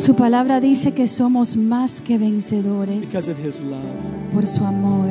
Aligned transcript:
Su 0.00 0.14
palabra 0.14 0.60
dice 0.60 0.92
que 0.92 1.06
somos 1.06 1.56
más 1.56 2.00
que 2.00 2.16
vencedores 2.18 3.12
because 3.12 3.30
of 3.30 3.38
His 3.44 3.60
love. 3.60 3.80
por 4.32 4.46
su 4.46 4.64
amor. 4.64 5.10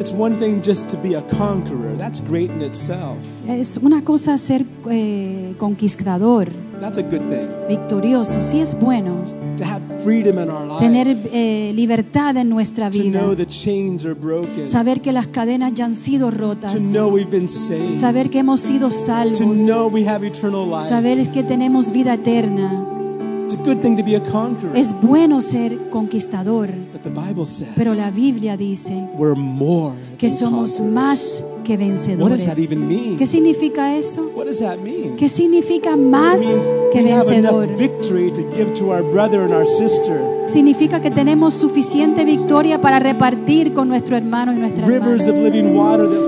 It's 0.00 0.12
one 0.12 0.36
thing 0.36 0.60
just 0.62 0.90
to 0.90 0.96
be 0.98 1.14
a 1.16 1.22
conqueror. 1.22 1.96
That's 1.96 2.20
great 2.20 2.50
in 2.50 2.60
itself. 2.60 3.16
Es 3.48 3.78
una 3.78 4.04
cosa 4.04 4.36
ser 4.38 4.66
eh, 4.90 5.54
conquistador, 5.58 6.48
That's 6.80 6.98
a 6.98 7.02
good 7.02 7.26
thing. 7.28 7.48
victorioso, 7.68 8.42
sí 8.42 8.60
es 8.60 8.78
bueno. 8.78 9.22
To 9.56 9.64
have 9.64 9.80
freedom 10.04 10.38
in 10.38 10.50
our 10.50 10.66
life. 10.66 10.80
Tener 10.80 11.16
eh, 11.32 11.72
libertad 11.74 12.36
en 12.36 12.48
nuestra 12.48 12.90
to 12.90 12.98
vida. 12.98 13.20
know 13.20 13.34
the 13.34 13.46
chains 13.46 14.04
are 14.04 14.14
broken. 14.14 14.66
Saber 14.66 15.00
que 15.00 15.12
las 15.12 15.26
cadenas 15.28 15.72
ya 15.74 15.86
han 15.86 15.94
sido 15.94 16.30
rotas. 16.30 16.72
to 16.72 16.80
know 16.80 17.08
we've 17.08 17.30
been 17.30 17.48
saved. 17.48 17.98
Saber 17.98 18.28
que 18.30 18.40
hemos 18.40 18.60
sido 18.60 18.88
to 18.88 18.94
salvos. 18.94 19.60
know 19.60 19.88
we 19.88 20.06
have 20.06 20.26
eternal 20.26 20.66
life. 20.68 20.88
Saber 20.88 21.26
que 21.30 21.42
tenemos 21.42 21.90
vida 21.92 22.14
eterna. 22.14 22.92
It's 23.44 23.54
a 23.54 23.58
good 23.58 23.80
thing 23.80 23.96
to 23.96 24.02
be 24.02 24.16
a 24.16 24.20
conqueror. 24.20 24.76
Es 24.76 24.92
bueno 25.00 25.40
ser 25.40 25.88
conquistador, 25.90 26.68
but 26.92 27.02
the 27.02 27.10
Bible 27.10 27.46
says 27.46 27.68
pero 27.76 27.94
la 27.94 28.10
Biblia 28.10 28.56
dice 28.56 29.08
we're 29.16 29.36
more 29.36 29.94
que 30.18 30.28
somos 30.28 30.80
más 30.80 31.44
que 31.66 31.76
vencedores. 31.76 32.46
¿Qué 33.18 33.26
significa 33.26 33.96
eso? 33.96 34.30
¿Qué 35.16 35.28
significa 35.28 35.96
más 35.96 36.40
que 36.92 37.02
vencedor? 37.02 37.68
Significa 40.46 41.00
que 41.00 41.10
tenemos 41.10 41.54
suficiente 41.54 42.24
victoria 42.24 42.80
para 42.80 43.00
repartir 43.00 43.74
con 43.74 43.88
nuestro 43.88 44.16
hermano 44.16 44.52
y 44.52 44.56
nuestra 44.56 44.86
hermana. 44.86 45.18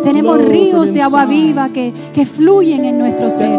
Tenemos 0.02 0.45
ríos 0.45 0.92
de 0.92 1.02
agua 1.02 1.24
viva 1.27 1.69
que, 1.69 1.94
que 2.12 2.27
fluyen 2.27 2.84
en 2.84 2.98
nuestro 2.98 3.31
ser. 3.31 3.55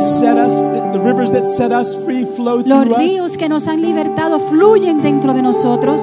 Los 2.66 2.98
ríos 2.98 3.38
que 3.38 3.48
nos 3.48 3.68
han 3.70 3.82
libertado 3.82 4.40
fluyen 4.40 5.02
dentro 5.02 5.34
de 5.34 5.42
nosotros 5.42 6.02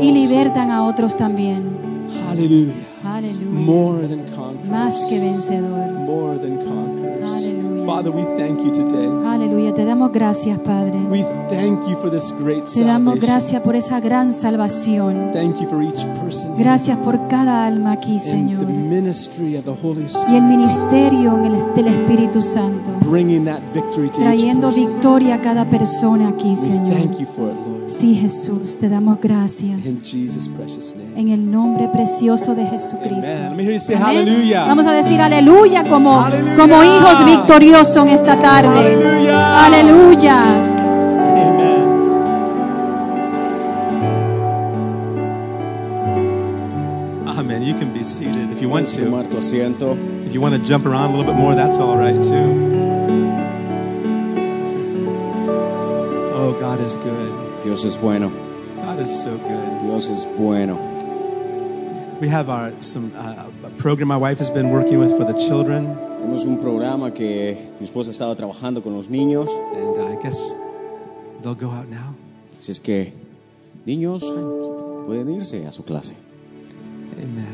y 0.00 0.10
libertan 0.10 0.72
a 0.72 0.84
otros 0.84 1.16
también. 1.16 2.08
Aleluya. 2.28 2.91
Hallelujah. 3.02 3.44
More 3.66 4.06
than 4.06 4.22
conquerors. 4.34 4.68
Más 4.70 4.94
que 5.08 5.18
vencedor. 5.20 5.92
More 6.06 6.38
than 6.38 6.58
conquerors. 6.58 7.22
Hallelujah. 7.32 7.86
Father, 7.86 8.10
we 8.12 8.22
thank 8.38 8.60
you 8.62 8.70
today. 8.70 9.08
Aleluya. 9.26 9.74
Te 9.74 9.84
damos 9.84 10.12
gracias, 10.12 10.56
Padre. 10.60 10.98
We 11.10 11.22
thank 11.50 11.84
you 11.88 11.96
for 11.96 12.10
this 12.10 12.32
great 12.38 12.64
Te 12.66 12.84
damos 12.84 13.14
salvation. 13.14 13.18
gracias 13.20 13.60
por 13.62 13.74
esa 13.74 13.98
gran 14.00 14.32
salvación. 14.32 15.30
Thank 15.32 15.60
you 15.60 15.68
for 15.68 15.82
each 15.82 16.04
person 16.22 16.52
Gracias 16.56 16.96
por 16.98 17.26
cada 17.28 17.66
alma 17.66 17.92
aquí, 17.92 18.12
and 18.12 18.20
Señor. 18.20 18.60
the 18.60 18.66
ministry 18.72 19.56
of 19.56 19.64
the 19.64 19.72
Holy 19.82 20.02
Y 20.02 20.04
el 20.04 20.08
Spirit, 20.08 20.42
ministerio 20.42 21.36
en 21.38 21.44
el- 21.46 21.74
del 21.74 21.86
Espíritu 21.88 22.40
Santo. 22.40 22.92
bringing 23.10 23.44
that 23.44 23.60
victory 23.74 24.08
to 24.10 24.18
each 24.20 24.26
Trayendo 24.26 24.68
person. 24.68 24.86
victoria 24.92 25.34
a 25.36 25.40
cada 25.40 25.68
persona 25.68 26.28
aquí, 26.28 26.50
We 26.50 26.54
Señor. 26.56 26.90
thank 26.92 27.18
you 27.18 27.26
for 27.26 27.48
it. 27.48 27.56
Sí, 27.98 28.14
Jesús, 28.14 28.78
te 28.78 28.88
damos 28.88 29.18
gracias. 29.20 29.86
In 29.86 30.00
Jesus' 30.02 30.48
precious 30.48 30.94
name. 30.96 31.20
En 31.20 31.28
el 31.28 31.50
nombre 31.50 31.88
precioso 31.92 32.54
de 32.54 32.62
Amen. 32.62 32.72
Jesucristo. 32.72 33.32
Let 33.32 33.50
me 33.54 33.62
hear 33.64 33.74
you 33.74 33.80
say 33.80 33.94
Amén. 33.96 34.06
hallelujah. 34.26 34.64
Vamos 34.66 34.86
a 34.86 34.92
decir 34.92 35.20
aleluya 35.20 35.84
como, 35.84 36.20
Aleluya. 36.20 36.56
como 36.56 36.82
hijos 36.82 37.24
victoriosos 37.24 37.96
en 37.98 38.08
esta 38.08 38.40
tarde. 38.40 38.68
Aleluya. 38.68 39.66
Aleluya. 39.66 40.42
Amen. 41.42 41.82
Amen. 47.38 47.62
You 47.62 47.74
can 47.74 47.92
be 47.92 48.02
seated 48.02 48.50
if 48.50 48.60
you 48.60 48.68
want 48.68 48.86
Puedes 48.86 48.96
to. 48.96 49.04
tomar 49.04 49.26
tu 49.28 49.38
asiento. 49.38 49.96
If 50.26 50.32
you 50.32 50.40
want 50.40 50.54
to 50.54 50.60
jump 50.62 50.86
around 50.86 51.10
a 51.14 51.16
little 51.16 51.24
bit 51.32 51.38
more, 51.38 51.54
that's 51.54 51.78
all 51.78 51.96
right 51.96 52.20
too. 52.22 52.70
Oh, 56.34 56.52
God 56.58 56.80
is 56.80 56.96
good. 56.96 57.41
Dios 57.64 57.84
es 57.84 57.96
bueno. 58.00 58.30
God 58.76 59.00
is 59.00 59.10
so 59.22 59.36
good. 59.38 59.82
Dios 59.86 60.08
es 60.08 60.26
bueno. 60.38 60.78
We 62.20 62.28
have 62.28 62.48
our 62.48 62.72
some 62.80 63.12
uh, 63.16 63.50
a 63.66 63.70
program 63.76 64.08
my 64.08 64.16
wife 64.16 64.38
has 64.38 64.50
been 64.50 64.70
working 64.70 64.98
with 64.98 65.16
for 65.16 65.24
the 65.24 65.34
children, 65.34 65.96
Tenemos 66.20 66.44
un 66.46 66.58
programa 66.58 67.12
que 67.12 67.56
mi 67.80 67.84
esposa 67.86 68.10
estaba 68.12 68.34
trabajando 68.36 68.82
con 68.82 68.94
los 68.94 69.08
niños. 69.08 69.48
and 69.74 69.96
uh, 69.98 70.12
I 70.12 70.22
guess 70.22 70.54
they'll 71.42 71.54
go 71.56 71.70
out 71.70 71.88
now. 71.88 72.14
Así 72.58 72.70
es 72.70 72.78
que, 72.80 73.12
niños, 73.86 74.22
pueden 75.04 75.28
irse 75.30 75.66
a 75.66 75.72
su 75.72 75.84
clase. 75.84 76.14
Amen. 77.18 77.51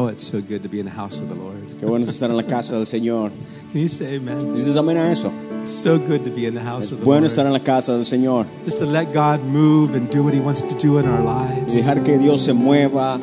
Oh, 0.00 0.06
it's 0.08 0.24
so 0.26 0.40
good 0.40 0.62
to 0.62 0.68
be 0.70 0.78
in 0.80 0.86
the 0.86 0.90
house 0.92 1.20
of 1.20 1.28
the 1.28 1.34
Lord. 1.34 1.58
Qué 1.78 1.86
bueno 1.86 2.04
es 2.06 2.10
estar 2.10 2.30
en 2.30 2.36
la 2.36 2.44
casa 2.44 2.74
del 2.76 2.86
Señor. 2.86 3.32
Can 3.70 3.82
you 3.82 3.88
say 3.88 4.16
amen? 4.16 4.54
¿Dices 4.54 4.76
amén 4.76 4.96
a 4.96 5.12
eso? 5.12 5.30
It's 5.60 5.70
so 5.70 5.98
good 5.98 6.24
to 6.24 6.30
be 6.30 6.46
in 6.46 6.54
the 6.54 6.62
house 6.62 6.90
of 6.90 7.00
the 7.00 7.04
bueno 7.04 7.20
Lord. 7.22 7.30
estar 7.30 7.44
en 7.44 7.52
la 7.52 7.58
casa 7.60 7.92
del 7.92 8.06
Señor 8.06 8.46
Just 8.64 8.78
to 8.78 8.86
let 8.86 9.12
God 9.12 9.44
move 9.44 9.94
and 9.94 10.08
do 10.10 10.22
what 10.22 10.32
He 10.32 10.40
wants 10.40 10.62
to 10.62 10.74
do 10.78 10.98
in 10.98 11.06
our 11.06 11.20
y 11.20 11.60
lives. 11.60 11.74
dejar 11.76 12.02
que 12.02 12.16
Dios 12.18 12.40
se 12.40 12.54
mueva 12.54 13.20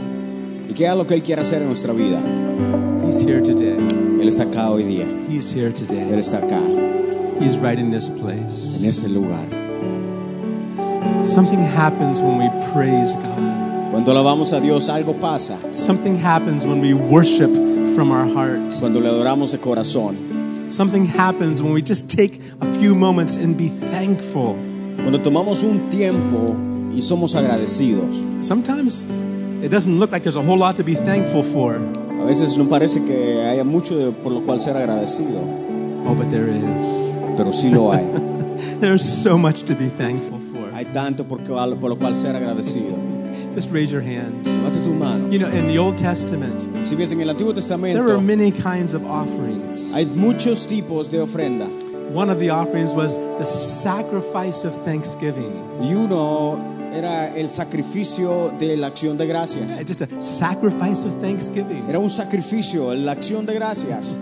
y 0.70 0.74
que 0.74 0.86
haga 0.88 0.98
lo 0.98 1.08
que 1.08 1.16
Él 1.16 1.24
quiera 1.24 1.42
hacer 1.42 1.62
en 1.64 1.68
nuestra 1.68 1.94
vida. 1.94 2.20
He's 3.06 3.20
here 3.22 3.42
today. 3.42 3.78
Él 4.22 4.28
está 4.28 4.44
acá 4.44 4.70
hoy 4.70 4.84
día. 4.84 5.08
He's 5.28 5.52
here 5.52 5.72
today. 5.72 6.12
Él 6.12 6.20
está 6.20 6.38
acá, 6.44 6.62
He's 7.42 7.58
right 7.58 7.80
in 7.80 7.90
this 7.90 8.08
place. 8.10 8.80
en 8.84 8.86
este 8.90 9.08
lugar. 9.10 9.48
Something 11.26 11.60
happens 11.60 12.22
when 12.22 12.38
we 12.38 12.50
praise 12.72 13.16
God. 13.16 13.67
Cuando 13.92 14.12
alabamos 14.12 14.54
a 14.54 14.60
Dios, 14.60 14.90
algo 14.90 15.20
pasa. 15.20 15.58
Something 15.74 16.16
happens 16.18 16.66
when 16.66 16.82
we 16.82 16.94
worship 16.94 17.50
from 17.96 18.12
our 18.12 18.26
heart. 18.28 18.76
Cuando 18.80 19.00
le 19.00 19.10
adoramos 19.10 19.52
de 19.52 19.58
corazón. 19.60 20.16
Something 20.70 21.06
happens 21.06 21.62
when 21.62 21.74
we 21.74 21.82
just 21.82 22.10
take 22.10 22.40
a 22.62 22.66
few 22.80 22.94
moments 22.94 23.38
and 23.38 23.56
be 23.58 23.70
thankful. 23.92 24.56
Cuando 24.98 25.20
tomamos 25.22 25.64
un 25.64 25.90
tiempo 25.90 26.56
y 26.94 27.02
somos 27.02 27.36
agradecidos. 27.36 28.24
Sometimes 28.42 29.06
it 29.64 29.70
doesn't 29.72 29.98
look 30.00 30.12
like 30.12 30.24
there's 30.24 30.36
a 30.36 30.42
whole 30.42 30.58
lot 30.58 30.76
to 30.76 30.84
be 30.84 30.94
thankful 30.96 31.42
for. 31.42 31.76
A 31.76 32.26
veces 32.26 32.58
no 32.58 32.66
parece 32.66 33.04
que 33.06 33.42
haya 33.46 33.64
mucho 33.64 33.96
de- 33.98 34.12
por 34.12 34.32
lo 34.34 34.42
cual 34.42 34.60
ser 34.60 34.76
agradecido, 34.76 35.40
Oh, 36.06 36.14
but 36.14 36.30
there 36.30 36.50
is. 36.50 37.18
pero 37.38 37.52
sí 37.54 37.70
lo 37.72 37.92
hay. 37.94 38.06
There's 38.82 39.04
so 39.06 39.38
much 39.38 39.64
to 39.64 39.76
be 39.76 39.88
thankful 39.90 40.40
for. 40.52 40.70
Hay 40.74 40.86
tanto 40.92 41.24
por, 41.24 41.40
por 41.44 41.90
lo 41.90 41.96
cual 41.98 42.14
ser 42.16 42.36
agradecido. 42.36 42.98
Just 43.58 43.72
raise 43.72 43.92
your 43.92 44.04
hands. 44.04 44.48
Levante 44.48 44.84
tus 44.84 44.94
manos. 44.94 45.34
You 45.34 45.40
know, 45.40 45.48
in 45.50 45.66
the 45.66 45.80
Old 45.80 45.98
Testament, 45.98 46.62
Si 46.86 46.96
ves 46.96 47.12
en 47.12 47.22
el 47.22 47.30
Antiguo 47.30 47.48
there 47.48 47.56
Testamento, 47.56 48.04
were 48.04 48.22
many 48.22 48.52
kinds 48.52 48.94
of 48.94 49.04
offerings. 49.04 49.96
hay 49.96 50.06
muchos 50.06 50.68
tipos 50.68 51.10
de 51.10 51.18
ofrenda. 51.18 51.68
One 52.14 52.30
of 52.30 52.38
the 52.40 52.52
offerings 52.52 52.94
was 52.94 53.18
the 53.40 53.46
sacrifice 53.46 54.64
of 54.64 54.76
thanksgiving. 54.86 55.52
Y 55.82 55.96
uno 55.96 56.92
era 56.94 57.36
el 57.36 57.50
sacrificio 57.50 58.56
de 58.60 58.78
la 58.78 58.90
acción 58.92 59.18
de 59.18 59.26
gracias. 59.26 59.80
Just 59.88 60.02
a 60.02 60.22
sacrifice 60.22 61.04
of 61.04 61.20
thanksgiving. 61.20 61.84
Era 61.90 61.98
un 61.98 62.12
sacrificio, 62.12 62.94
la 62.94 63.14
acción 63.14 63.48
de 63.48 63.56
gracias. 63.56 64.20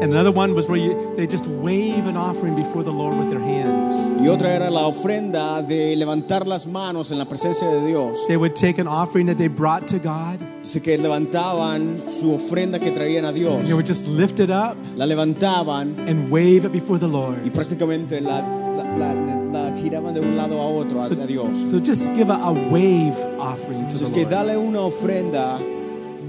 And 0.00 0.12
another 0.12 0.30
one 0.30 0.54
was 0.54 0.68
where 0.68 0.78
you, 0.78 1.12
they 1.16 1.26
just 1.26 1.44
wave 1.48 2.06
an 2.06 2.16
offering 2.16 2.54
before 2.54 2.84
the 2.84 2.92
Lord 2.92 3.18
with 3.18 3.30
their 3.30 3.40
hands. 3.40 3.92
Y 4.20 4.28
otra 4.28 4.54
era 4.54 4.70
la 4.70 4.86
ofrenda 4.86 5.60
de 5.60 5.96
levantar 5.96 6.46
las 6.46 6.68
manos 6.68 7.10
en 7.10 7.18
la 7.18 7.24
presencia 7.24 7.66
de 7.68 7.84
Dios. 7.84 8.24
They 8.28 8.36
would 8.36 8.54
take 8.54 8.78
an 8.78 8.86
offering 8.86 9.26
that 9.26 9.38
they 9.38 9.48
brought 9.48 9.88
to 9.88 9.98
God, 9.98 10.38
Dice 10.62 10.80
que 10.82 10.96
levantaban 10.98 12.08
su 12.08 12.32
ofrenda 12.32 12.78
que 12.78 12.92
traían 12.92 13.24
a 13.24 13.32
Dios. 13.32 13.54
and 13.58 13.66
they 13.66 13.74
would 13.74 13.86
just 13.88 14.06
lift 14.06 14.38
it 14.38 14.50
up 14.50 14.76
La 14.94 15.04
levantaban 15.04 15.98
and 16.08 16.30
wave 16.30 16.64
it 16.64 16.70
before 16.72 16.98
the 16.98 17.08
Lord. 17.08 17.44
y 17.44 17.50
prácticamente 17.50 18.20
la, 18.20 18.40
la- 18.76 19.14
la- 19.14 19.40
la 19.50 19.76
giraban 19.78 20.14
de 20.14 20.20
un 20.20 20.36
lado 20.36 20.60
a 20.60 20.66
otro 20.66 21.00
hacia 21.00 21.26
Dios. 21.26 21.58
So 21.70 21.80
just 21.80 22.08
give 22.14 22.30
a, 22.30 22.36
a 22.36 22.52
wave 22.52 23.16
offering 23.40 23.88
to 23.88 23.94
Entonces 23.96 24.08
the 24.10 24.14
que 24.14 24.22
Lord. 24.22 24.30
dale 24.30 24.56
una 24.58 24.80
ofrenda 24.82 25.58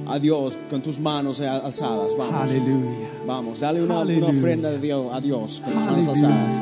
a 0.10 0.20
Dios 0.20 0.58
con 0.70 0.82
tus 0.82 1.00
manos 1.00 1.40
eh, 1.40 1.48
alzadas. 1.48 2.16
Vamos, 2.18 2.50
Hallelujah. 2.50 3.10
vamos, 3.26 3.60
dale 3.60 3.82
una, 3.84 4.00
una 4.02 4.28
ofrenda 4.28 4.72
de 4.72 4.80
Dios, 4.80 5.08
a 5.14 5.22
Dios 5.22 5.62
con 5.64 5.74
tus 5.74 5.86
manos 5.86 6.08
alzadas. 6.08 6.62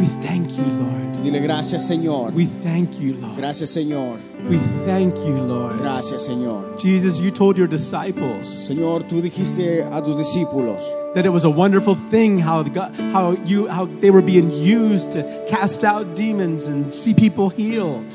We 0.00 0.06
thank 0.26 0.48
you, 0.56 0.64
Lord. 0.64 1.22
Dile 1.22 1.40
gracias 1.40 1.86
Señor, 1.86 2.34
We 2.34 2.46
thank 2.62 3.00
you, 3.00 3.14
Lord. 3.14 3.36
gracias 3.38 3.70
Señor, 3.70 4.18
We 4.50 4.58
thank 4.84 5.14
you, 5.26 5.34
Lord. 5.38 5.78
gracias 5.78 6.22
Señor. 6.26 6.76
Jesus, 6.78 7.18
you 7.18 7.30
told 7.30 7.56
your 7.56 7.66
disciples 7.66 8.46
Señor, 8.46 9.04
tú 9.04 9.22
dijiste 9.22 9.82
a 9.90 10.02
tus 10.02 10.16
discípulos 10.16 10.80
that 11.14 11.24
it 11.24 11.30
was 11.32 11.44
a 11.44 11.48
wonderful 11.50 11.94
thing 12.10 12.38
how 12.38 12.62
God, 12.62 12.94
how 13.12 13.32
you 13.46 13.66
how 13.68 13.86
they 14.00 14.10
were 14.10 14.20
being 14.20 14.50
used 14.50 15.12
to 15.12 15.22
cast 15.48 15.82
out 15.82 16.14
demons 16.14 16.66
and 16.66 16.92
see 16.92 17.14
people 17.14 17.48
healed. 17.48 18.10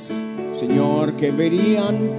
Señor, 0.54 1.18
que 1.18 1.31
verían 1.31 2.12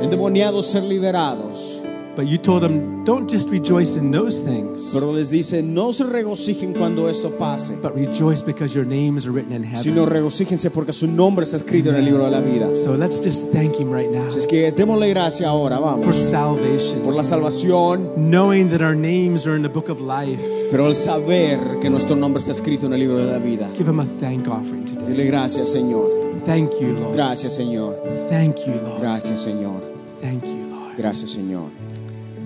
endemoniados 0.00 0.66
ser 0.66 0.82
liberados 0.84 1.73
But 2.16 2.26
you 2.28 2.38
told 2.38 2.62
them, 2.62 3.04
don't 3.04 3.28
just 3.28 3.50
rejoice 3.50 3.96
in 3.98 4.12
those 4.12 4.38
things, 4.38 4.90
Pero 4.94 5.12
les 5.12 5.30
dice, 5.30 5.62
no 5.64 5.92
se 5.92 6.04
regocijen 6.04 6.72
cuando 6.72 7.08
esto 7.08 7.30
pase, 7.36 7.76
but 7.82 7.94
rejoice 7.96 8.40
because 8.40 8.72
your 8.72 8.86
names 8.86 9.26
are 9.26 9.32
written 9.32 9.52
in 9.52 9.64
heaven. 9.64 9.82
sino 9.82 10.06
regocíjense 10.06 10.70
porque 10.70 10.92
su 10.92 11.06
nombre 11.08 11.44
está 11.44 11.56
escrito 11.56 11.90
en 11.90 11.96
el 11.96 12.04
libro 12.04 12.24
de 12.24 12.30
la 12.30 12.40
vida. 12.40 12.74
So 12.76 12.96
let's 12.96 13.20
just 13.20 13.52
thank 13.52 13.80
Him 13.80 13.92
right 13.92 14.10
now 14.10 14.28
Así 14.28 14.38
es 14.38 14.46
que 14.46 14.70
démosle 14.70 15.08
gracia 15.10 15.48
ahora, 15.48 15.78
for 15.78 15.86
vamos, 15.86 16.04
por 16.04 16.14
salvation, 16.14 17.16
la 17.16 17.24
salvación, 17.24 18.12
knowing 18.16 18.68
that 18.70 18.80
our 18.80 18.94
names 18.94 19.46
are 19.46 19.56
in 19.56 19.62
the 19.62 19.68
book 19.68 19.88
of 19.90 20.00
life. 20.00 20.40
pero 20.70 20.86
el 20.86 20.94
saber 20.94 21.58
que 21.80 21.90
nuestro 21.90 22.14
nombre 22.14 22.38
está 22.40 22.52
escrito 22.52 22.86
en 22.86 22.92
el 22.92 23.00
libro 23.00 23.18
de 23.18 23.30
la 23.32 23.38
vida. 23.38 23.68
Give 23.76 23.90
Him 23.90 24.00
a 24.00 24.06
thank 24.20 24.46
offering 24.48 24.84
today. 24.84 25.04
Dile 25.06 25.24
gracias, 25.26 25.72
Señor. 25.72 26.10
Thank 26.46 26.78
you, 26.80 26.92
Lord. 26.92 27.14
Gracias, 27.14 27.54
Señor. 27.56 28.00
Thank 28.28 28.58
you, 28.66 28.74
Lord. 28.74 29.00
Gracias, 29.00 29.40
Señor. 29.40 29.80
Thank 30.20 30.44
you, 30.44 30.66
Lord. 30.70 30.96
Gracias, 30.96 31.30
Señor. 31.32 31.70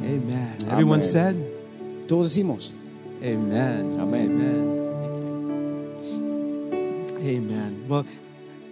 Amen. 0.03 0.57
Everyone 0.71 1.01
Amen. 1.01 1.03
said, 1.03 1.37
Todos 2.07 2.35
decimos, 2.35 2.73
Amen. 3.23 3.91
Amén. 3.99 4.31
Amen. 4.31 4.79
Thank 6.71 7.21
you. 7.21 7.29
Amen. 7.37 7.85
Well, 7.89 8.07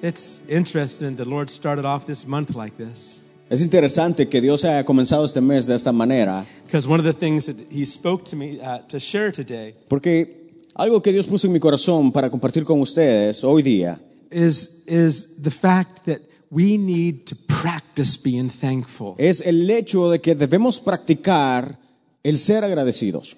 it's 0.02 0.42
interesting 0.48 1.16
the 1.16 1.24
Lord 1.24 1.50
started 1.50 1.84
off 1.84 2.06
this 2.06 2.26
month 2.26 2.54
like 2.54 2.76
this 2.76 3.22
Es 3.48 3.62
interesante 3.62 4.28
que 4.28 4.40
Dios 4.40 4.64
haya 4.64 4.84
comenzado 4.84 5.24
este 5.24 5.40
mes 5.40 5.66
de 5.68 5.74
esta 5.76 5.92
manera, 5.92 6.44
because 6.66 6.88
one 6.88 6.98
of 6.98 7.04
the 7.04 7.12
things 7.12 7.46
that 7.46 7.56
He 7.70 7.84
spoke 7.84 8.24
to 8.30 8.36
me 8.36 8.60
uh, 8.60 8.78
to 8.88 8.98
share 8.98 9.30
today 9.30 9.74
porque 9.88 10.48
algo 10.74 11.00
que 11.00 11.12
Dios 11.12 11.26
puso 11.26 11.46
en 11.46 11.52
mi 11.52 11.60
corazón 11.60 12.12
para 12.12 12.28
compartir 12.28 12.64
con 12.64 12.80
ustedes 12.80 13.44
hoy 13.44 13.62
día 13.62 13.98
is 14.30 14.82
is 14.86 15.40
the 15.42 15.50
fact 15.50 16.04
that 16.06 16.20
we 16.50 16.76
need 16.76 17.24
to 17.26 17.36
practice 17.62 18.16
being 18.16 18.48
thankful. 18.48 19.14
es 19.18 19.40
el 19.40 19.68
hecho 19.70 20.10
de 20.10 20.20
que 20.20 20.34
debemos 20.34 20.78
practicar 20.80 21.78
el 22.22 22.36
ser 22.38 22.64
agradecidos. 22.64 23.36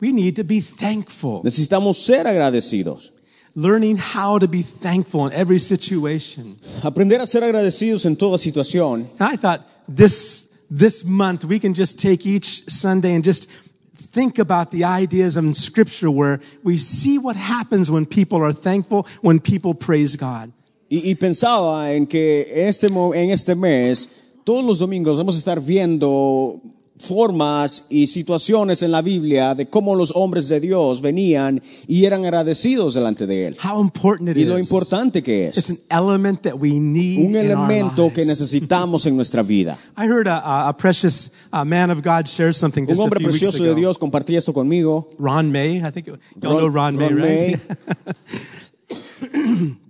We 0.00 0.12
need 0.12 0.36
to 0.36 0.44
be 0.44 0.60
thankful. 0.60 1.40
Necesitamos 1.42 1.96
ser 1.96 2.26
agradecidos. 2.26 3.12
Learning 3.54 3.96
how 3.96 4.38
to 4.38 4.46
be 4.46 4.62
thankful 4.62 5.26
in 5.26 5.32
every 5.32 5.58
situation. 5.58 6.58
Aprender 6.82 7.20
a 7.22 7.26
ser 7.26 7.42
agradecidos 7.42 8.04
en 8.04 8.16
toda 8.16 8.36
situación. 8.36 9.08
And 9.18 9.32
I 9.32 9.36
thought 9.36 9.66
this 9.88 10.52
this 10.70 11.04
month 11.04 11.44
we 11.44 11.58
can 11.58 11.72
just 11.72 11.98
take 11.98 12.26
each 12.26 12.68
Sunday 12.68 13.14
and 13.14 13.24
just 13.24 13.48
think 14.16 14.38
about 14.38 14.70
the 14.70 14.84
ideas 14.84 15.36
in 15.36 15.54
Scripture 15.54 16.10
where 16.10 16.40
we 16.62 16.76
see 16.76 17.18
what 17.18 17.36
happens 17.36 17.90
when 17.90 18.04
people 18.04 18.42
are 18.42 18.52
thankful, 18.52 19.06
when 19.22 19.40
people 19.40 19.74
praise 19.74 20.16
God. 20.16 20.52
Y, 20.88 21.10
y 21.10 21.14
pensaba 21.16 21.92
en 21.92 22.06
que 22.06 22.68
este, 22.68 22.86
en 22.86 23.30
este 23.30 23.54
mes, 23.54 24.08
todos 24.44 24.64
los 24.64 24.78
domingos 24.78 25.18
vamos 25.18 25.34
a 25.34 25.38
estar 25.38 25.60
viendo 25.60 26.60
formas 26.98 27.86
y 27.90 28.06
situaciones 28.06 28.80
en 28.80 28.90
la 28.90 29.02
Biblia 29.02 29.54
de 29.54 29.68
cómo 29.68 29.94
los 29.94 30.12
hombres 30.16 30.48
de 30.48 30.60
Dios 30.60 31.02
venían 31.02 31.60
y 31.86 32.06
eran 32.06 32.24
agradecidos 32.24 32.94
delante 32.94 33.26
de 33.26 33.48
Él. 33.48 33.56
How 33.62 33.82
important 33.82 34.30
it 34.30 34.36
Y 34.38 34.44
lo 34.46 34.58
is. 34.58 34.64
importante 34.70 35.22
que 35.22 35.48
It's 35.48 35.58
es. 35.58 35.70
an 35.70 35.78
element 35.90 36.40
that 36.42 36.54
we 36.54 36.70
need 36.80 37.26
Un 37.28 37.36
elemento 37.36 38.10
que 38.14 38.24
necesitamos 38.24 39.04
en 39.04 39.14
nuestra 39.14 39.42
vida. 39.42 39.76
I 39.98 40.06
heard 40.06 40.26
a, 40.26 40.38
a- 40.38 40.68
a 40.70 40.76
precious 40.76 41.32
uh, 41.52 41.64
man 41.66 41.90
of 41.90 41.98
God 42.02 42.26
share 42.28 42.54
something 42.54 42.84
Un 42.88 42.98
a 42.98 43.02
hombre 43.02 43.18
weeks 43.18 43.40
precioso 43.40 43.62
ago. 43.62 43.74
de 43.74 43.80
Dios 43.80 43.98
compartía 43.98 44.38
esto 44.38 44.54
conmigo. 44.54 45.10
Ron 45.18 45.52
May, 45.52 45.78
I 45.86 45.90
think 45.92 46.08
it- 46.08 46.14
y'all 46.40 46.54
Ron- 46.54 46.58
know 46.60 46.68
Ron, 46.70 46.96
May, 46.96 47.10
right? 47.10 47.60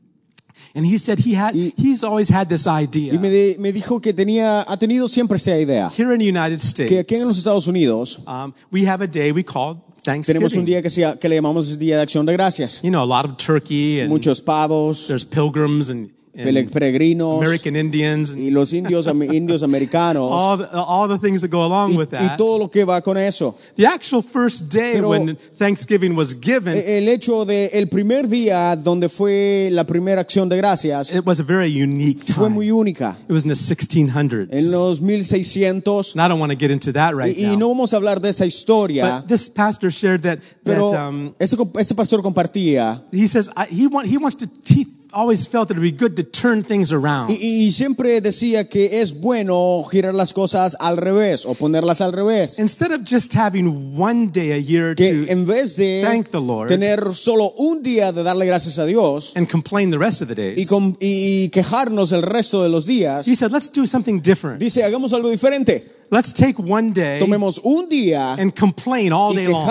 and 0.76 0.86
he 0.86 0.98
said 0.98 1.18
he 1.18 1.34
had 1.34 1.54
Y- 1.56 1.72
he's 1.76 2.04
always 2.04 2.30
had 2.30 2.46
this 2.48 2.66
idea 2.66 3.12
Y 3.14 3.18
me, 3.18 3.30
di- 3.30 3.56
me 3.58 3.72
dijo 3.72 4.00
que 4.00 4.12
tenía, 4.12 4.60
ha 4.60 4.76
tenido 4.76 5.08
siempre 5.08 5.36
esa 5.36 5.58
idea. 5.58 5.88
here 5.96 6.12
in 6.14 6.18
the 6.20 6.28
United 6.28 6.60
States. 6.60 6.88
Que 6.90 7.00
aquí 7.00 7.14
en 7.16 7.26
los 7.26 7.38
Estados 7.38 7.66
Unidos 7.66 8.18
Um, 8.26 8.52
we 8.70 8.86
have 8.86 9.02
a 9.02 9.08
day 9.08 9.32
we 9.32 9.42
call 9.42 9.82
Thanksgiving. 10.04 10.40
tenemos 10.40 10.54
un 10.54 10.64
día 10.64 10.80
que, 10.82 10.90
se- 10.90 11.18
que 11.20 11.28
le 11.28 11.34
llamamos 11.36 11.76
Día 11.78 11.96
de 11.96 12.02
Acción 12.02 12.24
de 12.26 12.32
Gracias. 12.34 12.80
you 12.82 12.90
know, 12.90 13.02
a 13.02 13.06
lot 13.06 13.24
of 13.24 13.36
turkey 13.38 14.00
and 14.00 14.08
Muchos 14.10 14.40
pavos, 14.40 15.08
there's 15.08 15.24
pilgrims 15.24 15.88
and, 15.90 16.10
and 16.38 16.70
peregrinos 16.70 17.38
American 17.38 17.76
Indians 17.76 18.30
and 18.30 18.40
y 18.42 18.50
los 18.50 18.72
indios, 18.72 19.06
indios 19.32 19.62
americanos 19.62 20.28
all 20.30 20.58
the, 20.58 20.68
all 20.72 21.08
the 21.08 21.18
things 21.18 21.40
that 21.42 21.50
go 21.50 21.64
along 21.64 21.92
y, 21.92 21.96
with 21.96 22.08
y 22.12 22.18
that. 22.18 22.36
todo 22.36 22.58
lo 22.58 22.68
que 22.70 22.84
va 22.84 23.00
con 23.00 23.16
eso. 23.16 23.56
The 23.76 23.86
actual 23.86 24.22
first 24.22 24.68
day 24.72 24.94
Pero- 24.94 25.08
when 25.10 25.36
Thanksgiving 25.58 26.14
was 26.16 26.34
given, 26.40 26.76
El 26.76 27.08
hecho 27.08 27.44
de 27.44 27.66
el 27.72 27.88
primer 27.88 28.28
día 28.28 28.76
donde 28.76 29.08
fue 29.08 29.70
la 29.72 29.84
primera 29.84 30.20
acción 30.20 30.48
de 30.48 30.56
gracias 30.56 31.14
it 31.14 31.24
was 31.24 31.40
a 31.40 31.42
very 31.42 31.70
unique 31.70 32.20
fue 32.22 32.46
time. 32.48 32.54
muy 32.54 32.70
única. 32.70 33.16
It 33.28 33.32
was 33.32 33.44
in 33.44 33.48
the 33.48 33.54
1600s. 33.54 34.48
En 34.52 34.70
los 34.70 35.00
1600 35.00 36.12
and 36.14 36.20
I 36.22 36.28
don't 36.28 36.40
want 36.40 36.52
to 36.52 36.58
get 36.58 36.70
into 36.70 36.92
that 36.92 37.14
right 37.14 37.36
y, 37.36 37.44
y 37.44 37.50
now. 37.52 37.58
no 37.58 37.68
vamos 37.68 37.92
a 37.92 37.96
hablar 37.96 38.20
de 38.20 38.30
esa 38.30 38.44
historia, 38.46 39.20
But 39.20 39.28
this 39.28 39.48
pastor 39.48 39.90
shared 39.90 40.22
that, 40.22 40.38
pero 40.64 40.90
that 40.90 41.08
um, 41.08 41.34
ese, 41.38 41.56
ese 41.78 41.94
pastor 41.94 42.22
compartía 42.22 43.02
he 43.12 43.26
says 43.28 43.48
I, 43.56 43.66
he, 43.66 43.86
want, 43.86 44.06
he 44.08 44.18
wants 44.18 44.36
to, 44.36 44.46
he 44.66 44.86
always 45.16 45.48
felt 45.48 45.68
that 45.68 45.76
it 45.76 45.80
would 45.80 45.90
be 45.90 45.96
good 45.96 46.14
to 46.14 46.22
turn 46.22 46.62
things 46.62 46.92
around. 46.92 47.30
y, 47.30 47.66
y 47.66 47.72
siempre 47.72 48.20
decía 48.20 48.68
que 48.68 49.00
es 49.00 49.18
bueno 49.18 49.82
girar 49.90 50.14
las 50.14 50.32
cosas 50.34 50.76
al 50.78 50.98
revés 50.98 51.46
o 51.46 51.54
ponerlas 51.54 52.00
al 52.02 52.12
revés. 52.12 52.58
Instead 52.58 52.92
of 52.92 53.00
just 53.04 53.34
having 53.34 53.98
one 53.98 54.28
day 54.30 54.52
a 54.52 54.58
year 54.58 54.94
Que 54.94 55.24
to 55.24 55.32
en 55.32 55.46
vez 55.46 55.76
de 55.76 56.02
thank 56.04 56.28
the 56.30 56.40
Lord 56.40 56.68
tener 56.68 57.14
solo 57.14 57.54
un 57.56 57.82
día 57.82 58.12
de 58.12 58.22
darle 58.22 58.44
gracias 58.44 58.78
a 58.78 58.84
Dios 58.84 59.32
and 59.36 59.48
complain 59.50 59.90
the 59.90 59.98
rest 59.98 60.20
of 60.20 60.28
the 60.28 60.34
days, 60.34 60.58
y, 60.58 60.66
con- 60.66 60.96
y 61.00 61.48
quejarnos 61.48 62.12
el 62.12 62.22
resto 62.22 62.62
de 62.62 62.68
los 62.68 62.84
días, 62.86 63.26
he 63.26 63.34
said, 63.34 63.50
let's 63.50 63.70
do 63.72 63.86
something 63.86 64.20
different. 64.20 64.60
dice, 64.60 64.84
hagamos 64.84 65.12
algo 65.14 65.30
diferente. 65.30 65.96
Let's 66.08 66.32
take 66.32 66.58
one 66.58 66.92
day 66.92 67.18
Tomemos 67.20 67.60
un 67.64 67.88
día 67.88 68.36
and 68.38 68.54
complain 68.54 69.12
all 69.12 69.32
y 69.32 69.36
day 69.44 69.48
long. 69.48 69.66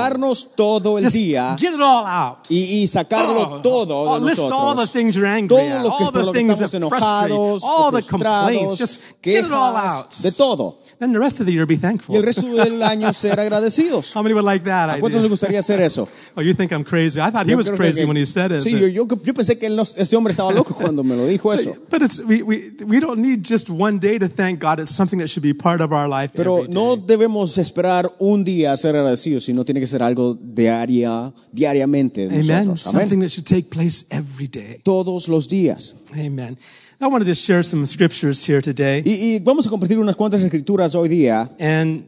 todo 0.55 0.97
el 0.97 1.05
Just 1.05 1.15
día 1.15 1.55
get 1.57 1.73
it 1.73 1.79
all 1.79 2.05
out. 2.05 2.49
y, 2.49 2.81
y 2.83 2.87
sacarlo 2.87 3.39
Oh, 3.39 3.61
todo 3.61 3.95
oh, 4.11 4.19
de 4.19 4.25
list 4.25 4.39
all 4.51 4.75
the 4.75 4.85
things 4.85 5.15
you're 5.15 5.25
angry 5.25 5.47
Todo 5.55 5.77
at, 5.77 5.83
lo 5.83 5.97
que, 5.97 6.03
all 6.05 6.11
por 6.11 6.19
the 6.21 6.25
lo 6.25 6.33
que 6.33 6.39
things 6.39 6.59
that 6.59 6.65
estamos 6.65 6.91
enojados, 6.91 7.63
all 7.63 7.91
the 7.91 8.01
complaints. 8.01 8.77
Just 8.77 8.99
get 9.21 9.45
it 9.45 9.51
all 9.51 9.75
out. 9.75 10.11
de 10.21 10.31
todo. 10.31 10.79
Then 11.00 11.12
the 11.12 11.19
rest 11.19 11.39
of 11.42 11.45
the 11.45 11.51
year 11.53 11.65
be 11.65 11.75
Y 11.75 11.77
thankful. 11.77 12.15
el 12.15 12.24
resto 12.24 12.47
del 12.47 12.81
año 12.83 13.12
ser 13.13 13.39
agradecidos. 13.39 14.15
How 14.15 14.24
many 14.24 14.33
would 14.33 14.45
like 14.45 14.63
that 14.65 14.89
¿A 14.89 15.00
cuántos 15.00 15.21
les 15.21 15.30
gustaría 15.30 15.59
hacer 15.59 15.81
eso? 15.81 16.07
Oh, 16.38 16.42
you 16.42 16.53
think 16.53 16.71
I'm 16.71 16.83
crazy? 16.83 17.19
I 17.19 17.31
thought 17.31 17.47
he 17.47 17.56
was 17.56 17.69
crazy 17.69 18.00
que- 18.01 18.06
when 18.07 18.18
he 18.18 18.25
said 18.25 18.51
it. 18.51 18.62
Sí, 18.62 18.71
but- 18.74 18.81
yo, 18.81 18.88
yo, 18.88 19.07
yo 19.24 19.33
pensé 19.33 19.57
que 19.57 19.68
este 19.97 20.15
hombre 20.15 20.31
estaba 20.31 20.51
loco 20.53 20.74
cuando 20.75 21.03
me 21.03 21.15
lo 21.15 21.25
dijo 21.27 21.53
eso. 21.53 21.75
But 21.89 22.01
it's 22.01 22.21
we, 22.25 22.42
we 22.44 22.74
we 22.86 23.00
don't 23.00 23.19
need 23.19 23.44
just 23.44 23.69
one 23.69 24.00
day 24.00 24.18
to 24.19 24.27
thank 24.30 24.59
God. 24.62 24.80
It's 24.80 24.95
something 24.95 25.19
that 25.19 25.27
should 25.30 25.44
be 25.44 25.53
part 25.53 25.81
of 25.81 25.92
our 25.92 26.07
life 26.07 26.33
Pero 26.36 26.65
no 26.69 26.95
debemos 26.98 27.57
esperar 27.57 28.12
un 28.19 28.44
día 28.44 28.71
a 28.71 28.77
ser 28.77 28.95
agradecidos, 28.95 29.44
sino 29.45 29.63
tiene 29.65 29.80
que 29.80 29.88
ser 29.88 30.01
algo 30.03 30.38
diaria, 30.41 31.33
diariamente 31.51 32.25
Amen. 32.27 32.68
nosotros. 32.68 32.81
Something 32.81 33.19
that 33.19 33.30
should 33.30 33.48
take 33.48 33.69
place 33.69 34.05
every 34.10 34.48
day. 34.48 34.79
Todos 34.84 35.27
los 35.27 35.48
días. 35.48 35.96
Amen. 36.13 36.58
I 37.01 37.07
wanted 37.07 37.25
to 37.25 37.35
share 37.35 37.61
some 37.63 37.85
scriptures 37.85 38.43
here 38.47 38.61
today, 38.61 39.03
Y, 39.05 39.35
y 39.35 39.39
vamos 39.39 39.67
a 39.67 39.69
compartir 39.69 39.97
unas 39.99 40.15
cuantas 40.15 40.41
escrituras 40.41 40.95
hoy 40.95 41.09
día. 41.09 41.49
and 41.59 42.05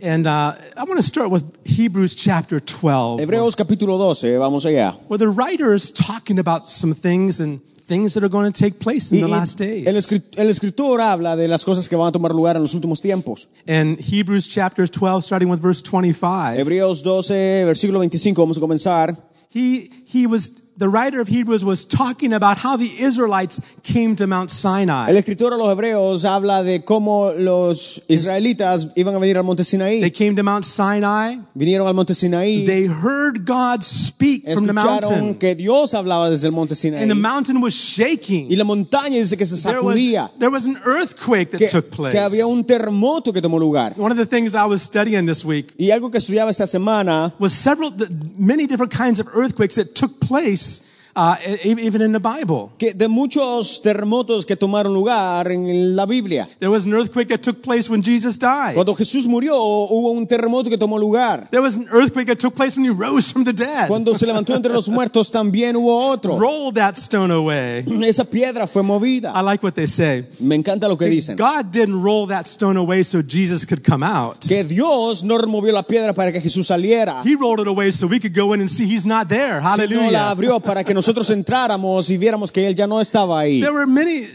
and 0.00 0.26
uh, 0.26 0.54
I 0.76 0.84
want 0.84 0.98
to 0.98 1.02
start 1.02 1.30
with 1.30 1.42
Hebrews 1.64 2.14
chapter 2.14 2.60
12, 2.60 3.20
Hebreos 3.20 3.54
capítulo 3.56 3.96
12, 3.98 4.38
vamos 4.38 4.64
allá. 4.66 4.94
where 5.08 5.16
the 5.18 5.28
writer 5.28 5.72
is 5.74 5.90
talking 5.90 6.38
about 6.38 6.68
some 6.68 6.92
things 6.92 7.40
and 7.40 7.60
things 7.86 8.14
that 8.14 8.22
are 8.24 8.28
going 8.28 8.50
to 8.52 8.58
take 8.60 8.78
place 8.80 9.10
in 9.12 9.18
Y- 9.20 9.22
the 9.22 9.28
last 9.30 9.56
days. 9.58 9.86
el, 9.86 9.94
escri- 9.94 10.22
el 10.36 10.48
escritor 10.50 11.00
habla 11.00 11.36
de 11.36 11.46
las 11.48 11.64
cosas 11.64 11.88
que 11.88 11.96
van 11.96 12.08
a 12.08 12.12
tomar 12.12 12.32
lugar 12.34 12.56
en 12.56 12.62
los 12.62 12.74
últimos 12.74 13.00
tiempos. 13.00 13.46
And 13.66 13.98
Hebrews 14.00 14.48
chapter 14.48 14.86
12, 14.88 15.24
starting 15.24 15.48
with 15.48 15.60
verse 15.62 15.80
25. 15.82 16.58
Hebreos 16.58 17.02
12, 17.02 17.64
versículo 17.64 18.00
25, 18.00 18.34
vamos 18.42 18.58
a 18.58 18.60
comenzar. 18.60 19.16
He, 19.48 19.88
he 20.04 20.26
was, 20.26 20.50
the 20.78 20.88
writer 20.88 21.20
of 21.20 21.28
Hebrews 21.28 21.64
was 21.64 21.84
talking 21.84 22.32
about 22.32 22.58
how 22.58 22.76
the 22.76 22.90
Israelites 23.00 23.60
came 23.82 24.14
to 24.16 24.26
Mount 24.26 24.50
Sinai. 24.50 25.08
El 25.10 25.16
escritor 25.16 25.52
a 25.52 25.56
los 25.56 25.68
Hebreos 25.68 26.24
habla 26.24 26.62
de 26.62 26.84
cómo 26.84 27.32
los 27.36 28.00
israelitas 28.08 28.92
iban 28.96 29.14
a 29.14 29.18
venir 29.18 29.38
al 29.38 29.44
monte 29.44 29.62
Sinaí. 29.64 30.00
They 30.00 30.10
came 30.10 30.36
to 30.36 30.42
Mount 30.42 30.64
Sinai. 30.64 31.38
Vinieron 31.54 31.86
al 31.86 31.94
monte 31.94 32.14
Sinaí, 32.14 32.66
They 32.66 32.86
heard 32.86 33.46
God 33.46 33.82
speak 33.82 34.44
from 34.44 34.66
the 34.66 34.72
escucharon 34.72 35.10
mountain. 35.10 35.34
que 35.36 35.54
Dios 35.54 35.94
hablaba 35.94 36.28
desde 36.30 36.46
el 36.48 36.52
monte 36.52 36.74
Sinaí. 36.74 37.00
And 37.00 37.10
the 37.10 37.14
mountain 37.14 37.60
was 37.60 37.74
shaking. 37.74 38.50
Y 38.50 38.56
la 38.56 38.64
montaña 38.64 39.18
dice 39.18 39.36
que 39.36 39.46
se 39.46 39.56
There 39.56 39.80
was, 39.80 39.96
sacudía, 39.96 40.30
there 40.38 40.50
was 40.50 40.66
an 40.66 40.78
earthquake 40.84 41.50
that 41.52 41.58
que, 41.58 41.68
took 41.68 41.90
place. 41.90 42.12
que 42.12 42.20
había 42.20 42.46
un 42.46 42.64
terremoto 42.64 43.32
que 43.32 43.40
tomó 43.40 43.58
lugar. 43.58 43.94
One 43.96 44.12
of 44.12 44.18
the 44.18 44.26
things 44.26 44.54
I 44.54 44.66
was 44.66 44.82
studying 44.82 45.26
this 45.26 45.44
week 45.44 45.74
Y 45.78 45.90
algo 45.90 46.10
que 46.10 46.18
estudiaba 46.18 46.50
esta 46.50 46.66
semana 46.66 47.32
was 47.38 47.52
several, 47.52 47.90
the, 47.90 48.08
many 48.36 48.66
different 48.66 48.92
kinds 48.92 49.18
of 49.20 49.28
earthquakes 49.34 49.76
that 49.76 49.94
took 49.94 50.20
place 50.20 50.65
grace 50.66 50.95
uh, 51.16 51.36
even 51.64 52.02
in 52.02 52.12
the 52.12 52.20
Bible. 52.20 52.70
que 52.78 52.92
de 52.92 53.08
muchos 53.08 53.80
terremotos 53.82 54.44
que 54.44 54.54
tomaron 54.56 54.92
lugar 54.92 55.50
en 55.50 55.96
la 55.96 56.04
Biblia. 56.06 56.46
There 56.58 56.70
was 56.70 56.84
an 56.86 56.92
earthquake 56.94 57.28
that 57.28 57.38
took 57.42 57.62
place 57.62 57.88
when 57.90 58.02
Jesus 58.02 58.38
died. 58.38 58.74
Cuando 58.74 58.94
Jesús 58.94 59.26
murió, 59.26 59.56
hubo 59.58 60.10
un 60.10 60.26
terremoto 60.26 60.68
que 60.68 60.76
tomó 60.78 60.98
lugar. 60.98 61.48
There 61.50 61.62
was 61.62 61.76
an 61.76 61.86
earthquake 61.90 62.26
that 62.26 62.36
took 62.38 62.54
place 62.54 62.76
when 62.76 62.84
he 62.84 62.90
rose 62.90 63.32
from 63.32 63.44
the 63.44 63.52
dead. 63.52 63.88
Cuando 63.88 64.14
se 64.14 64.26
levantó 64.26 64.54
entre 64.54 64.72
los 64.72 64.88
muertos, 64.90 65.30
también 65.30 65.74
hubo 65.76 65.96
otro. 66.10 66.38
Rolled 66.38 66.74
that 66.74 66.96
stone 66.96 67.32
away. 67.32 67.84
Esa 68.06 68.24
piedra 68.24 68.66
fue 68.66 68.82
I 68.82 68.84
movida. 68.84 69.42
like 69.42 69.62
what 69.64 69.74
they 69.74 69.86
say. 69.86 70.26
Me 70.38 70.54
encanta 70.54 70.88
lo 70.88 70.96
que 70.98 71.06
dicen. 71.06 71.36
God 71.36 71.72
didn't 71.72 72.02
roll 72.02 72.26
that 72.28 72.44
stone 72.46 72.76
away 72.78 73.02
so 73.02 73.22
Jesus 73.22 73.64
could 73.64 73.82
come 73.82 74.02
out. 74.04 74.40
Que 74.46 74.64
Dios 74.64 75.24
no 75.24 75.38
removió 75.38 75.72
la 75.72 75.82
piedra 75.82 76.12
para 76.12 76.30
que 76.30 76.40
Jesús 76.40 76.66
saliera. 76.66 77.22
He 77.24 77.34
rolled 77.34 77.60
it 77.60 77.68
away 77.68 77.90
so 77.90 78.06
we 78.06 78.20
could 78.20 78.34
go 78.36 78.52
in 78.54 78.60
and 78.60 78.68
see 78.70 78.84
he's 78.86 79.06
not 79.06 79.28
there. 79.28 79.60
Sino 79.60 79.62
la 79.62 79.70
Hallelujah. 79.70 80.30
abrió 80.30 80.60
para 80.60 80.84
que 80.84 80.92
nosotros 81.06 81.30
entráramos 81.30 82.10
y 82.10 82.16
viéramos 82.16 82.50
que 82.50 82.66
Él 82.66 82.74
ya 82.74 82.88
no 82.88 83.00
estaba 83.00 83.38
ahí. 83.38 83.60
There 83.60 83.72
were 83.72 83.86
many 83.86 84.26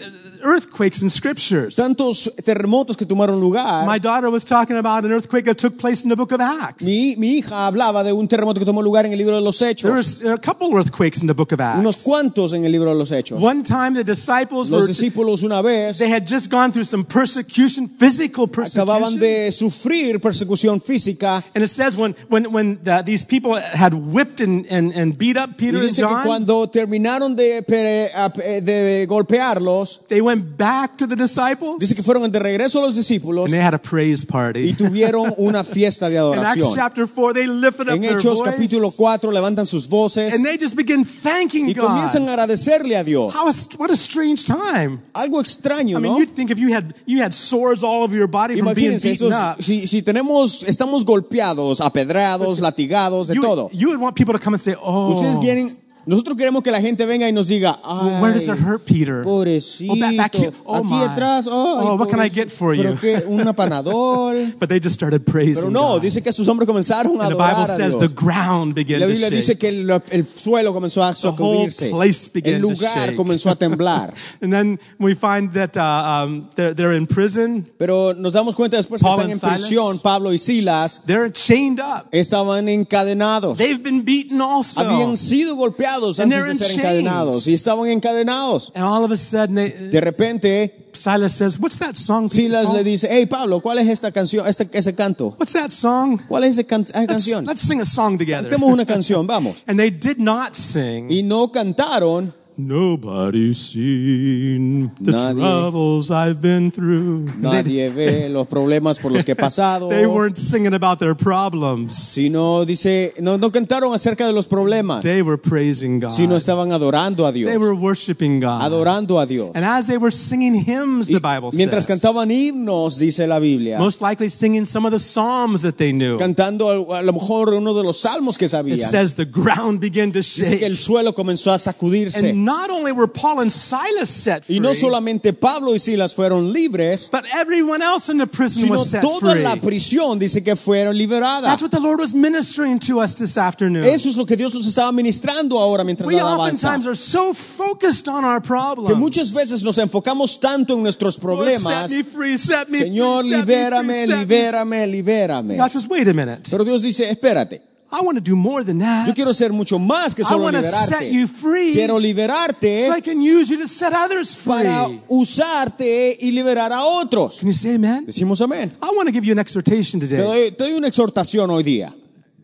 earthquakes 0.44 1.02
in 1.02 1.10
scriptures. 1.10 1.76
Tantos 1.76 2.32
terremotos 2.44 2.96
que 2.98 3.06
tomaron 3.06 3.40
lugar. 3.40 3.86
My 3.86 4.00
daughter 4.00 4.30
was 4.30 4.44
talking 4.44 4.78
about 4.78 5.06
an 5.06 5.12
earthquake 5.12 5.46
that 5.46 5.58
took 5.58 5.78
place 5.78 6.04
in 6.04 6.10
the 6.10 6.16
book 6.16 6.32
of 6.32 6.42
Acts. 6.42 6.84
Mi, 6.84 7.16
mi 7.18 7.40
hija 7.42 7.68
hablaba 7.68 8.04
de 8.04 8.14
un 8.14 8.28
terremoto 8.28 8.60
que 8.60 8.66
tomó 8.66 8.82
lugar 8.84 9.06
en 9.06 9.12
el 9.14 9.18
libro 9.18 9.36
de 9.36 9.42
los 9.42 9.58
There 9.60 9.72
Hechos. 9.72 9.92
was 9.92 10.20
there 10.20 10.30
were 10.30 10.36
a 10.36 10.40
couple 10.40 10.76
earthquakes 10.78 11.22
in 11.22 11.28
the 11.28 11.34
book 11.34 11.52
of 11.52 11.60
Unos 11.60 11.96
Acts. 11.98 12.04
cuantos 12.04 12.54
en 12.54 12.66
el 12.66 12.72
libro 12.72 12.90
de 12.92 12.96
los 12.96 13.12
Hechos. 13.12 13.42
One 13.42 13.64
time 13.64 13.94
the 13.94 14.04
disciples 14.04 14.70
were 14.70 14.78
Los 14.80 14.88
discípulos 14.88 15.44
una 15.44 15.62
vez 15.62 15.98
they 15.98 16.10
had 16.10 16.26
just 16.28 16.50
gone 16.50 16.72
through 16.72 16.86
some 16.86 17.04
persecution, 17.04 17.88
physical 17.88 18.48
acababan 18.48 19.16
persecution. 19.16 19.20
de 19.20 19.52
sufrir 19.52 20.20
persecución 20.20 20.82
física 20.82 21.44
And 21.56 21.64
it 21.64 21.70
says 21.70 21.98
when 21.98 22.16
when 22.30 22.52
when 22.52 22.80
the, 22.84 23.02
these 23.06 23.24
people 23.26 23.56
had 23.56 23.94
whipped 23.94 24.42
and, 24.42 24.66
and, 24.70 24.92
and 24.94 25.18
beat 25.18 25.38
up 25.38 25.50
y 25.52 25.56
Peter 25.58 25.78
and 25.78 25.88
dice 25.88 25.96
que 25.98 26.04
John, 26.06 26.24
cuando 26.26 26.68
terminaron 26.68 27.36
de, 27.36 27.58
eh, 27.68 28.62
de 28.62 29.06
golpearlos, 29.08 30.02
they 30.08 30.22
went 30.22 30.31
back 30.40 30.98
to 30.98 31.08
the 31.08 31.16
disciples 31.16 31.78
dice 31.80 31.96
que 31.96 32.02
fueron 32.04 32.32
de 32.32 32.40
regreso 32.40 32.80
a 32.80 32.84
los 32.86 32.96
discípulos 32.96 33.46
and 33.46 33.54
they 33.54 33.60
had 33.62 33.74
a 33.74 33.78
praise 33.82 34.24
y 34.24 34.26
party. 34.26 34.74
tuvieron 34.74 35.34
una 35.38 35.64
fiesta 35.64 36.10
de 36.10 36.16
In 36.16 36.22
Acts 36.40 36.58
adoración. 36.64 36.76
chapter 36.76 37.08
4, 37.08 37.34
they 37.34 37.48
lifted 37.48 37.88
up 37.90 37.96
En 37.96 38.02
their 38.02 38.14
Hechos 38.18 38.40
voice 38.40 38.52
capítulo 38.52 38.92
4 38.92 39.32
levantan 39.32 39.66
sus 39.68 39.88
voces 39.88 40.34
and 40.34 40.46
they 40.46 40.58
just 40.58 40.76
begin 40.76 41.04
thanking 41.06 41.68
y 41.70 41.74
comienzan 41.76 42.24
God. 42.24 42.30
a 42.30 42.34
agradecerle 42.34 42.96
a 42.98 43.04
Dios. 43.04 43.34
How 43.36 43.48
a, 43.48 43.54
what 43.78 43.90
a 43.92 43.96
strange 43.96 44.46
time. 44.46 45.00
Algo 45.14 45.40
extraño, 45.42 45.98
I 45.98 46.02
mean, 46.02 46.14
¿no? 46.14 46.20
you'd 46.20 46.34
think 46.36 46.52
if 46.52 46.58
you 46.60 46.74
had 46.74 46.94
you 47.06 47.22
had 47.22 47.34
sores 47.34 47.84
all 47.84 48.04
over 48.04 48.16
your 48.16 48.28
body 48.28 48.56
from 48.58 48.74
being 48.74 48.92
Imagínense, 48.92 49.04
beaten 49.10 49.32
estos- 49.32 49.54
up, 49.58 49.62
si, 49.62 49.88
si 49.88 50.02
tenemos, 50.02 50.64
estamos 50.64 51.04
golpeados, 51.04 51.82
apedrados, 51.82 52.60
latigados, 52.62 53.28
de 53.28 53.36
you, 53.36 53.42
todo. 53.42 53.70
you 53.74 53.88
would 53.90 54.00
want 54.00 54.16
people 54.16 54.34
to 54.34 54.40
come 54.40 54.54
and 54.54 54.62
say, 54.62 54.76
"Oh, 54.82 55.16
Ustedes 55.16 55.38
quieren, 55.40 55.78
nosotros 56.06 56.36
queremos 56.38 56.64
que 56.64 56.72
la 56.72 56.82
gente 56.82 57.06
venga 57.06 57.28
y 57.30 57.34
nos 57.34 57.48
diga, 57.48 57.80
well, 57.86 58.22
where 58.22 58.34
does 58.34 58.48
it 58.48 58.52
"Ay, 58.56 58.60
hurt, 58.66 58.84
Peter? 58.86 59.24
Pobrecito. 59.24 59.94
Oh, 59.94 60.00
back, 60.00 60.16
back 60.18 60.36
here. 60.36 60.52
Oh, 60.66 60.76
Aquí 60.78 60.88
my. 60.94 61.04
atrás. 61.04 61.48
ay, 61.48 61.52
Oh, 61.54 61.96
what 61.96 62.10
can 62.10 62.20
I 62.20 62.30
get 62.30 62.50
for 62.52 62.74
you? 62.74 62.84
Pero 62.84 62.98
que 63.00 63.24
un 63.28 63.48
apanadol. 63.48 64.54
But 64.60 64.70
they 64.70 64.80
just 64.80 64.96
started 64.96 65.26
praising 65.26 65.56
Pero 65.66 65.70
no, 65.72 65.94
God. 65.96 66.02
dice 66.02 66.22
que 66.24 66.32
sus 66.32 66.48
hombres 66.48 66.68
comenzaron 66.68 67.20
a 67.20 67.26
And 67.26 67.32
the 67.32 67.36
Bible 67.36 67.64
adorar 67.64 67.70
a 67.70 67.76
says 67.78 67.96
Dios. 67.96 68.10
the 68.12 68.16
ground 68.16 68.74
began 68.76 69.00
La 69.00 69.06
to 69.08 69.12
Biblia 69.12 69.30
dice 69.30 69.48
shake. 69.54 69.60
que 69.60 69.70
el, 69.70 69.90
el 70.12 70.26
suelo 70.26 70.74
comenzó 70.74 71.04
a 71.04 71.14
sacudirse. 71.16 71.90
place 71.90 72.30
began 72.34 72.56
El 72.56 72.62
to 72.62 72.68
lugar 72.70 73.06
shake. 73.08 73.16
comenzó 73.16 73.50
a 73.50 73.56
temblar. 73.56 74.14
And 74.42 74.52
then 74.52 74.80
we 75.00 75.14
find 75.16 75.52
that 75.54 75.78
uh, 75.78 75.82
um, 76.26 76.50
they're, 76.56 76.74
they're 76.74 76.94
in 76.94 77.06
prison. 77.08 77.68
Pero 77.78 78.14
nos 78.14 78.34
damos 78.34 78.56
cuenta 78.56 78.78
después 78.78 79.02
que 79.02 79.08
Paul 79.08 79.20
están 79.20 79.26
and 79.26 79.34
en 79.34 79.40
Silas. 79.40 79.62
prisión, 79.62 80.00
Pablo 80.02 80.32
y 80.34 80.38
Silas 80.38 81.02
They're 81.06 81.32
chained 81.32 81.80
up. 81.80 82.08
estaban 82.12 82.68
encadenados. 82.70 83.58
They've 83.58 83.82
been 83.82 84.04
beaten 84.04 84.42
also. 84.42 84.82
Habían 84.82 85.18
sido 85.18 85.56
golpeados 86.00 86.20
And 86.20 86.32
antes 86.34 86.46
they're 86.46 86.54
de 86.54 86.64
ser 86.66 86.74
in 86.74 86.80
encadenados 86.80 87.32
chains. 87.44 87.48
y 87.48 87.54
estaban 87.54 87.88
encadenados. 87.90 88.72
And 88.76 88.84
all 88.84 89.04
of 89.04 89.12
a 89.12 89.18
sudden, 89.18 89.56
they, 89.56 89.70
De 89.90 90.02
repente, 90.02 90.88
Silas 90.94 91.34
says, 91.34 91.58
"What's 91.60 91.78
that 91.80 91.96
song?" 91.96 92.30
Silas 92.30 92.68
Paul? 92.68 92.78
le 92.78 92.84
dice, 92.84 93.08
hey 93.10 93.26
Pablo, 93.26 93.62
¿cuál 93.62 93.80
es 93.80 93.88
esta 93.88 94.12
canción, 94.12 94.46
este, 94.48 94.68
ese 94.74 94.94
canto? 94.94 95.36
What's 95.40 95.54
that 95.54 95.72
song? 95.72 96.20
¿Cuál 96.28 96.44
es 96.44 96.58
esa 96.58 96.64
can- 96.66 96.84
esa 96.84 97.00
Let's, 97.00 97.08
canción? 97.08 97.46
let's 97.46 97.62
sing 97.62 97.80
a 97.82 97.86
song 97.86 98.18
together. 98.18 98.44
Cantemos 98.50 98.72
una 98.72 98.86
canción, 98.86 99.26
vamos. 99.26 99.58
And 99.68 99.80
they 99.80 99.90
did 99.90 100.18
not 100.18 100.56
sing. 100.56 101.10
Y 101.10 101.24
no 101.24 101.52
cantaron, 101.52 102.34
Nobody's 102.58 103.58
seen 103.58 104.92
the 105.00 105.12
Nadie- 105.12 105.40
troubles 105.42 106.12
I've 106.12 106.42
been 106.42 106.72
through. 106.72 107.26
Nadie 107.40 107.90
ve 107.90 108.30
los 108.32 108.48
problemas 108.48 109.00
por 109.00 109.12
los 109.12 109.24
que 109.24 109.32
he 109.34 109.36
pasado. 109.36 109.90
they 109.90 110.06
weren't 110.06 110.38
singing 110.38 110.74
about 110.74 111.00
their 111.00 111.16
problems. 111.16 111.96
Sino 111.96 112.66
dice, 112.66 113.14
no, 113.20 113.38
no 113.38 113.52
cantaron 113.52 113.94
acerca 113.94 114.26
de 114.28 114.34
los 114.34 114.48
problemas, 114.48 115.04
They 115.04 115.22
were 115.22 115.38
praising 115.38 116.00
God. 116.00 116.12
sino 116.12 116.36
estaban 116.36 116.72
adorando 116.72 117.26
a 117.26 117.32
Dios. 117.32 117.50
They 117.50 117.58
were 117.58 117.74
worshiping 117.74 118.40
God. 118.40 118.62
Adorando 118.62 119.20
a 119.20 119.26
Dios. 119.26 119.52
And 119.56 119.66
as 119.66 119.88
they 119.88 119.98
were 119.98 120.12
singing 120.12 120.54
hymns, 120.66 121.10
Y 121.10 121.14
the 121.14 121.20
Bible 121.20 121.50
mientras 121.54 121.86
says, 121.86 122.00
cantaban 122.02 122.30
himnos, 122.32 122.98
dice 122.98 123.26
la 123.28 123.40
Biblia, 123.40 123.80
most 123.80 124.02
likely 124.02 124.30
singing 124.30 124.66
some 124.66 124.86
of 124.86 124.92
the 124.92 125.00
psalms 125.00 125.62
that 125.62 125.78
they 125.78 125.92
knew. 125.94 126.18
cantando 126.18 126.70
a, 126.96 127.02
lo 127.02 127.14
mejor 127.14 127.54
uno 127.54 127.74
de 127.74 127.84
los 127.84 128.02
salmos 128.02 128.38
que 128.38 128.46
It 128.52 128.82
says 128.82 129.14
the 129.14 129.26
ground 129.26 129.80
began 129.80 130.12
to 130.12 130.20
dice 130.20 130.42
que 130.44 130.58
shake. 130.58 130.64
el 130.66 130.76
suelo 130.78 131.14
comenzó 131.14 131.52
a 131.52 131.58
sacudirse. 131.58 132.30
And 132.30 132.41
not 132.44 132.70
only 132.70 132.92
were 132.92 133.08
Paul 133.08 133.40
and 133.42 133.52
Silas 133.52 134.10
set 134.10 134.46
free, 134.46 134.56
Y 134.58 134.60
no 134.60 134.74
solamente 134.74 135.34
Pablo 135.34 135.74
y 135.74 135.80
Silas 135.80 136.14
fueron 136.14 136.52
libres, 136.52 137.10
but 137.12 137.24
everyone 137.34 137.82
else 137.82 138.10
in 138.12 138.18
the 138.18 138.28
prison 138.28 138.64
sino 138.64 138.74
was 138.74 138.90
set 138.90 139.02
toda 139.02 139.34
free. 139.34 139.44
la 139.44 139.56
prisión 139.58 140.18
dice 140.20 140.44
que 140.44 140.56
fueron 140.56 140.98
liberadas. 140.98 141.44
That's 141.44 141.62
what 141.62 141.72
the 141.72 141.80
Lord 141.80 142.00
was 142.00 142.14
ministering 142.14 142.80
to 142.80 143.00
us 143.02 143.16
this 143.16 143.38
afternoon. 143.38 143.84
Eso 143.86 144.10
es 144.10 144.18
lo 144.18 144.26
que 144.26 144.36
Dios 144.36 144.54
nos 144.54 144.68
estaba 144.68 144.92
ministrando 144.92 145.60
ahora 145.60 145.84
mientras 145.84 146.08
We 146.08 146.16
la 146.16 146.24
alabanza. 146.36 146.70
are 146.74 146.96
so 146.96 147.34
focused 147.34 148.08
on 148.08 148.24
our 148.26 148.42
problems. 148.42 148.90
Que 148.90 148.96
muchas 148.96 149.34
veces 149.34 149.64
nos 149.64 149.78
enfocamos 149.78 150.40
tanto 150.40 150.74
en 150.74 150.84
nuestros 150.84 151.18
problemas. 151.18 151.92
free, 152.14 152.38
Señor, 152.38 153.24
free, 153.24 153.32
libérame, 153.36 153.86
free, 153.94 154.06
set 154.08 154.18
me- 154.18 154.26
libérame, 154.26 154.88
libérame. 154.88 155.58
God 155.58 155.72
says, 155.72 155.88
wait 155.88 156.08
a 156.08 156.14
minute. 156.14 156.50
Pero 156.50 156.64
Dios 156.64 156.82
dice, 156.82 157.10
espérate, 157.10 157.62
I 157.92 158.02
want 158.02 158.16
to 158.16 158.22
do 158.22 158.36
more 158.36 158.64
than 158.64 158.80
that. 158.80 159.06
yo 159.08 159.14
quiero 159.14 159.34
ser 159.34 159.52
mucho 159.52 159.78
más 159.78 160.16
que 160.16 160.24
I 160.24 160.28
solo 160.28 160.44
want 160.44 160.56
to 160.56 160.64
set 160.64 161.12
you 161.12 161.26
liberarte. 161.26 161.28
free 161.28 161.74
Quiero 161.74 162.00
liberarte 162.00 162.88
so 162.88 162.94
I 162.94 163.02
can 163.02 163.20
use 163.22 163.50
you 163.50 163.58
to 163.58 163.68
set 163.68 163.94
others 163.94 164.36
free. 164.36 164.64
para 164.64 164.88
usarte 165.10 166.18
y 166.20 166.32
liberar 166.32 166.72
a 166.72 166.84
otros. 166.86 167.40
Can 167.40 167.48
you 167.50 167.54
say 167.54 167.76
amen? 167.76 168.06
Decimos 168.06 168.40
amén. 168.42 168.72
I 168.82 168.96
want 168.96 169.08
to 169.08 169.12
give 169.12 169.26
you 169.26 169.34
an 169.34 169.40
exhortation 169.40 170.00
Te 170.00 170.08
today. 170.08 170.24
doy, 170.24 170.52
te 170.52 170.64
doy 170.64 170.74
una 170.74 170.88
exhortación 170.88 171.50
hoy 171.50 171.64
día. 171.64 171.94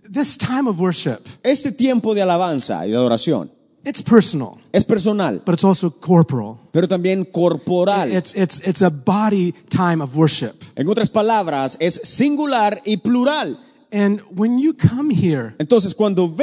This 0.10 0.38
time 0.38 0.68
of 0.70 0.80
worship, 0.80 1.20
Este 1.44 1.72
tiempo 1.72 2.14
de 2.14 2.22
alabanza 2.22 2.86
y 2.86 2.92
de 2.92 2.96
adoración 2.98 3.50
it's 3.88 4.02
personal, 4.02 4.60
es 4.74 4.84
personal, 4.84 5.42
but 5.46 5.54
it's 5.54 5.64
also 5.64 5.90
corporal. 5.90 6.60
pero 6.74 6.88
también 6.88 7.24
corporal. 7.32 8.12
It's, 8.12 8.34
it's, 8.36 8.60
it's 8.68 8.82
a 8.82 8.90
body 8.90 9.54
time 9.70 10.02
of 10.02 10.14
worship. 10.16 10.54
En 10.76 10.90
otras 10.90 11.10
palabras, 11.10 11.78
es 11.80 12.02
singular 12.04 12.82
y 12.86 12.98
plural. 12.98 13.58
And 13.92 14.22
when 14.36 14.60
you 14.60 14.74
come 14.74 15.10
here 15.10 15.56
Entonces, 15.60 15.94
cuando 15.96 16.34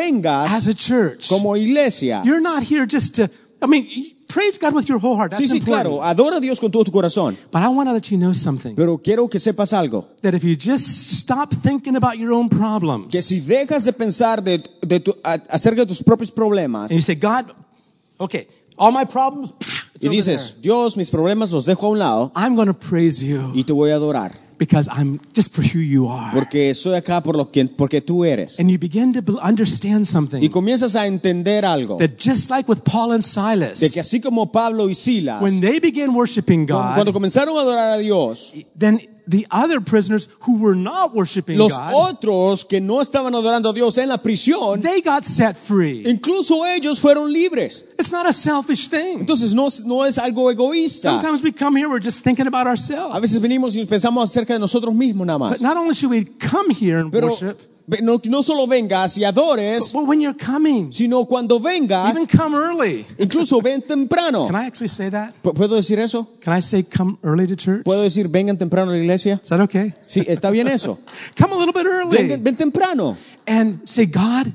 as 0.46 0.66
a 0.66 0.74
church, 0.74 1.28
como 1.28 1.54
iglesia, 1.56 2.22
you're 2.24 2.40
not 2.40 2.62
here 2.62 2.86
just 2.86 3.14
to, 3.16 3.28
I 3.60 3.66
mean, 3.66 4.16
praise 4.28 4.58
God 4.58 4.74
with 4.74 4.88
your 4.88 4.98
whole 4.98 5.16
heart. 5.16 5.32
That's 5.32 5.42
sí, 5.42 5.48
sí, 5.48 5.58
important. 5.58 5.88
claro, 6.00 6.02
adora 6.02 6.36
a 6.38 6.40
Dios 6.40 6.58
con 6.58 6.70
todo 6.70 6.84
tu 6.84 6.90
corazón. 6.90 7.36
But 7.52 7.62
I 7.62 7.68
want 7.68 7.88
to 7.88 7.92
let 7.92 8.10
you 8.10 8.16
know 8.16 8.32
something. 8.32 8.74
Pero 8.74 8.98
quiero 8.98 9.28
que 9.28 9.38
sepas 9.38 9.72
algo, 9.74 10.06
That 10.22 10.34
if 10.34 10.42
you 10.42 10.56
just 10.56 10.86
stop 11.18 11.52
thinking 11.62 11.96
about 11.96 12.16
your 12.18 12.32
own 12.32 12.48
problems 12.48 13.08
que 13.10 13.20
si 13.22 13.40
dejas 13.40 13.84
de 13.84 13.92
pensar 13.92 14.42
de, 14.42 14.58
de 14.82 15.00
tu- 15.00 15.14
a- 15.22 15.38
acerca 15.50 15.82
de 15.82 15.86
tus 15.86 16.02
propios 16.02 16.30
problemas 16.30 16.90
and 16.90 16.98
you 16.98 17.02
say, 17.02 17.14
God, 17.14 17.52
okay, 18.18 18.46
all 18.78 18.90
my 18.90 19.04
problems, 19.04 19.52
it's 19.60 20.02
y 20.02 20.08
dices, 20.08 20.56
Dios, 20.60 20.96
mis 20.96 21.10
problemas 21.10 21.50
los 21.52 21.64
dejo 21.64 21.86
a 21.86 21.90
un 21.90 21.98
lado. 21.98 22.32
I'm 22.34 22.54
going 22.56 22.68
to 22.68 22.74
praise 22.74 23.22
you 23.22 23.52
y 23.54 23.64
te 23.64 23.72
voy 23.72 23.90
a 23.90 23.96
adorar, 23.96 24.32
because 24.58 24.88
I'm 24.88 25.20
just 25.34 25.54
for 25.54 25.62
who 25.62 25.80
you 25.80 26.08
are. 26.08 26.32
porque 26.32 26.70
estoy 26.70 26.94
acá 26.94 27.22
por 27.22 27.36
lo 27.36 27.50
que, 27.50 27.64
porque 27.64 28.00
tú 28.00 28.24
eres. 28.24 28.58
And 28.58 28.70
you 28.70 28.78
begin 28.78 29.12
to 29.12 29.38
understand 29.42 30.06
Y 30.40 30.48
comienzas 30.48 30.96
a 30.96 31.06
entender 31.06 31.64
algo, 31.64 31.96
that 31.98 32.18
just 32.18 32.50
like 32.50 32.68
with 32.70 32.80
Paul 32.84 33.12
and 33.12 33.22
Silas, 33.22 33.80
de 33.80 33.90
que 33.90 34.00
así 34.00 34.20
como 34.20 34.50
Pablo 34.50 34.88
y 34.88 34.94
Silas, 34.94 35.40
when 35.40 35.60
they 35.60 35.80
began 35.80 36.14
worshiping 36.14 36.66
cuando 36.66 36.94
cuando 36.94 37.12
comenzaron 37.12 37.56
a 37.56 37.60
adorar 37.60 37.90
a 37.92 37.98
Dios, 37.98 38.52
then 38.78 39.00
the 39.26 39.46
other 39.50 39.80
prisoners 39.80 40.28
who 40.40 40.58
were 40.58 40.74
not 40.74 41.14
worshiping 41.14 41.58
los 41.58 41.76
God, 41.76 41.92
otros 41.94 42.64
que 42.64 42.80
no 42.80 43.00
estaban 43.00 43.34
adorando 43.34 43.70
a 43.70 43.72
Dios 43.72 43.98
en 43.98 44.08
la 44.08 44.18
prisión, 44.18 44.82
they 44.82 45.00
got 45.00 45.24
set 45.24 45.56
free. 45.56 46.02
incluso 46.06 46.64
ellos 46.66 47.00
fueron 47.00 47.32
libres. 47.32 47.84
It's 47.98 48.12
not 48.12 48.26
a 48.26 48.32
selfish 48.32 48.88
thing. 48.88 49.20
Entonces 49.20 49.54
no, 49.54 49.68
no 49.84 50.04
es 50.04 50.18
algo 50.18 50.50
egoísta. 50.50 51.10
Sometimes 51.10 51.42
we 51.42 51.52
come 51.52 51.76
here, 51.76 51.88
we're 51.88 52.00
just 52.04 52.22
thinking 52.22 52.46
about 52.46 52.66
ourselves. 52.66 53.14
A 53.14 53.20
veces 53.20 53.40
venimos 53.40 53.76
y 53.76 53.84
pensamos 53.86 54.24
acerca 54.24 54.52
de 54.54 54.58
nosotros 54.58 54.94
mismos 54.94 55.26
nada 55.26 55.38
más. 55.38 55.50
But 55.52 55.62
not 55.62 55.76
only 55.76 55.94
should 55.94 56.10
we 56.10 56.24
come 56.24 56.70
here 56.70 56.98
and 56.98 57.10
Pero 57.10 57.28
worship, 57.28 57.58
no, 58.00 58.20
no 58.24 58.42
solo 58.42 58.66
vengas 58.66 59.18
y 59.18 59.24
adores, 59.24 59.92
but 59.92 60.06
when 60.06 60.20
you're 60.20 60.36
coming, 60.36 60.90
sino 60.92 61.24
cuando 61.26 61.60
vengas, 61.60 62.10
even 62.10 62.26
come 62.26 62.54
early. 62.56 63.06
incluso 63.18 63.60
ven 63.60 63.82
temprano. 63.82 64.46
Can 64.46 64.56
I 64.56 64.66
actually 64.66 64.88
say 64.88 65.10
that? 65.10 65.34
¿Pu- 65.42 65.52
¿Puedo 65.54 65.76
decir 65.76 65.98
eso? 65.98 66.26
Can 66.40 66.54
I 66.56 66.60
say 66.60 66.82
come 66.82 67.18
early 67.22 67.46
to 67.46 67.56
church? 67.56 67.84
¿Puedo 67.84 68.02
decir 68.02 68.28
vengan 68.28 68.56
temprano 68.56 68.90
a 68.90 68.94
la 68.94 69.00
iglesia? 69.00 69.40
Is 69.42 69.48
that 69.50 69.60
okay? 69.60 69.92
Sí, 70.06 70.22
está 70.26 70.50
bien 70.50 70.68
eso. 70.68 70.98
Come 71.38 71.52
a 71.54 71.56
little 71.58 71.72
bit 71.72 71.84
Ven, 71.84 71.92
early 72.30 72.36
ven 72.36 72.56
temprano 72.56 73.16
and 73.46 73.86
say, 73.86 74.06
God, 74.06 74.52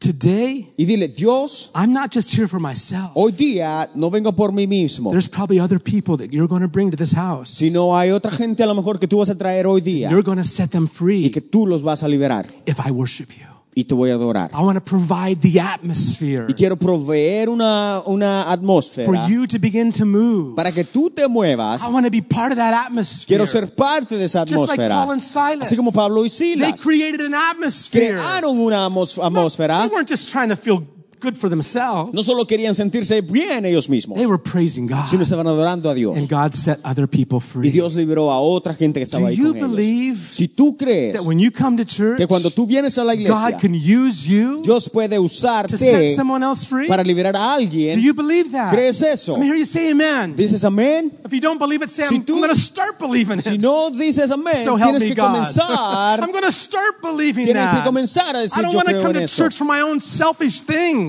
Today, 0.00 0.72
Y 0.76 0.84
dile, 0.84 1.08
Dios, 1.08 1.70
I'm 1.74 1.92
not 1.92 2.14
just 2.14 2.32
here 2.32 2.46
for 2.46 2.60
myself. 2.60 3.10
hoy 3.14 3.32
día 3.32 3.88
no 3.96 4.10
vengo 4.10 4.32
por 4.32 4.52
mí 4.52 4.66
mismo, 4.68 5.10
There's 5.10 5.28
probably 5.28 5.58
other 5.58 5.80
people 5.80 6.16
that 6.18 6.30
you're 6.32 6.46
going 6.48 6.62
to 6.62 6.68
bring 6.68 6.90
to 6.92 6.96
this 6.96 7.12
house. 7.16 7.50
sino 7.50 7.96
hay 7.98 8.10
otra 8.10 8.30
gente 8.30 8.62
a 8.62 8.66
lo 8.66 8.74
mejor 8.76 9.00
que 9.00 9.08
tú 9.08 9.18
vas 9.18 9.28
a 9.28 9.34
traer 9.36 9.66
hoy 9.66 9.80
día 9.80 10.08
You're 10.08 10.22
going 10.22 10.38
to 10.38 10.44
set 10.44 10.70
them 10.70 10.84
y 10.84 10.88
free 10.88 11.30
que 11.30 11.40
tú 11.40 11.66
los 11.66 11.82
vas 11.82 12.04
a 12.04 12.08
liberar 12.08 12.46
if 12.64 12.78
I 12.78 12.92
worship 12.92 13.30
you. 13.36 13.57
Y 13.80 13.84
te 13.84 13.94
voy 13.94 14.10
a 14.10 14.14
adorar. 14.14 14.50
I 14.52 14.56
want 14.62 14.76
to 14.76 14.84
provide 14.84 15.36
the 15.40 15.60
atmosphere 15.60 16.46
Y 16.48 16.54
quiero 16.54 16.76
proveer 16.76 17.48
una, 17.48 18.02
una 18.06 18.42
for 18.44 18.52
atmósfera 18.52 19.28
you 19.28 19.46
to 19.46 19.58
begin 19.60 19.92
to 19.92 20.04
move. 20.04 20.56
para 20.56 20.72
que 20.72 20.82
tú 20.84 21.10
te 21.10 21.28
muevas. 21.28 21.84
I 21.84 21.88
want 21.92 22.04
to 22.04 22.10
be 22.10 22.20
part 22.20 22.50
of 22.50 22.56
that 22.58 22.74
atmosphere. 22.86 23.26
Quiero 23.28 23.46
ser 23.46 23.68
parte 23.72 24.16
de 24.16 24.24
esa 24.24 24.40
Just 24.44 24.66
like 24.68 24.80
atmósfera. 24.82 24.88
Paul 25.04 25.12
and 25.12 25.20
Silas. 25.22 25.68
Así 25.68 25.76
como 25.76 25.92
Pablo 25.92 26.24
y 26.24 26.28
They 26.28 26.56
Silas 26.56 26.80
created 26.82 27.20
an 27.20 27.34
atmosphere. 27.34 28.16
crearon 28.16 28.58
una 28.58 28.86
atmos- 28.88 29.18
atmósfera. 29.22 29.82
They 29.82 29.88
weren't 29.94 30.08
just 30.10 30.28
trying 30.32 30.48
to 30.48 30.56
feel 30.56 30.80
good 31.20 31.36
for 31.36 31.48
themselves. 31.50 32.12
No 32.14 32.22
solo 32.22 32.44
querían 32.46 32.74
sentirse 32.74 33.20
bien 33.20 33.64
ellos 33.66 33.88
mismos, 33.88 34.16
They 34.16 34.26
were 34.26 34.38
praising 34.42 34.86
God. 34.86 35.06
sino 35.06 35.22
estaban 35.22 35.46
adorando 35.46 35.90
a 35.90 35.94
Dios. 35.94 36.16
And 36.16 36.28
God 36.28 36.54
set 36.54 36.78
other 36.84 37.06
people 37.08 37.40
free. 37.40 37.68
Y. 37.68 37.70
Dios 37.70 37.94
liberó 37.94 38.30
a 38.30 38.38
otra 38.40 38.74
gente 38.74 39.00
que 39.00 39.04
estaba 39.04 39.22
Do 39.22 39.26
ahí 39.28 39.36
you 39.36 39.48
con 39.48 39.56
ellos. 39.58 39.70
believe 39.70 40.18
Si 40.32 40.48
tú 40.48 40.76
crees 40.76 41.14
that 41.14 41.22
when 41.24 41.38
you 41.38 41.50
come 41.50 41.76
to 41.76 41.84
church, 41.84 42.18
que 42.18 42.26
cuando 42.26 42.50
tú 42.50 42.66
vienes 42.66 42.96
a 42.98 43.04
la 43.04 43.14
iglesia, 43.14 43.50
God 43.52 43.60
can 43.60 43.74
use 43.74 44.26
you 44.26 44.62
Dios 44.62 44.88
puede 44.88 45.18
usarte 45.18 45.70
to 45.72 45.76
set 45.76 46.14
someone 46.14 46.44
else 46.44 46.66
free? 46.66 46.88
para 46.88 47.02
liberar 47.02 47.34
a 47.36 47.54
alguien. 47.54 47.96
Do 47.96 48.02
you 48.02 48.14
believe 48.14 48.50
that? 48.52 48.70
¿crees 48.72 49.02
eso? 49.02 49.32
Let 49.32 49.40
me 49.40 49.46
hear 49.46 49.56
you 49.56 49.66
say 49.66 49.90
amen. 49.90 50.34
dices 50.36 50.64
amén. 50.64 51.12
If 51.24 51.32
you 51.32 51.40
don't 51.40 51.58
believe 51.58 51.82
it, 51.84 51.90
say, 51.90 52.04
Si 52.06 52.16
I'm, 52.16 52.24
tú- 52.24 52.34
I'm 52.34 52.40
going 52.40 52.54
to 52.54 52.58
start 52.60 52.98
believing 52.98 53.40
Si 53.40 53.54
it. 53.54 53.60
no 53.60 53.90
dices 53.90 54.30
amén, 54.30 54.64
So 54.64 54.76
help 54.76 54.90
tienes 54.96 55.02
me 55.02 55.08
que 55.08 55.14
God. 55.14 55.26
comenzar. 55.34 56.20
I'm 56.22 56.30
going 56.32 56.44
to 56.44 56.52
start 56.52 57.00
believing 57.02 57.46
that. 57.46 57.52
Tienes 57.54 57.74
que 57.74 57.82
comenzar 57.84 58.34
a 58.36 58.38
I 58.40 58.42
decir 58.42 58.58
I 58.58 58.62
don't 58.62 58.74
want 58.74 58.88
to 58.88 59.00
come 59.02 59.12
to 59.14 59.26
church 59.26 59.56
for 59.56 59.64
my 59.64 59.80
own 59.80 60.00
selfish 60.00 60.60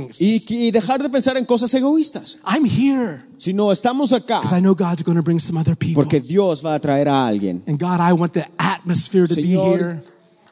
things. 0.08 0.22
Y, 0.22 0.44
y 0.50 0.72
dejar 0.72 1.02
de 1.02 1.10
pensar 1.10 1.38
en 1.38 1.46
cosas 1.46 1.74
egoístas. 1.74 2.40
I'm 2.46 2.66
here 2.66 3.20
Si 3.38 3.54
no, 3.54 3.72
estamos 3.72 4.12
acá 4.14 4.42
because 4.42 4.56
I 4.58 4.62
know 4.62 4.76
God's 4.76 5.04
going 5.04 5.18
to 5.18 5.24
bring 5.24 5.40
some 5.40 5.58
other 5.60 5.76
people. 5.76 6.04
porque 6.04 6.20
Dios 6.22 6.64
va 6.64 6.76
a 6.76 6.80
traer 6.80 7.08
a 7.08 7.28
alguien. 7.28 7.64
And 7.68 7.80
God, 7.80 8.00
I 8.00 8.14
want 8.14 8.34
the 8.34 8.46
atmosphere 8.58 9.28
to 9.28 9.36
be 9.36 9.44
Señor, 9.44 9.80
here 9.80 10.04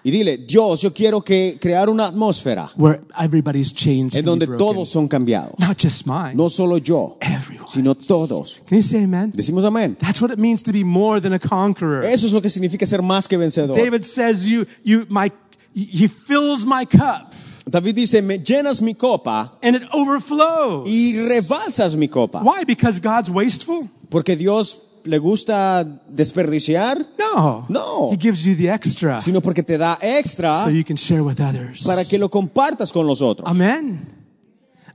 y 0.04 0.12
dile, 0.12 0.38
Dios, 0.38 0.82
yo 0.84 0.94
quiero 0.94 1.22
que 1.22 1.58
crear 1.60 1.90
una 1.90 2.06
atmósfera 2.08 2.70
where 2.78 3.02
everybody's 3.20 3.74
chains 3.74 4.16
en 4.16 4.24
be 4.24 4.26
donde 4.30 4.48
todos 4.58 4.88
son 4.90 5.06
cambiados. 5.10 5.60
Not 5.60 5.78
just 5.78 6.06
mine, 6.08 6.34
No 6.36 6.48
solo 6.48 6.78
yo, 6.78 7.18
everyone. 7.20 7.68
sino 7.68 7.94
todos. 7.94 8.62
Can 8.70 8.78
you 8.78 8.84
say 8.84 9.04
amen? 9.04 9.34
Decimos 9.36 9.66
amén. 9.66 9.98
That's 10.00 10.22
what 10.22 10.32
it 10.32 10.38
means 10.40 10.64
to 10.64 10.72
be 10.72 10.84
more 10.86 11.20
than 11.20 11.34
a 11.34 11.40
conqueror. 11.40 12.06
Eso 12.06 12.26
es 12.28 12.32
lo 12.32 12.42
que 12.42 12.50
significa 12.50 12.86
ser 12.86 13.02
más 13.02 13.28
que 13.28 13.36
vencedor. 13.38 13.76
David 13.76 14.04
says, 14.04 14.46
"You, 14.46 14.66
you, 14.86 15.06
my, 15.10 15.30
he 15.76 16.08
fills 16.08 16.66
my 16.66 16.86
cup, 16.86 17.34
David 17.70 17.96
dice, 17.96 18.22
me 18.22 18.40
llenas 18.40 18.82
mi 18.82 18.96
copa 18.96 19.58
and 19.62 19.76
it 19.76 19.84
overflows." 19.94 20.88
y 20.88 21.28
rebalsas 21.28 21.96
mi 21.96 22.08
copa. 22.08 22.42
Why? 22.42 22.64
Because 22.66 23.00
God's 23.00 23.30
wasteful? 23.30 23.90
Porque 24.10 24.36
Dios 24.36 24.82
le 25.04 25.20
gusta 25.20 25.84
desperdiciar, 26.10 27.06
No. 27.18 27.66
No. 27.70 28.10
He 28.12 28.18
gives 28.18 28.44
you 28.44 28.56
the 28.56 28.70
extra 28.70 29.22
sino 29.22 29.42
porque 29.42 29.64
te 29.64 29.78
da 29.78 29.98
extra 30.02 30.64
so 30.64 30.70
you 30.70 30.84
can 30.84 30.98
share 30.98 31.22
with 31.22 31.40
others. 31.40 31.84
para 31.84 32.04
que 32.04 32.18
lo 32.18 32.30
compartas 32.30 32.92
con 32.92 33.06
los 33.06 33.22
otros. 33.22 33.50
Amen. 33.50 34.08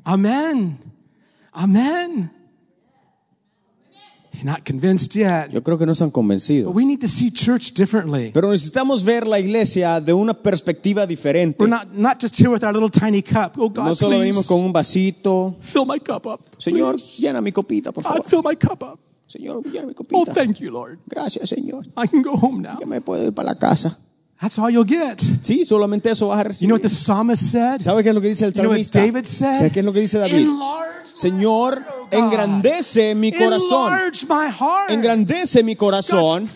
Amen. 0.04 0.78
Amen. 1.52 2.30
Not 4.44 4.64
convinced 4.64 5.14
yet. 5.14 5.50
Yo 5.52 5.62
creo 5.62 5.78
que 5.78 5.86
no 5.86 5.92
están 5.92 6.08
But 6.08 6.14
convencidos. 6.14 6.74
we 6.74 6.84
need 6.84 7.00
to 7.00 7.08
see 7.08 7.30
church 7.30 7.72
differently. 7.74 8.30
Pero 8.32 8.50
necesitamos 8.50 9.04
ver 9.04 9.26
la 9.26 9.38
iglesia 9.38 10.00
de 10.00 10.12
una 10.12 10.34
perspectiva 10.34 11.06
diferente. 11.06 11.56
We're 11.62 11.70
not, 11.70 11.88
not 11.92 12.20
just 12.20 12.36
here 12.38 12.48
with 12.50 12.62
our 12.64 12.72
little 12.72 12.90
tiny 12.90 13.22
cup. 13.22 13.56
Oh 13.58 13.68
God, 13.68 13.84
No 13.86 13.94
solo 13.94 14.10
please 14.16 14.20
venimos 14.30 14.46
con 14.46 14.64
un 14.64 14.72
vasito. 14.72 15.56
fill 15.60 15.84
my 15.86 15.98
cup 16.00 16.26
up. 16.26 16.40
Señor, 16.58 16.96
please. 16.96 17.20
llena 17.22 17.40
mi 17.40 17.52
copita, 17.52 17.92
por 17.92 18.02
God, 18.02 18.10
favor. 18.14 18.28
fill 18.28 18.42
my 18.42 18.56
cup 18.56 18.82
up. 18.82 18.98
Señor, 19.26 19.62
llena 19.64 19.86
mi 19.86 19.92
Oh, 19.92 19.94
copita. 20.24 20.34
thank 20.34 20.58
you, 20.58 20.70
Lord. 20.70 20.98
Gracias, 21.06 21.48
Señor. 21.50 21.86
I 21.96 22.06
can 22.06 22.22
go 22.22 22.32
home 22.36 22.60
now. 22.62 22.78
Ya 22.80 22.86
me 22.86 23.00
puedo 23.00 23.24
ir 23.24 23.32
para 23.32 23.48
la 23.50 23.54
casa. 23.58 23.98
That's 24.42 24.58
all 24.58 24.70
you'll 24.70 24.84
get. 24.84 25.20
Sí, 25.40 25.64
solamente 25.64 26.10
eso 26.10 26.26
vas 26.26 26.40
a 26.40 26.42
You 26.42 26.48
recibir. 26.48 26.68
know 26.70 26.74
what 26.74 26.82
the 26.82 26.88
psalmist 26.88 27.42
said? 27.52 27.80
¿Sabe 27.80 28.02
qué 28.02 28.08
es 28.08 28.14
lo 28.14 28.20
que 28.20 28.26
dice 28.28 28.44
el 28.44 28.52
You 28.52 28.62
know 28.62 28.70
what 28.72 28.78
salmista? 28.78 28.98
David 28.98 29.24
said? 29.24 29.54
¿Sabe 29.56 29.70
qué 29.70 29.78
es 29.80 29.84
lo 29.86 29.92
que 29.92 30.00
dice 30.00 30.18
David? 30.18 30.38
Enlarge 30.40 30.98
my 31.04 31.12
Señor, 31.14 31.74
heart, 31.74 31.86
oh 32.12 32.16
engrandece 32.16 33.14
mi 33.14 33.30
corazón. 33.30 33.92
Enlarge 33.92 34.26
my 34.28 34.50
heart. 34.50 34.90
Engrandece 34.90 35.62
mi 35.62 35.76
corazón 35.76 36.48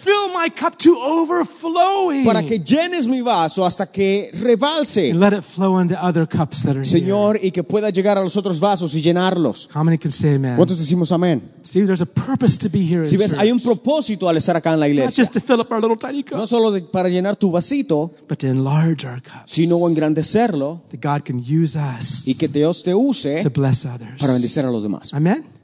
my 0.42 0.50
cup 0.50 0.76
to 0.78 0.96
overflowing. 0.96 2.24
para 2.24 2.42
que 2.44 2.58
llenes 2.58 3.06
mi 3.06 3.20
vaso 3.22 3.64
hasta 3.64 3.86
que 3.86 4.30
rebalse. 4.34 5.10
and 5.10 5.20
let 5.20 5.32
it 5.36 5.42
flow 5.42 5.78
into 5.80 5.94
other 6.02 6.26
cups 6.26 6.62
that 6.62 6.76
are 6.76 6.80
here. 6.80 6.84
Señor, 6.84 7.38
y 7.42 7.50
que 7.50 7.62
pueda 7.62 7.90
llegar 7.90 8.18
a 8.18 8.22
los 8.22 8.36
otros 8.36 8.60
vasos 8.60 8.94
y 8.94 9.00
llenarlos. 9.00 9.68
How 9.74 9.82
many 9.84 9.98
can 9.98 10.10
say 10.12 10.34
amen? 10.34 10.56
¿Cuántos 10.56 10.78
decimos 10.78 11.12
amén? 11.12 11.42
See, 11.62 11.82
there's 11.84 12.00
a 12.02 12.06
purpose 12.06 12.56
to 12.58 12.68
be 12.68 12.80
here 12.86 13.02
in 13.04 13.08
Si 13.08 13.16
ves, 13.16 13.30
church. 13.32 13.40
hay 13.40 13.50
un 13.50 13.60
propósito 13.60 14.28
al 14.28 14.36
estar 14.36 14.56
acá 14.56 14.72
en 14.74 14.80
la 14.80 14.86
Not 14.86 14.94
iglesia. 14.94 15.22
just 15.22 15.32
to 15.32 15.40
fill 15.40 15.60
up 15.60 15.70
our 15.72 15.80
little 15.80 15.96
tiny 15.96 16.22
cup, 16.22 16.38
No 16.38 16.46
solo 16.46 16.70
de- 16.70 16.82
para 16.82 17.08
llenar 17.08 17.36
tu 17.36 17.50
vasito, 17.50 18.12
but 18.28 18.38
to 18.38 18.46
enlarge 18.48 19.06
our 19.06 19.20
cups. 19.22 19.52
sino 19.52 19.78
engrandecerlo 19.88 20.82
That 20.90 21.00
God 21.00 21.24
can 21.24 21.38
use 21.40 21.76
us 21.76 22.26
y 22.26 22.34
que 22.34 22.48
Dios 22.48 22.82
te 22.82 22.94
use 22.94 23.40
to 23.42 23.50
bless 23.50 23.84
others. 23.84 24.18
para 24.20 24.32
bendecir 24.32 24.64
a 24.64 24.70
los 24.70 24.82
demás. 24.82 25.12
Amen. 25.12 25.55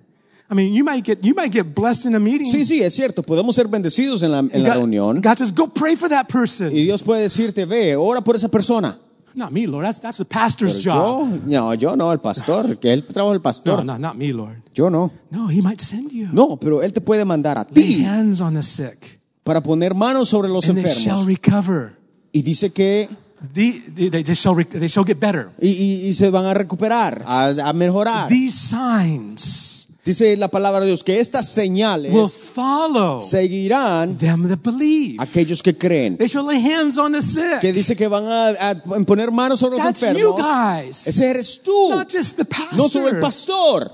I 0.52 0.54
mean, 0.54 0.74
you 0.74 0.84
might 0.84 1.02
get 1.02 1.20
you 1.22 1.34
might 1.34 1.50
get 1.50 1.74
blessed 1.74 2.04
in 2.06 2.14
a 2.14 2.20
meeting. 2.20 2.46
Sí, 2.46 2.66
sí, 2.66 2.82
es 2.82 2.94
cierto, 2.94 3.22
podemos 3.22 3.54
ser 3.54 3.68
bendecidos 3.68 4.22
en 4.22 4.32
la, 4.32 4.40
en 4.40 4.62
la 4.62 4.68
God, 4.68 4.74
reunión 4.76 5.20
God 5.22 5.38
says, 5.38 5.54
"Go 5.54 5.68
pray 5.68 5.96
for 5.96 6.10
that 6.10 6.26
person." 6.28 6.70
y 6.70 6.84
Dios 6.84 7.02
puede 7.02 7.22
decirte, 7.22 7.64
ve, 7.64 7.96
ora 7.96 8.20
por 8.20 8.36
esa 8.36 8.48
persona. 8.48 8.98
Not 9.34 9.50
me, 9.50 9.66
Lord. 9.66 9.84
That's 9.86 9.98
that's 10.00 10.18
the 10.18 10.26
pastor's 10.26 10.76
Pero 10.84 10.92
job. 10.94 11.46
yo, 11.48 11.60
no, 11.60 11.72
yo 11.74 11.96
no, 11.96 12.12
el 12.12 12.18
pastor, 12.20 12.78
que 12.78 12.92
él 12.92 13.06
trabaja 13.06 13.32
el 13.32 13.38
No, 13.38 13.42
pastor. 13.42 13.82
no, 13.82 13.96
not 13.98 14.14
me, 14.14 14.30
Lord. 14.30 14.58
Yo 14.74 14.90
no. 14.90 15.10
No, 15.30 15.48
He 15.50 15.62
might 15.62 15.80
send 15.80 16.10
you. 16.10 16.28
No, 16.32 16.58
pero 16.60 16.82
él 16.82 16.92
te 16.92 17.00
puede 17.00 17.24
mandar 17.24 17.56
a 17.56 17.66
Lay 17.74 17.94
ti 17.96 18.04
hands 18.04 18.42
on 18.42 18.52
the 18.52 18.62
sick, 18.62 19.20
para 19.42 19.62
poner 19.62 19.94
manos 19.94 20.28
sobre 20.28 20.50
los 20.50 20.68
and 20.68 20.76
they 20.82 20.84
shall 20.92 21.20
enfermos. 21.20 21.26
recover. 21.26 21.96
Y 22.30 22.42
dice 22.42 22.70
que 22.74 23.08
The, 23.54 23.82
they, 23.94 24.10
they 24.22 24.34
shall 24.34 24.54
they 24.54 24.88
shall 24.88 25.04
get 25.06 25.18
better. 25.18 25.48
y, 25.60 25.68
y- 25.70 26.08
y 26.08 26.12
se 26.12 26.28
van 26.30 26.44
a 26.44 26.52
recuperar, 26.54 27.24
a, 27.26 27.48
a 27.64 27.72
mejorar. 27.72 28.28
These 28.28 28.52
signs 28.56 29.71
Dice 30.04 30.36
la 30.36 30.48
palabra 30.48 30.80
de 30.80 30.86
Dios 30.88 31.04
que 31.04 31.20
estas 31.20 31.46
will 31.46 31.64
señales 31.64 32.36
follow 32.36 33.20
seguirán 33.22 34.18
them 34.18 34.48
that 34.48 34.58
believe. 34.64 35.16
aquellos 35.20 35.62
que 35.62 35.76
creen. 35.78 36.16
They 36.16 36.26
shall 36.26 36.44
lay 36.44 36.58
hands 36.60 36.98
on 36.98 37.12
the 37.12 37.22
sick. 37.22 37.60
Que 37.60 37.72
dice 37.72 37.94
que 37.94 38.08
van 38.08 38.26
a, 38.26 38.48
a 38.70 38.74
poner 39.06 39.30
manos 39.30 39.60
sobre 39.60 39.76
los 39.76 39.84
That's 39.84 40.00
you 40.00 40.08
enfermos. 40.34 40.40
guys. 40.44 41.06
Ese 41.06 41.30
eres 41.30 41.62
tú, 41.62 41.90
Not 41.90 42.10
just 42.12 42.36
the 42.36 42.44
pastor. 42.44 42.76
no 42.76 42.88
solo 42.88 43.08
el 43.08 43.20
pastor. 43.20 43.92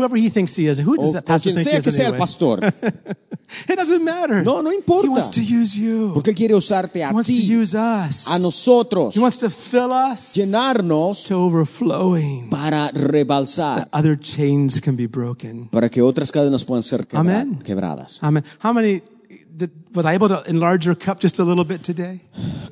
Whoever 0.00 0.16
he 0.16 0.30
thinks 0.30 0.56
he 0.56 0.66
is. 0.66 0.78
Who 0.80 0.96
does 0.96 1.12
that 1.12 1.24
pastor 1.26 1.50
quien 1.52 1.56
think 1.56 1.66
he 1.68 1.82
sea 1.82 1.88
is 1.90 1.94
sea 1.96 2.02
el 2.04 2.14
anyway? 2.14 2.18
pastor. 2.18 2.58
It 3.68 3.76
doesn't 3.76 4.04
matter. 4.04 4.44
No, 4.44 4.62
no 4.62 4.70
He 4.70 4.76
importa. 4.76 5.10
wants 5.10 5.28
to 5.30 5.40
use 5.42 5.76
you. 5.76 6.12
Porque 6.14 6.30
Él 6.30 6.36
quiere 6.36 6.54
usarte 6.54 7.00
He 7.00 7.02
a 7.02 7.10
wants 7.12 7.28
to 7.28 7.34
ti, 7.34 7.42
use 7.52 7.74
us. 7.74 8.28
a 8.28 8.38
nosotros, 8.38 9.16
He 9.16 9.20
wants 9.20 9.38
to 9.38 9.50
fill 9.50 9.90
us 9.92 10.34
llenarnos 10.36 11.24
to 11.24 11.34
overflowing. 11.36 12.48
para 12.48 12.90
rebalsar, 12.92 13.88
Other 13.92 14.16
chains 14.18 14.80
can 14.80 14.94
be 14.96 15.06
broken. 15.06 15.68
para 15.68 15.88
que 15.90 16.00
otras 16.00 16.30
cadenas 16.30 16.64
puedan 16.64 16.82
ser 16.84 17.06
quebra- 17.08 17.20
Amén. 17.20 17.58
quebradas. 17.64 18.18
Amen. 18.22 18.44
How 18.62 18.72
many 18.72 19.02
did, 19.56 19.70
was 19.94 20.06
I 20.06 20.14
able 20.14 20.28
to 20.28 20.42
enlarge 20.48 20.86
your 20.86 20.94
cup 20.94 21.20
just 21.20 21.38
a 21.38 21.44
little 21.44 21.64
bit 21.64 21.82
today? 21.82 22.20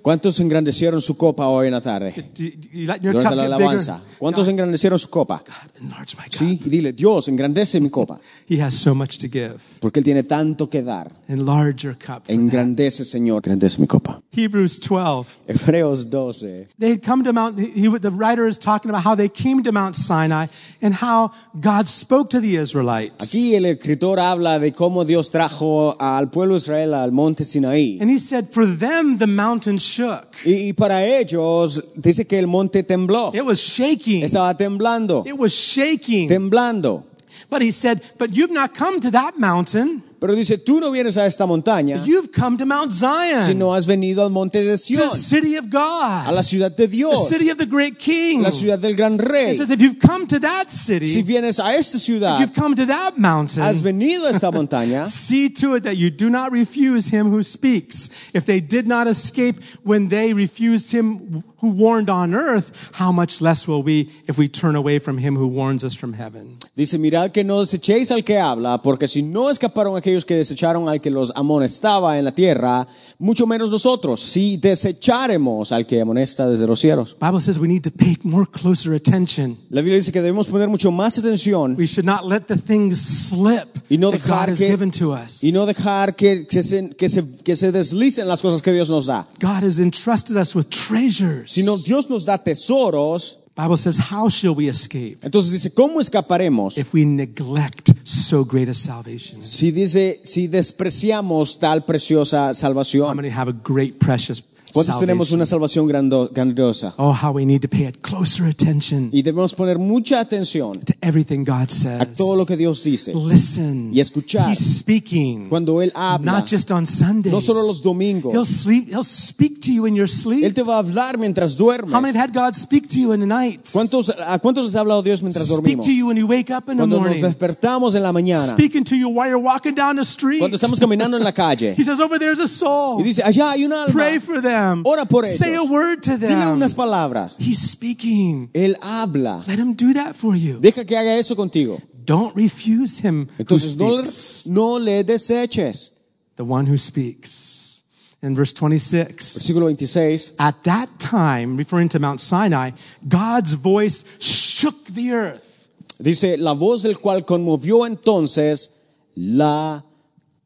¿Cuántos 0.02 0.38
engrandecieron 0.40 1.00
su 1.00 1.16
copa 1.16 1.46
hoy 1.48 1.66
en 1.66 1.72
la 1.72 1.81
tarde? 1.81 2.12
Do 2.35 2.44
you, 2.44 2.52
you 2.72 2.87
let 2.87 3.02
your 3.02 3.12
Durante 3.12 3.37
la 3.37 3.44
alabanza. 3.44 4.00
¿Cuántos 4.18 4.46
God, 4.46 4.50
engrandecieron 4.50 4.98
su 4.98 5.09
copa? 5.11 5.42
God, 5.44 5.83
enlarge 5.83 6.16
my 6.16 6.24
cup. 6.24 6.35
Sí, 6.35 6.61
y 6.64 6.68
dile, 6.70 6.92
Dios, 6.92 7.28
engrandece 7.28 7.81
mi 7.81 7.90
copa, 7.90 8.20
He 8.48 8.61
has 8.62 8.74
so 8.74 8.94
much 8.94 9.18
to 9.18 9.28
give. 9.28 9.59
porque 9.81 10.00
Él 10.00 10.04
tiene 10.04 10.22
tanto 10.22 10.68
que 10.68 10.83
dar. 10.83 11.11
Enlarge 11.28 11.85
your 11.85 11.94
cup. 11.94 12.24
for 12.24 12.26
that. 12.26 12.33
Engrandece, 12.33 13.04
Señor, 13.04 13.42
engrandece 13.44 13.78
mi 13.81 13.87
copa. 13.87 14.22
Hebrews 14.31 14.78
12. 14.78 15.26
Hebreos 15.48 16.09
12. 16.09 16.68
They 16.78 16.92
had 16.92 17.02
come 17.02 17.24
to 17.24 17.33
Mount, 17.33 17.59
he, 17.59 17.88
the 17.98 18.11
writer 18.11 18.46
is 18.46 18.57
talking 18.59 18.90
about 18.90 19.02
how 19.04 19.14
they 19.14 19.28
came 19.28 19.62
to 19.64 19.72
Mount 19.72 19.96
Sinai 19.96 20.46
and 20.81 20.94
how 20.94 21.33
God 21.61 21.88
spoke 21.88 22.31
to 22.31 22.40
the 22.40 22.57
Israelites. 22.57 23.26
Aquí 23.26 23.54
el 23.54 23.64
escritor 23.64 24.20
habla 24.20 24.59
de 24.59 24.72
cómo 24.72 25.04
Dios 25.04 25.31
trajo 25.31 25.96
al 25.98 26.31
pueblo 26.31 26.57
Israel 26.57 26.94
al 27.09 27.12
monte 27.12 27.44
Sinaí. 27.44 27.99
And 28.01 28.11
he 28.11 28.18
said, 28.18 28.49
for 28.53 28.66
them, 28.66 29.18
the 29.18 29.27
mountain 29.27 29.79
shook. 29.79 30.37
Y, 30.44 30.68
y 30.68 30.73
para 30.73 31.05
ellos 31.05 31.83
dice 31.97 32.27
que 32.27 32.38
el 32.38 32.47
monte 32.47 32.83
tembló. 32.83 33.35
It 33.35 33.44
was 33.44 33.59
shaking. 33.61 34.23
Estaba 34.23 34.57
temblando, 34.57 35.25
It 35.27 35.37
was 35.38 35.53
shaking. 35.53 36.29
temblando. 36.29 37.05
But 37.51 37.62
he 37.62 37.71
said, 37.71 38.03
but 38.18 38.35
you've 38.35 38.51
not 38.53 38.75
come 38.75 39.01
to 39.01 39.11
that 39.12 39.38
mountain. 39.38 40.03
Pero 40.20 40.35
dice, 40.35 40.59
tú 40.59 40.81
no 40.81 40.90
vienes 40.90 41.16
a 41.16 41.26
esta 41.26 41.46
montaña, 41.46 42.04
You've 42.04 42.31
come 42.33 42.57
to 42.57 42.66
Mount 42.66 42.92
Zion, 42.92 43.42
sino 43.42 43.72
has 43.72 43.87
venido 43.87 44.22
al 44.22 44.31
monte 44.31 44.59
de 44.64 44.76
to 44.76 45.11
the 45.11 45.16
city 45.16 45.57
of 45.57 45.66
a 45.66 45.68
God, 45.68 46.35
la 46.35 46.42
ciudad 46.42 46.74
de 46.74 46.87
the 46.88 46.96
Dios, 46.96 47.28
city 47.28 47.50
of 47.50 47.59
the 47.59 47.66
great 47.66 47.98
king. 47.98 48.42
la 48.42 48.50
ciudad 48.50 48.81
del 48.81 48.96
gran 48.96 49.16
rey. 49.16 49.54
Says, 49.54 49.70
if 49.70 49.81
you've 49.81 50.00
come 50.00 50.26
to 50.26 50.40
that 50.40 50.70
city, 50.70 51.07
Si 51.07 51.22
vienes 51.22 51.61
a 51.61 51.68
esta 51.68 51.98
if 51.98 52.02
ciudad, 52.02 52.40
you've 52.40 52.52
come 52.52 52.74
to 52.74 52.87
that 52.87 53.16
mountain, 53.16 53.62
has 53.62 53.81
venido 53.81 54.26
a 54.26 54.31
esta 54.31 54.50
montaña, 54.50 55.07
See 55.09 55.48
to 55.50 55.76
it 55.76 55.85
that 55.85 55.96
you 55.96 56.11
do 56.11 56.28
not 56.28 56.50
refuse 56.50 57.09
him 57.09 57.31
who 57.31 57.44
speaks. 57.44 58.11
If 58.35 58.44
they 58.44 58.61
did 58.61 58.88
not 58.88 59.07
escape 59.07 59.62
when 59.85 60.09
they 60.09 60.33
refused 60.33 60.90
him 60.92 61.44
who 61.61 61.68
warned 61.71 62.09
on 62.09 62.35
earth, 62.35 62.90
how 62.92 63.11
much 63.12 63.40
less 63.40 63.66
will 63.66 63.83
we 63.83 64.11
if 64.27 64.38
we 64.38 64.49
turn 64.49 64.77
away 64.77 64.99
from 64.99 65.18
him 65.18 65.37
who 65.37 65.47
warns 65.49 65.85
us 65.85 65.94
from 65.97 66.12
heaven? 66.14 66.57
Dice, 66.77 66.99
mirad 66.99 67.33
que 67.33 67.44
no 67.44 67.61
desechéis 67.61 68.11
al 68.11 68.23
que 68.23 68.38
habla, 68.38 68.81
porque 68.83 69.09
si 69.09 69.23
no 69.23 69.51
escaparon 69.51 69.97
aquellos 69.97 70.25
que 70.25 70.37
desecharon 70.37 70.88
al 70.88 71.01
que 71.01 71.11
los 71.11 71.33
amonestaba 71.35 72.18
en 72.18 72.25
la 72.25 72.33
tierra, 72.33 72.87
mucho 73.18 73.47
menos 73.47 73.71
nosotros, 73.71 74.21
si 74.21 74.57
desecharemos 74.57 75.73
al 75.73 75.87
que 75.87 76.01
amonesta 76.01 76.49
desde 76.49 76.66
los 76.66 76.81
cielos. 76.81 77.16
Bible 77.21 77.40
says 77.40 77.59
we 77.59 77.68
need 77.68 77.83
to 77.83 77.90
pay 77.90 78.16
more 78.23 78.47
closer 78.47 78.94
attention. 78.94 79.57
La 79.71 79.81
Biblia 79.81 79.97
dice 79.97 80.12
que 80.12 80.21
debemos 80.23 80.47
poner 80.49 80.68
mucho 80.68 80.90
más 80.90 81.18
atención 81.18 81.75
We 81.77 81.87
should 81.87 82.07
not 82.07 82.25
let 82.25 82.47
the 82.47 82.57
things 82.57 83.01
slip 83.01 83.79
y 83.90 83.97
no 83.99 84.11
that 84.11 84.21
God 84.27 84.49
has 84.51 84.59
que, 84.59 84.68
given 84.68 84.90
to 84.92 85.12
us. 85.12 85.42
y 85.42 85.53
no 85.53 85.66
dejar 85.66 86.14
que, 86.16 86.47
que, 86.47 86.62
se, 86.62 86.90
que, 86.90 87.09
se, 87.09 87.25
que 87.42 87.57
se 87.57 87.73
deslicen 87.73 88.29
las 88.29 88.42
cosas 88.42 88.62
que 88.62 88.73
Dios 88.73 88.90
nos 88.90 89.07
da, 89.07 89.27
God 89.40 89.64
has 89.64 89.79
entrusted 89.79 90.37
us 90.37 90.55
with 90.55 90.68
treasures. 90.71 91.48
Sino 91.49 91.77
Dios 91.79 92.09
nos 92.09 92.25
da 92.25 92.39
tesoros. 92.39 93.41
Bible 93.57 93.77
says, 93.77 93.99
how 93.99 94.29
shall 94.29 94.55
we 94.55 94.69
escape 94.69 95.19
Entonces 95.21 95.51
dice, 95.51 95.75
¿cómo 95.75 96.01
escaparemos? 96.01 96.79
if 96.79 96.95
we 96.95 97.05
neglect 97.05 97.91
so 98.05 98.45
great 98.45 98.69
a 98.69 98.75
salvation? 98.75 99.43
Si 99.43 99.73
dice, 99.73 100.21
si 100.23 100.47
despreciamos 100.47 101.59
tal 101.59 101.85
preciosa 101.85 102.51
How 102.51 102.55
salvación, 102.55 103.17
many 103.17 103.31
have 103.31 103.51
a 103.51 103.53
great, 103.53 103.99
precious 103.99 104.41
¿cuántos 104.72 104.98
tenemos 105.00 105.31
una 105.33 105.46
salvación 105.46 105.87
grando- 105.87 106.31
grandiosa? 106.33 106.94
Oh, 106.98 107.12
how 107.12 107.33
we 107.33 107.44
need 107.44 107.61
to 107.62 107.68
pay 107.68 107.90
closer 108.02 108.46
attention 108.46 109.11
Y 109.12 109.22
debemos 109.22 109.54
poner 109.54 109.78
mucha 109.78 110.20
atención 110.20 110.78
to 110.81 110.92
everything 111.00 111.44
God 111.44 111.68
a 111.68 111.68
says. 111.68 112.14
todo 112.16 112.37
lo 112.37 112.44
que 112.46 112.57
Dios 112.57 112.83
dice. 112.83 113.12
Listen. 113.14 113.90
Y 113.92 114.00
escuchar. 114.00 114.50
He's 114.50 114.78
speaking. 114.78 115.48
Cuando 115.48 115.81
Él 115.83 115.92
habla, 115.94 116.33
Not 116.33 116.48
just 116.50 116.70
on 116.70 116.87
Sundays. 116.87 117.33
no 117.33 117.40
solo 117.40 117.62
los 117.66 117.83
domingos, 117.83 118.33
He'll 118.35 118.44
sleep. 118.44 118.88
He'll 118.90 119.04
speak 119.04 119.61
to 119.62 119.72
you 119.72 119.87
in 119.87 119.94
your 119.94 120.07
Él 120.07 120.12
sleep. 120.12 120.54
te 120.54 120.62
va 120.62 120.76
a 120.76 120.78
hablar 120.78 121.18
mientras 121.18 121.57
duermes. 121.57 121.92
How 121.94 122.00
many 122.00 122.16
have 122.16 122.31
had 122.31 122.35
God 122.35 122.54
speak 122.54 122.88
to 122.88 122.98
you 122.98 123.12
in 123.12 123.20
the 123.20 123.26
night? 123.26 123.61
¿Cuántos, 123.72 124.11
¿A 124.11 124.38
cuántos 124.38 124.64
les 124.64 124.76
ha 124.76 124.81
hablado 124.81 125.02
Dios 125.02 125.22
mientras 125.22 125.46
Speak 125.46 125.57
dormimos? 125.57 125.87
to 125.87 125.92
you 125.92 126.07
when 126.07 126.16
you 126.16 126.26
wake 126.26 126.50
up 126.50 126.68
in 126.68 126.76
the 126.76 126.83
Cuando 126.83 126.96
nos 126.96 127.04
morning. 127.07 127.22
despertamos 127.22 127.94
en 127.94 128.02
la 128.02 128.12
mañana, 128.12 128.52
Speaking 128.52 128.85
to 128.85 128.96
you 128.96 129.09
while 129.09 129.28
you're 129.28 129.42
walking 129.42 129.74
down 129.74 129.96
the 129.96 130.02
street. 130.04 130.38
cuando 130.40 130.57
estamos 130.57 130.78
caminando 130.81 131.16
en 131.16 131.24
la 131.24 131.33
calle, 131.33 131.74
He 131.78 131.85
says, 131.85 132.00
over 132.00 132.18
there's 132.18 132.40
a 132.40 132.48
soul. 132.48 133.00
y 133.00 133.04
dice, 133.04 133.22
allá 133.24 133.50
hay 133.52 133.64
un 133.64 133.72
alma, 133.72 133.92
Pray 133.92 134.18
for 134.20 134.40
them. 134.42 134.58
Ora 134.85 135.05
por 135.07 135.25
ellos. 135.25 135.38
Say 135.38 135.55
a 135.55 135.62
word 135.64 136.03
to 136.03 136.16
them. 136.18 136.31
dile 136.31 136.40
them. 136.40 136.57
unas 136.57 136.75
palabras. 136.75 137.37
He's 137.38 137.59
speaking. 137.59 138.51
Él 138.55 138.75
habla. 138.81 139.44
Let 139.47 139.59
him 139.59 139.75
do 139.75 139.92
that 139.94 140.14
for 140.16 140.35
you. 140.37 140.59
Deja 140.61 140.85
que 140.85 140.97
haga 140.97 141.16
eso 141.18 141.35
contigo. 141.35 141.81
Don't 142.05 142.35
refuse 142.35 142.99
him 143.01 143.29
Entonces 143.38 143.77
no, 143.77 143.88
le- 143.88 144.07
speaks. 144.07 144.47
no 144.47 144.79
le 144.79 145.05
deseches. 145.05 145.90
The 146.37 146.44
one 146.44 146.66
who 146.66 146.77
speaks. 146.79 147.83
In 148.23 148.35
verse 148.35 148.53
26. 148.53 149.38
Versículo 149.38 149.61
26. 149.64 150.33
At 150.38 150.64
that 150.64 150.88
time, 150.99 151.57
referring 151.57 151.88
to 151.90 151.99
Mount 151.99 152.21
Sinai, 152.21 152.73
God's 153.07 153.53
voice 153.53 154.05
shook 154.18 154.87
the 154.87 155.12
earth. 155.12 155.68
Dice, 156.01 156.37
la 156.38 156.55
voz 156.55 156.83
del 156.83 156.94
cual 156.94 157.25
conmovió 157.27 157.87
entonces 157.87 158.71
la 159.16 159.83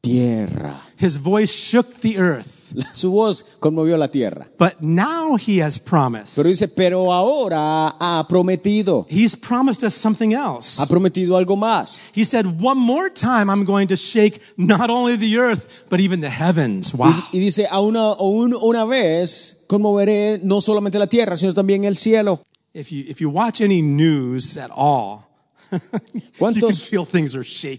tierra. 0.02 0.74
His 0.98 1.16
voice 1.16 1.52
shook 1.54 2.00
the 2.00 2.18
earth. 2.18 2.51
Su 2.92 3.12
voz 3.12 3.44
conmovió 3.60 3.96
la 3.96 4.08
tierra. 4.08 4.46
But 4.58 4.80
now 4.80 5.36
he 5.36 5.62
has 5.62 5.78
promised. 5.78 6.36
Pero 6.36 6.48
dice, 6.48 6.68
pero 6.68 7.12
ahora 7.12 7.94
ha 7.98 8.26
prometido. 8.28 9.06
He's 9.08 9.36
promised 9.36 9.82
us 9.84 9.94
something 9.94 10.32
else. 10.32 10.80
Ha 10.80 10.86
prometido 10.86 11.36
algo 11.36 11.56
más. 11.56 12.00
He 12.14 12.24
said, 12.24 12.46
One 12.46 12.78
more 12.78 13.10
time, 13.10 13.50
I'm 13.50 13.64
going 13.64 13.88
to 13.88 13.96
shake 13.96 14.40
not 14.56 14.90
only 14.90 15.16
the 15.16 15.38
earth, 15.38 15.84
but 15.88 16.00
even 16.00 16.20
the 16.20 16.30
heavens. 16.30 16.94
Wow. 16.94 17.08
Y, 17.08 17.38
y 17.38 17.40
dice, 17.40 17.66
a 17.70 17.80
una, 17.80 18.12
aún 18.12 18.54
una 18.54 18.84
vez 18.84 19.64
conmoveré 19.66 20.40
no 20.42 20.60
solamente 20.60 20.98
la 20.98 21.06
tierra, 21.06 21.36
sino 21.36 21.54
también 21.54 21.84
el 21.84 21.96
cielo. 21.96 22.42
If 22.74 22.90
you, 22.90 23.04
if 23.06 23.20
you 23.20 23.28
watch 23.28 23.60
any 23.60 23.82
news 23.82 24.56
at 24.56 24.70
all, 24.74 25.31
¿Cuántos. 26.38 26.90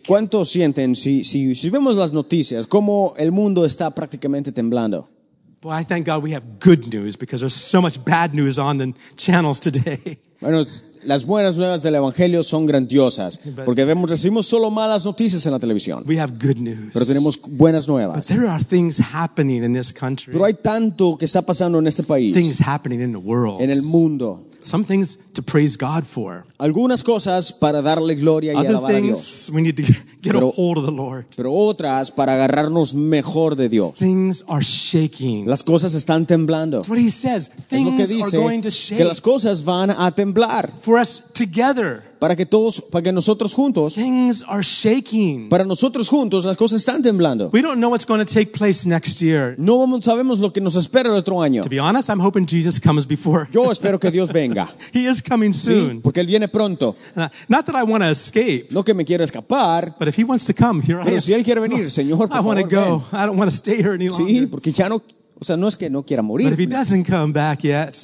¿Cuántos 0.07 0.49
sienten 0.49 0.95
si, 0.95 1.23
si, 1.23 1.55
si 1.55 1.69
vemos 1.69 1.95
las 1.95 2.11
noticias, 2.11 2.67
cómo 2.67 3.13
el 3.17 3.31
mundo 3.31 3.65
está 3.65 3.91
prácticamente 3.91 4.51
temblando? 4.51 5.09
Bueno, 10.41 10.65
las 11.05 11.25
buenas 11.25 11.55
nuevas 11.55 11.81
del 11.83 11.95
Evangelio 11.95 12.43
son 12.43 12.65
grandiosas, 12.65 13.39
porque 13.65 13.85
vemos, 13.85 14.09
recibimos 14.09 14.45
solo 14.45 14.69
malas 14.69 15.05
noticias 15.05 15.45
en 15.45 15.53
la 15.53 15.59
televisión, 15.59 16.03
We 16.05 16.19
have 16.19 16.33
good 16.33 16.57
news. 16.57 16.89
pero 16.91 17.05
tenemos 17.05 17.39
buenas 17.47 17.87
But 17.87 17.93
nuevas. 17.93 18.27
there 18.27 18.45
are 18.49 18.61
things 18.61 18.99
happening 18.99 19.63
in 19.63 19.73
this 19.73 19.93
country, 19.93 20.33
Pero 20.33 20.43
hay 20.43 20.55
tanto 20.55 21.17
que 21.17 21.23
está 21.23 21.41
pasando 21.41 21.79
en 21.79 21.87
este 21.87 22.03
país, 22.03 22.35
things 22.35 22.59
happening 22.59 22.99
in 23.01 23.11
the 23.11 23.17
world, 23.17 23.61
en 23.61 23.69
el 23.69 23.83
mundo. 23.83 24.45
Some 24.63 24.83
things 24.85 25.17
to 25.33 25.41
praise 25.41 25.77
God 25.77 26.03
for, 26.05 26.45
Algunas 26.57 27.03
cosas 27.03 27.51
para 27.51 27.81
darle 27.81 28.15
gloria 28.15 28.53
y 28.53 28.55
other 28.57 28.69
alabar 28.75 28.91
a 28.95 29.01
Dios, 29.01 29.17
things 29.47 29.51
we 29.51 29.61
need 29.61 29.75
to 29.75 29.83
get 30.21 30.35
a 30.35 30.39
Pero- 30.39 30.51
hold 30.51 30.77
of 30.77 30.85
the 30.85 30.91
Lord. 30.91 31.25
pero 31.35 31.51
otras 31.53 32.09
para 32.11 32.33
agarrarnos 32.33 32.93
mejor 32.93 33.55
de 33.55 33.67
Dios. 33.69 33.95
Things 33.95 34.43
are 34.47 34.63
shaking. 34.63 35.45
Las 35.47 35.63
cosas 35.63 35.93
están 35.95 36.25
temblando. 36.25 36.77
That's 36.77 36.89
what 36.89 36.99
he 36.99 37.09
says. 37.11 37.49
Es 37.49 37.83
lo 37.83 37.91
que 37.97 38.05
Things 38.05 38.33
are 38.33 38.37
going 38.37 38.61
dice 38.61 38.63
to 38.63 38.69
shake 38.71 38.97
que 38.99 39.05
las 39.05 39.19
cosas 39.21 39.63
van 39.63 39.89
a 39.91 40.11
temblar 40.11 40.69
for 40.81 40.97
us 40.99 41.23
together. 41.33 42.03
Para 42.23 42.37
que 42.37 42.45
todos, 42.45 42.79
para 42.79 43.03
que 43.03 43.11
nosotros 43.11 43.53
juntos, 43.53 43.95
Things 43.95 44.45
are 44.47 44.63
shaking. 44.63 45.49
para 45.49 45.65
nosotros 45.65 46.07
juntos 46.07 46.45
las 46.45 46.55
cosas 46.55 46.79
están 46.79 47.01
temblando. 47.01 47.49
We 47.51 47.61
don't 47.61 47.79
know 47.79 47.89
what's 47.91 48.05
going 48.05 48.25
to 48.25 48.33
take 48.33 48.53
place 48.57 48.87
next 48.87 49.19
year. 49.21 49.55
No 49.57 49.77
vamos- 49.77 50.05
sabemos 50.05 50.39
lo 50.39 50.53
que 50.53 50.61
nos 50.61 50.77
espera 50.77 51.09
el 51.09 51.15
otro 51.17 51.41
año. 51.41 51.63
To 51.63 51.69
be 51.69 51.81
honest, 51.81 52.07
I'm 52.07 52.21
hoping 52.21 52.45
Jesus 52.47 52.79
comes 52.79 53.05
before. 53.05 53.49
Yo 53.51 53.69
espero 53.69 53.99
que 53.99 54.09
Dios 54.09 54.31
venga, 54.31 54.69
He 54.93 55.05
is 55.05 55.21
coming 55.21 55.51
¿sí? 55.51 55.67
soon. 55.67 56.01
porque 56.01 56.21
él 56.21 56.27
viene 56.27 56.47
pronto. 56.47 56.95
Uh, 57.13 57.27
not 57.49 57.65
that 57.65 57.75
I 57.75 57.83
want 57.83 58.01
to 58.05 58.09
escape, 58.11 58.67
No 58.71 58.85
que 58.85 58.93
me 58.93 59.03
quiera 59.03 59.25
escapar, 59.25 59.93
but 59.99 60.07
if 60.07 60.17
he 60.17 60.23
wants 60.23 60.45
to 60.45 60.53
come, 60.53 60.81
here 60.81 61.01
I 61.03 61.15
am. 61.15 61.19
si 61.19 61.33
él 61.33 61.43
quiere 61.43 61.59
venir, 61.59 61.89
Señor, 61.91 62.29
por 62.29 62.37
I 62.37 62.39
want 62.39 62.61
to 62.61 62.67
go. 62.73 63.03
I 63.11 63.25
don't 63.25 63.37
want 63.37 63.51
to 63.51 63.57
stay 63.57 63.75
here 63.81 63.95
any 63.95 64.07
ven. 64.07 64.13
Sí, 64.13 64.47
porque 64.49 64.71
ya 64.71 64.87
no, 64.87 65.01
o 65.37 65.43
sea, 65.43 65.57
no 65.57 65.67
es 65.67 65.75
que 65.75 65.89
no 65.89 66.03
quiera 66.03 66.23
But 66.23 66.39
if 66.53 66.57
he 66.57 66.67
doesn't 66.67 67.05
come 67.05 67.33
back 67.33 67.63
yet, 67.65 67.97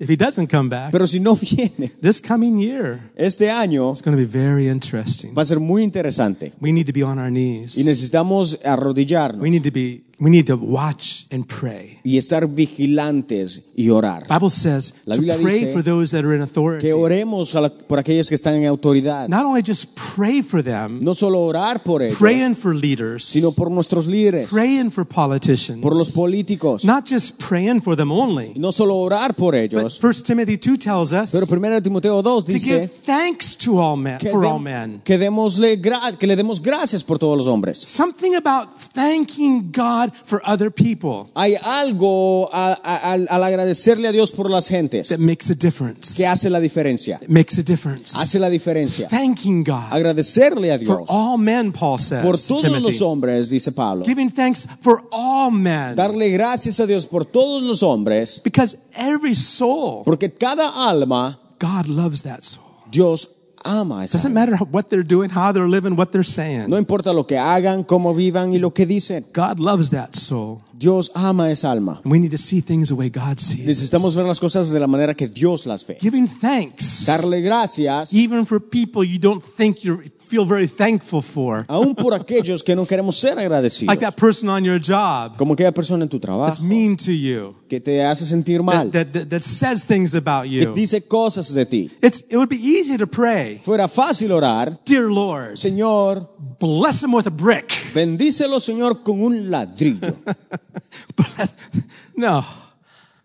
if 0.00 0.08
he 0.08 0.16
doesn't 0.16 0.48
come 0.50 0.68
back, 0.68 0.90
pero 0.92 1.06
si 1.06 1.20
no 1.20 1.34
viene 1.40 1.92
this 2.00 2.20
coming 2.20 2.58
year 2.58 3.00
este 3.16 3.50
año 3.50 3.92
is 3.92 4.02
going 4.02 4.16
to 4.16 4.22
be 4.22 4.24
very 4.26 4.68
interesting. 4.68 5.34
va 5.34 5.42
a 5.42 5.44
ser 5.44 5.58
muy 5.60 5.82
interesante 5.82 6.52
We 6.60 6.72
need 6.72 6.86
to 6.86 6.92
be 6.92 7.02
on 7.02 7.18
our 7.18 7.28
y 7.30 7.32
knees. 7.32 7.76
necesitamos 7.84 8.58
arrodillarnos 8.64 9.40
We 9.42 9.50
need 9.50 9.62
to 9.64 9.70
be. 9.70 10.04
We 10.20 10.30
need 10.30 10.46
to 10.46 10.56
watch 10.56 11.26
and 11.30 11.46
pray. 11.46 12.00
y 12.02 12.16
estar 12.18 12.48
vigilantes 12.48 13.62
y 13.76 13.90
orar. 13.90 14.26
Bible 14.28 14.50
says 14.50 14.94
La 15.04 15.14
to 15.14 15.22
pray 15.22 15.60
dice 15.60 15.72
for 15.72 15.82
those 15.82 16.10
that 16.10 16.24
are 16.24 16.34
in 16.34 16.42
authority. 16.42 16.86
Que 16.88 16.92
oremos 16.92 17.54
la- 17.54 17.68
por 17.68 17.98
aquellos 18.00 18.28
que 18.28 18.34
están 18.34 18.54
en 18.54 18.66
autoridad. 18.66 19.28
Not 19.28 19.44
only 19.44 19.62
just 19.64 19.90
pray 20.16 20.42
for 20.42 20.62
them, 20.62 20.98
No 21.02 21.14
solo 21.14 21.40
orar 21.42 21.82
por 21.84 22.02
ellos, 22.02 22.18
praying 22.18 22.56
for 22.56 22.74
leaders, 22.74 23.24
sino 23.24 23.52
por 23.52 23.70
nuestros 23.70 24.06
líderes, 24.08 24.48
praying 24.48 24.90
for 24.90 25.04
politicians, 25.06 25.80
por 25.80 25.96
los 25.96 26.10
políticos. 26.12 26.84
not 26.84 27.06
just 27.08 27.38
praying 27.38 27.80
for 27.80 27.96
them 27.96 28.10
only. 28.10 28.52
Y 28.56 28.58
no 28.58 28.72
solo 28.72 28.96
orar 28.96 29.34
por 29.34 29.52
But 29.54 29.72
ellos, 29.72 30.00
1 30.02 30.24
Timothy 30.24 30.56
2 30.56 30.78
tells 30.78 31.12
us 31.12 31.30
pero 31.30 31.46
1 31.46 31.80
Timoteo 31.82 32.22
2 32.22 32.44
to 32.46 32.58
give 32.58 32.88
thanks 33.06 33.56
to 33.56 33.78
all 33.78 33.96
men, 33.96 34.18
que, 34.18 34.30
for 34.30 34.44
all 34.44 34.58
men. 34.58 35.00
que, 35.04 35.16
démosle 35.16 35.80
que 36.18 36.26
le 36.26 36.34
demos 36.34 36.60
gracias 36.60 37.04
por 37.04 37.18
todos 37.20 37.38
los 37.38 37.46
hombres. 37.46 37.78
Something 37.78 38.34
about 38.34 38.68
thanking 38.94 39.70
God 39.70 40.07
for 40.24 40.40
other 40.44 40.70
people 40.70 41.30
Hay 41.34 41.54
algo 41.62 42.48
a- 42.52 42.78
a- 42.82 43.12
al, 43.12 43.26
al 43.30 43.42
agradecerle 43.44 44.08
a 44.08 44.12
Dios 44.12 44.32
por 44.32 44.50
las 44.50 44.68
gentes 44.68 45.08
that 45.08 45.18
makes 45.18 45.50
a 45.50 45.54
difference. 45.54 46.14
que 46.16 46.26
hace 46.26 46.50
la 46.50 46.60
diferencia. 46.60 47.18
It 47.22 47.28
makes 47.28 47.58
a 47.58 47.62
difference. 47.62 48.16
Hace 48.16 48.38
la 48.38 48.48
diferencia. 48.50 49.08
Thanking 49.08 49.62
God 49.64 49.90
Agradecerle 49.90 50.72
a 50.72 50.78
for 50.78 50.98
Dios 50.98 51.06
all 51.08 51.38
men, 51.38 51.72
Paul 51.72 51.98
says. 51.98 52.22
por 52.24 52.36
to 52.36 52.42
todos 52.48 52.62
los 52.64 52.72
Timothy. 52.72 53.04
hombres, 53.04 53.48
dice 53.50 53.72
Pablo. 53.72 54.04
Giving 54.04 54.30
thanks 54.30 54.66
for 54.80 55.02
all 55.10 55.50
men. 55.50 55.94
Darle 55.96 56.30
gracias 56.30 56.80
a 56.80 56.86
Dios 56.86 57.06
por 57.06 57.24
todos 57.24 57.62
los 57.62 57.82
hombres, 57.82 58.40
Because 58.44 58.76
every 58.94 59.34
soul, 59.34 60.02
porque 60.04 60.32
cada 60.32 60.68
alma 60.88 61.38
God 61.60 61.86
loves 61.86 62.22
that 62.22 62.42
soul. 62.42 62.64
Dios 62.90 63.28
ama 63.64 64.00
a 64.00 64.04
esa 64.04 64.18
Doesn't 64.18 64.32
matter 64.32 64.56
what 64.70 64.88
they're 64.88 65.06
doing, 65.06 65.30
how 65.30 65.52
they're 65.52 65.68
living, 65.68 65.96
what 65.96 66.10
they're 66.12 66.22
saying. 66.24 66.68
No 66.68 66.76
importa 66.76 67.12
lo 67.12 67.26
que 67.26 67.38
hagan, 67.38 67.84
cómo 67.84 68.14
vivan 68.14 68.52
y 68.52 68.58
lo 68.58 68.72
que 68.72 68.86
dicen. 68.86 69.24
God 69.32 69.58
loves 69.58 69.90
that 69.90 70.14
soul. 70.14 70.60
Dios 70.78 71.10
ama 71.14 71.50
esa 71.50 71.72
alma. 71.72 72.00
We 72.04 72.18
need 72.20 72.30
to 72.30 72.38
see 72.38 72.60
things 72.60 72.88
the 72.88 72.94
way 72.94 73.10
God 73.10 73.38
sees. 73.38 73.66
Necesitamos 73.66 74.14
ver 74.14 74.26
las 74.26 74.38
cosas 74.38 74.70
de 74.70 74.78
la 74.78 74.86
manera 74.86 75.14
que 75.14 75.26
Dios 75.26 75.66
las 75.66 75.84
ve. 75.84 75.98
Giving 76.00 76.28
thanks, 76.28 77.04
Darle 77.04 77.40
gracias 77.42 78.14
even 78.14 78.46
for 78.46 78.60
people 78.60 79.02
you 79.04 79.18
don't 79.18 79.42
think 79.42 79.78
you 79.82 80.02
feel 80.28 80.46
very 80.46 80.68
thankful 80.68 81.20
for. 81.20 81.64
aún 81.68 81.94
por 81.94 82.14
aquellos 82.14 82.62
que 82.62 82.76
no 82.76 82.86
queremos 82.86 83.16
ser 83.16 83.38
agradecidos. 83.38 83.88
Like 83.88 84.04
that 84.04 84.14
person 84.16 84.48
on 84.48 84.62
your 84.62 84.78
job 84.78 85.36
Como 85.36 85.54
aquella 85.54 85.72
persona 85.72 86.04
en 86.04 86.08
tu 86.08 86.18
that's 86.18 86.26
trabajo 86.26 86.62
mean 86.62 86.96
to 86.96 87.10
you, 87.10 87.52
que 87.68 87.80
te 87.80 88.04
hace 88.04 88.24
sentir 88.26 88.62
mal, 88.62 88.90
that, 88.92 89.06
that, 89.12 89.28
that, 89.30 89.42
says 89.42 89.84
things 89.84 90.14
about 90.14 90.44
que 90.44 90.60
you. 90.60 90.72
dice 90.74 91.00
cosas 91.08 91.52
de 91.54 91.64
ti. 91.64 91.90
It's, 92.02 92.20
it 92.28 92.36
would 92.36 92.50
be 92.50 92.60
easy 92.60 92.96
to 92.98 93.06
pray, 93.06 93.58
Fuera 93.62 93.88
fácil 93.88 94.30
orar, 94.30 94.78
Dear 94.84 95.10
Lord, 95.10 95.56
Señor, 95.56 96.28
bless 96.60 97.02
him 97.02 97.12
with 97.14 97.26
a 97.26 97.30
brick. 97.30 97.72
bendícelo, 97.94 98.60
Señor, 98.60 99.02
con 99.02 99.22
un 99.22 99.50
ladrillo. 99.50 100.14
no. 102.16 102.44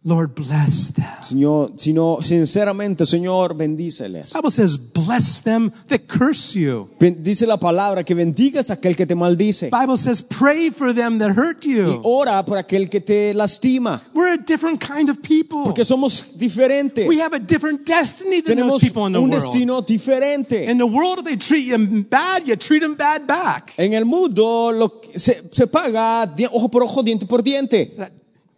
Lord, 0.05 0.35
bless 0.35 0.93
them. 0.93 1.05
Señor, 1.21 1.71
sino 1.77 2.17
sinceramente, 2.21 3.05
Señor, 3.05 3.55
bendíceles. 3.55 4.33
Bible 4.33 4.51
says, 4.51 4.75
bless 4.77 5.41
them 5.41 5.71
that 5.87 6.01
curse 6.07 6.53
you. 6.59 6.89
Dice 6.99 7.47
la 7.47 7.55
palabra 7.55 8.03
que 8.03 8.13
bendigas 8.13 8.69
a 8.69 8.73
aquel 8.73 8.97
que 8.97 9.05
te 9.05 9.15
maldice. 9.15 9.69
Bible 9.71 9.95
says, 9.97 10.21
pray 10.21 10.69
for 10.71 10.93
them 10.93 11.19
that 11.19 11.31
hurt 11.37 11.63
Y 11.65 11.75
you. 11.77 12.01
ora 12.03 12.43
por 12.43 12.57
aquel 12.57 12.89
que 12.89 12.99
te 12.99 13.33
lastima. 13.33 14.01
We're 14.13 14.33
a 14.33 14.37
different 14.37 14.81
kind 14.81 15.09
of 15.09 15.21
people. 15.21 15.63
Porque 15.63 15.85
somos 15.85 16.37
diferentes. 16.37 17.07
We 17.07 17.21
have 17.21 17.33
a 17.33 17.39
different 17.39 17.85
destiny 17.87 18.41
than 18.41 18.57
Tenemos 18.57 18.71
those 18.81 18.85
people 18.89 19.05
in 19.07 19.13
the 19.13 19.19
un 19.19 19.29
world. 19.29 19.41
destino 19.41 19.81
diferente. 19.81 20.69
In 20.69 20.79
the 20.79 20.85
world, 20.85 21.23
they 21.23 21.37
treat 21.37 21.65
you 21.65 21.77
bad, 22.09 22.45
you 22.45 22.57
treat 22.57 22.81
them 22.81 22.95
bad 22.95 23.25
back. 23.25 23.71
En 23.77 23.93
el 23.93 24.03
mundo 24.03 24.69
lo, 24.73 25.01
se, 25.15 25.43
se 25.49 25.65
paga 25.67 26.27
ojo 26.51 26.67
por 26.67 26.83
ojo, 26.83 27.01
diente 27.03 27.25
por 27.25 27.41
diente. 27.41 27.93
That- 27.97 28.11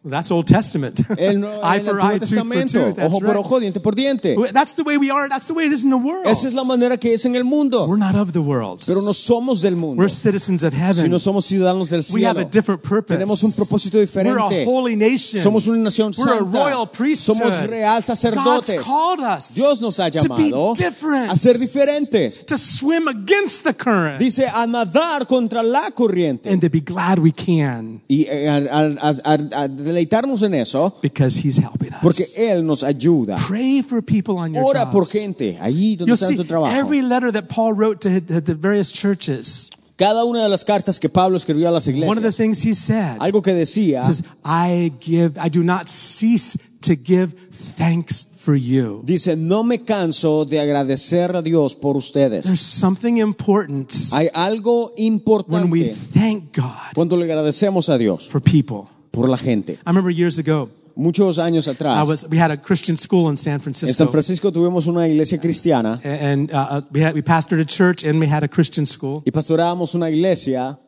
that's 0.05 0.31
Old 0.31 0.47
Testament. 0.47 0.99
El, 1.17 1.43
eye 1.63 1.79
for 1.79 1.99
eye, 1.99 2.19
tooth 2.19 2.29
for 2.29 2.35
Testamento, 2.37 2.85
tooth. 2.87 2.95
That's 2.95 3.13
ojo 3.13 3.19
por 3.25 3.37
ojo, 3.37 3.59
diente 3.59 3.79
por 3.81 3.93
diente. 3.95 4.35
That's 4.53 4.73
the 4.73 4.83
way 4.83 4.97
we 4.97 5.09
are. 5.11 5.27
That's 5.27 5.47
the 5.47 5.53
way 5.53 5.65
it 5.65 5.71
is 5.73 5.83
in 5.83 5.89
the 5.89 5.97
world. 5.97 6.27
Esa 6.27 6.47
es 6.47 6.53
la 6.53 6.63
manera 6.63 6.97
que 6.97 7.13
es 7.13 7.25
en 7.25 7.35
el 7.35 7.43
mundo. 7.43 7.87
We're 7.87 7.97
not 7.97 8.15
of 8.15 8.31
the 8.33 8.39
world. 8.41 8.83
Pero 8.85 9.01
no 9.01 9.13
somos 9.13 9.61
del 9.61 9.75
mundo, 9.75 9.99
We're 10.01 10.09
citizens 10.09 10.63
of 10.63 10.73
heaven. 10.73 11.17
somos 11.19 11.45
ciudadanos 11.45 11.89
del 11.89 12.03
We 12.13 12.23
have 12.25 12.35
cielo. 12.37 12.47
a 12.47 12.49
different 12.51 12.81
purpose. 12.83 13.17
Tenemos 13.17 13.43
un 13.43 13.51
propósito 13.53 13.97
We're 13.97 14.03
a 14.03 14.05
diferente. 14.05 14.65
holy 14.67 14.95
nation. 14.95 15.41
Somos 15.41 15.67
una 15.67 15.77
nación 15.83 16.11
We're 16.17 16.33
a 16.33 16.37
santa. 16.37 16.63
royal 16.63 16.87
priesthood. 16.89 17.37
Somos 17.37 17.67
real 17.67 17.95
God's 17.95 18.05
sacerdotes. 18.05 18.81
called 18.83 19.19
us 19.21 19.53
Dios 19.55 19.81
nos 19.81 19.99
ha 19.99 20.09
to 20.11 20.19
llamado 20.19 20.73
be 20.73 20.83
different, 20.83 21.31
a 21.31 21.35
ser 21.35 21.57
diferentes. 21.57 22.45
to 22.45 22.57
swim 22.57 23.07
against 23.07 23.63
the 23.63 23.73
current, 23.73 24.19
Dice 24.19 24.45
a 24.53 24.65
nadar 24.67 25.25
contra 25.27 25.63
la 25.63 25.89
corriente. 25.91 26.49
and 26.49 26.61
to 26.61 26.69
be 26.69 26.81
glad 26.81 27.19
we 27.19 27.31
can 27.31 28.01
Y 28.09 28.25
eh, 28.29 28.47
a, 28.49 28.57
a- 28.57 29.13
a- 29.23 29.63
a 29.63 29.67
deleitarnos 29.95 30.43
en 30.43 30.53
eso 30.53 30.93
because 31.01 31.37
He's 31.39 31.57
helping 31.57 31.93
us. 31.93 31.99
porque 32.01 32.25
Él 32.37 32.65
nos 32.65 32.83
ayuda. 32.83 33.37
Pray 33.47 33.81
for 33.81 34.01
people 34.01 34.35
on 34.37 34.53
your 34.53 34.63
Ora 34.63 34.81
jobs. 34.81 34.91
por 34.91 35.07
gente, 35.07 35.57
allí 35.59 35.95
donde 35.95 36.09
You'll 36.11 36.15
está 36.15 36.27
see 36.27 36.35
tu 36.35 36.43
trabajo. 36.43 36.75
every 36.75 37.01
letter 37.01 37.31
that 37.31 37.47
Paul 37.47 37.73
wrote 37.73 37.99
to, 38.01 38.19
to 38.21 38.41
the 38.41 38.53
various 38.55 38.91
churches. 38.91 39.69
Cada 39.97 40.25
una 40.25 40.43
de 40.43 40.49
las 40.49 40.65
cartas 40.65 40.99
que 40.99 41.07
Pablo 41.07 41.37
escribió 41.37 41.69
a 41.69 41.71
las 41.71 41.87
One 41.87 41.95
of 42.01 42.03
the 42.15 42.19
iglesias, 42.19 42.35
things 42.35 42.65
he 42.65 42.73
said 42.75 43.17
algo 43.19 43.41
que 43.41 43.53
decía, 43.53 44.03
says, 44.03 44.23
"I 44.43 44.91
give, 44.99 45.39
I 45.39 45.49
do 45.49 45.63
not 45.63 45.87
cease 45.87 46.57
to 46.81 46.95
give 47.01 47.33
thanks 47.77 48.25
for 48.39 48.55
you." 48.57 49.01
dice, 49.05 49.37
no 49.37 49.63
me 49.63 49.85
canso 49.85 50.43
de 50.43 50.59
agradecer 50.59 51.33
a 51.37 51.41
Dios 51.41 51.75
por 51.75 51.95
ustedes. 51.95 52.43
There's 52.43 52.59
something 52.59 53.19
important 53.19 53.93
Hay 54.11 54.27
algo 54.33 54.87
when 54.97 54.97
we 54.97 55.05
importante 55.07 55.95
thank 56.13 56.53
God 56.53 56.93
cuando 56.93 57.15
le 57.15 57.23
agradecemos 57.23 57.87
a 57.87 57.97
Dios 57.97 58.27
for 58.27 58.41
people. 58.41 58.89
Por 59.15 59.29
la 59.29 59.37
gente. 59.37 59.73
I 59.73 59.77
remember 59.87 60.11
years 60.11 60.37
ago, 60.39 60.69
Muchos 60.97 61.39
años 61.39 61.67
I 61.67 61.71
atrás, 61.71 62.07
was 62.07 62.25
we 62.29 62.39
had 62.39 62.51
a 62.51 62.57
Christian 62.57 62.97
school 62.97 63.29
in 63.29 63.35
San 63.35 63.59
Francisco. 63.59 63.91
en 63.91 63.95
San 63.95 64.07
Francisco, 64.09 64.49
tuvimos 64.51 64.87
una 64.87 65.05
iglesia 65.07 65.39
cristiana 65.39 65.99
and 66.03 66.51
uh, 66.53 66.55
uh, 66.55 66.81
we 66.91 67.01
had 67.01 67.13
we 67.13 67.21
pastored 67.21 67.59
a 67.59 67.65
church 67.65 68.05
and 68.05 68.17
we 68.17 68.27
had 68.27 68.43
a 68.43 68.47
Christian 68.47 68.85
school, 68.85 69.21
y 69.25 69.31
pastorábamos 69.31 69.93
una 69.93 70.09
iglesia, 70.09 70.79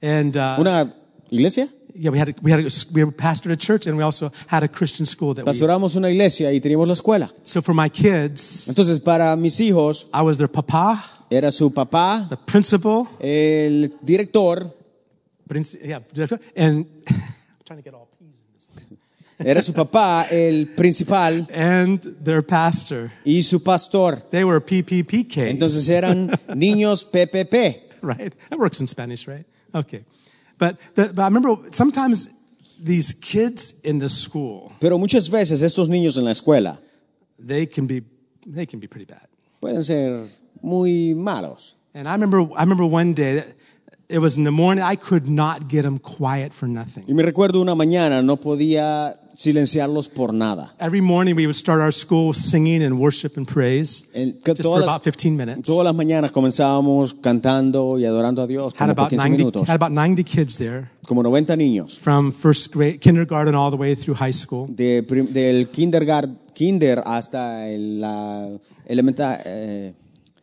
and 0.00 0.36
uh, 0.36 0.54
una 0.60 0.94
iglesia, 1.28 1.68
yeah, 1.94 2.10
we 2.10 2.18
had 2.18 2.28
a, 2.28 2.34
we 2.40 2.52
had 2.52 2.60
a, 2.60 2.68
we 2.92 3.04
pastored 3.10 3.52
a 3.52 3.56
church 3.56 3.88
and 3.88 3.96
we 3.96 4.04
also 4.04 4.30
had 4.46 4.62
a 4.62 4.68
Christian 4.68 5.06
school 5.06 5.34
that 5.34 5.44
we. 5.44 5.98
una 5.98 6.08
iglesia 6.08 6.52
y 6.52 6.60
teníamos 6.60 6.86
la 6.86 6.94
escuela. 6.94 7.30
So 7.42 7.60
for 7.60 7.74
my 7.74 7.88
kids, 7.88 8.68
Entonces, 8.68 9.00
para 9.00 9.36
mis 9.36 9.58
hijos, 9.58 10.06
I 10.14 10.22
was 10.22 10.38
their 10.38 10.48
papa, 10.48 11.02
era 11.30 11.50
su 11.50 11.72
papá, 11.72 12.28
the 12.28 12.36
principal, 12.36 13.08
el 13.20 13.92
director, 14.02 14.72
princ- 15.50 15.82
yeah, 15.84 15.98
director, 16.14 16.38
and 16.56 16.86
I'm 17.08 17.22
trying 17.66 17.78
to 17.78 17.82
get 17.82 17.94
all 17.94 18.08
P's 18.18 18.40
in 18.40 18.54
this 18.54 18.66
one, 18.74 18.98
era 19.46 19.60
su 19.62 19.72
papá, 19.72 20.26
el 20.30 20.66
principal 20.76 21.46
and 21.52 22.00
their 22.22 22.42
pastor. 22.42 23.10
y 23.24 23.40
su 23.42 23.58
pastor. 23.60 24.22
They 24.30 24.44
were 24.44 24.60
PPPKs. 24.60 25.50
Entonces 25.50 25.88
eran 25.90 26.28
niños 26.54 27.04
PPP. 27.04 27.82
right? 28.02 28.34
That 28.50 28.58
works 28.58 28.80
in 28.80 28.86
Spanish, 28.86 29.26
right? 29.26 29.44
Okay. 29.74 30.04
But, 30.58 30.76
but, 30.94 31.14
but 31.14 31.22
I 31.22 31.26
remember 31.26 31.56
sometimes 31.72 32.28
these 32.78 33.12
kids 33.12 33.74
in 33.82 33.98
the 33.98 34.08
school, 34.08 34.72
Pero 34.80 34.98
muchas 34.98 35.28
veces 35.30 35.62
estos 35.62 35.88
niños 35.88 36.16
en 36.18 36.24
la 36.24 36.30
escuela 36.32 36.78
they 37.38 37.66
can 37.66 37.86
be, 37.86 38.02
they 38.46 38.66
can 38.66 38.78
be 38.80 38.86
pretty 38.86 39.06
bad. 39.06 39.26
pueden 39.60 39.82
ser 39.82 40.26
muy 40.62 41.14
malos. 41.14 41.76
And 41.94 42.06
I 42.06 42.12
remember, 42.12 42.40
I 42.56 42.62
remember 42.62 42.84
one 42.84 43.14
day, 43.14 43.34
that 43.36 43.46
it 44.10 44.18
was 44.18 44.36
in 44.36 44.44
the 44.44 44.50
morning, 44.50 44.82
I 44.84 44.96
could 44.96 45.28
not 45.28 45.68
get 45.68 45.82
them 45.82 45.98
quiet 45.98 46.52
for 46.52 46.68
nothing. 46.68 47.04
Y 47.06 47.14
me 47.14 47.22
recuerdo 47.22 47.60
una 47.60 47.74
mañana, 47.74 48.22
no 48.22 48.36
podía 48.36 49.16
silenciarlos 49.34 50.08
por 50.08 50.34
nada. 50.34 50.74
Every 50.78 51.00
morning 51.00 51.34
we 51.34 51.46
would 51.46 51.54
start 51.56 51.80
our 51.80 51.92
school 51.92 52.34
singing 52.34 52.82
and 52.82 52.98
worship 52.98 53.36
and 53.38 53.46
praise, 53.46 54.04
En- 54.14 54.32
just 54.44 54.62
for 54.62 54.80
todas, 54.80 54.84
about 54.84 55.02
15 55.02 55.34
minutes. 55.36 55.62
todas 55.66 55.84
las 55.84 55.94
mañanas 55.94 56.30
comenzábamos 56.32 57.14
cantando 57.14 57.98
y 57.98 58.04
adorando 58.04 58.42
a 58.42 58.46
Dios 58.46 58.74
Had 58.74 58.78
como 58.78 58.94
por 58.94 59.02
about, 59.04 59.10
15 59.10 59.28
90, 59.28 59.38
minutos, 59.38 59.68
had 59.68 59.76
about 59.76 59.92
90 59.92 60.24
kids 60.24 60.58
there 60.58 60.90
como 61.06 61.22
90 61.22 61.56
niños, 61.56 61.98
from 61.98 62.32
first 62.32 62.74
grade, 62.74 62.98
kindergarten 63.00 63.54
all 63.54 63.70
the 63.70 63.76
way 63.78 63.94
through 63.96 64.14
high 64.18 64.32
school. 64.32 64.66
de, 64.68 65.00
del 65.02 65.68
kindergarten, 65.70 66.38
kinder 66.52 67.02
hasta 67.06 67.64
la 67.78 68.48
elementa- 68.86 69.40
eh, 69.44 69.94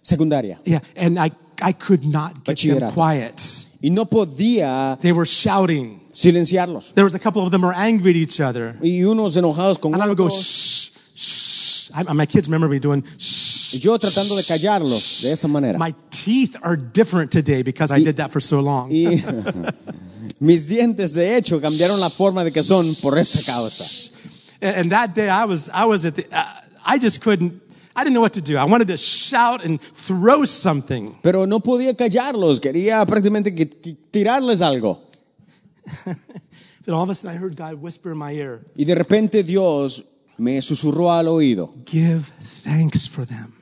secundaria. 0.02 0.60
Yeah, 0.66 0.82
and 0.96 1.20
I, 1.20 1.32
I 1.62 1.74
could 1.74 2.06
not 2.06 2.44
get 2.44 2.58
them 2.58 2.92
quiet. 2.92 3.66
Y 3.82 3.90
no 3.90 4.06
podía 4.06 5.00
They 5.02 5.12
were 5.12 5.26
shouting. 5.26 6.02
silenciarlos. 6.12 6.94
There 6.94 7.06
was 7.06 7.14
a 7.14 7.20
couple 7.20 7.44
of 7.44 7.52
them 7.52 7.62
were 7.62 7.74
angry 7.74 8.12
at 8.12 8.18
each 8.18 8.40
other. 8.42 8.76
Y 8.82 9.04
unos 9.04 9.38
enojados 9.38 9.80
con 9.80 9.94
And 9.94 10.02
I 10.02 10.08
would 10.08 10.18
go, 10.18 10.30
shh, 10.30 10.90
shh. 11.16 11.92
I, 11.94 12.04
my 12.14 12.26
kids 12.26 12.48
remember 12.48 12.68
me 12.68 12.80
doing, 12.80 13.04
shh. 13.18 13.76
Y 13.76 13.80
yo 13.80 13.98
tratando 13.98 14.36
de 14.36 14.44
callarlos 14.44 15.22
de 15.22 15.32
esta 15.32 15.48
manera. 15.48 15.78
My 15.78 15.94
teeth 16.10 16.56
are 16.64 16.76
different 16.76 17.32
today 17.32 17.62
because 17.62 17.92
I 17.92 18.00
did 18.00 18.18
that 18.18 18.32
for 18.32 18.40
so 18.40 18.62
long. 18.62 18.90
Y 18.90 19.24
mis 20.40 20.70
dientes, 20.70 21.14
de 21.14 21.36
hecho, 21.38 21.60
cambiaron 21.60 22.00
la 22.00 22.10
forma 22.10 22.44
de 22.44 22.52
que 22.52 22.64
son 22.64 22.86
por 23.02 23.18
esa 23.18 23.44
causa. 23.46 24.12
And, 24.62 24.76
and 24.76 24.92
that 24.92 25.14
day 25.14 25.30
I 25.30 25.46
was, 25.46 25.70
I 25.70 25.86
was 25.86 26.06
at 26.06 26.16
the, 26.16 26.26
uh, 26.32 26.46
I 26.86 26.98
just 26.98 27.22
couldn't, 27.22 27.62
I 28.00 28.04
didn't 28.04 28.14
know 28.14 28.22
what 28.22 28.34
to 28.34 28.42
do. 28.42 28.58
I 28.58 28.64
wanted 28.64 28.88
to 28.90 28.96
shout 28.98 29.66
and 29.66 29.80
throw 29.82 30.46
something. 30.46 31.18
Pero 31.24 31.48
no 31.48 31.60
podía 31.60 31.96
callarlos, 31.96 32.60
quería 32.60 33.04
prácticamente 33.08 33.56
que- 33.56 33.68
que 33.68 33.94
tirarles 34.12 34.62
algo. 34.62 35.02
Then 36.86 36.94
all 36.96 37.04
of 37.04 37.10
a 37.10 37.16
sudden 37.16 37.36
I 37.38 37.40
heard 37.42 37.56
God 37.58 37.82
whisper 37.82 38.12
in 38.12 38.18
my 38.18 38.32
ear, 38.34 38.62
Y 38.76 38.86
de 38.86 38.96
repente 38.96 39.44
Dios 39.44 40.06
me 40.38 40.62
susurró 40.62 41.12
al 41.12 41.28
oído 41.28 41.74
give 41.86 42.26
thanks 42.64 43.10
for 43.10 43.26
them. 43.26 43.54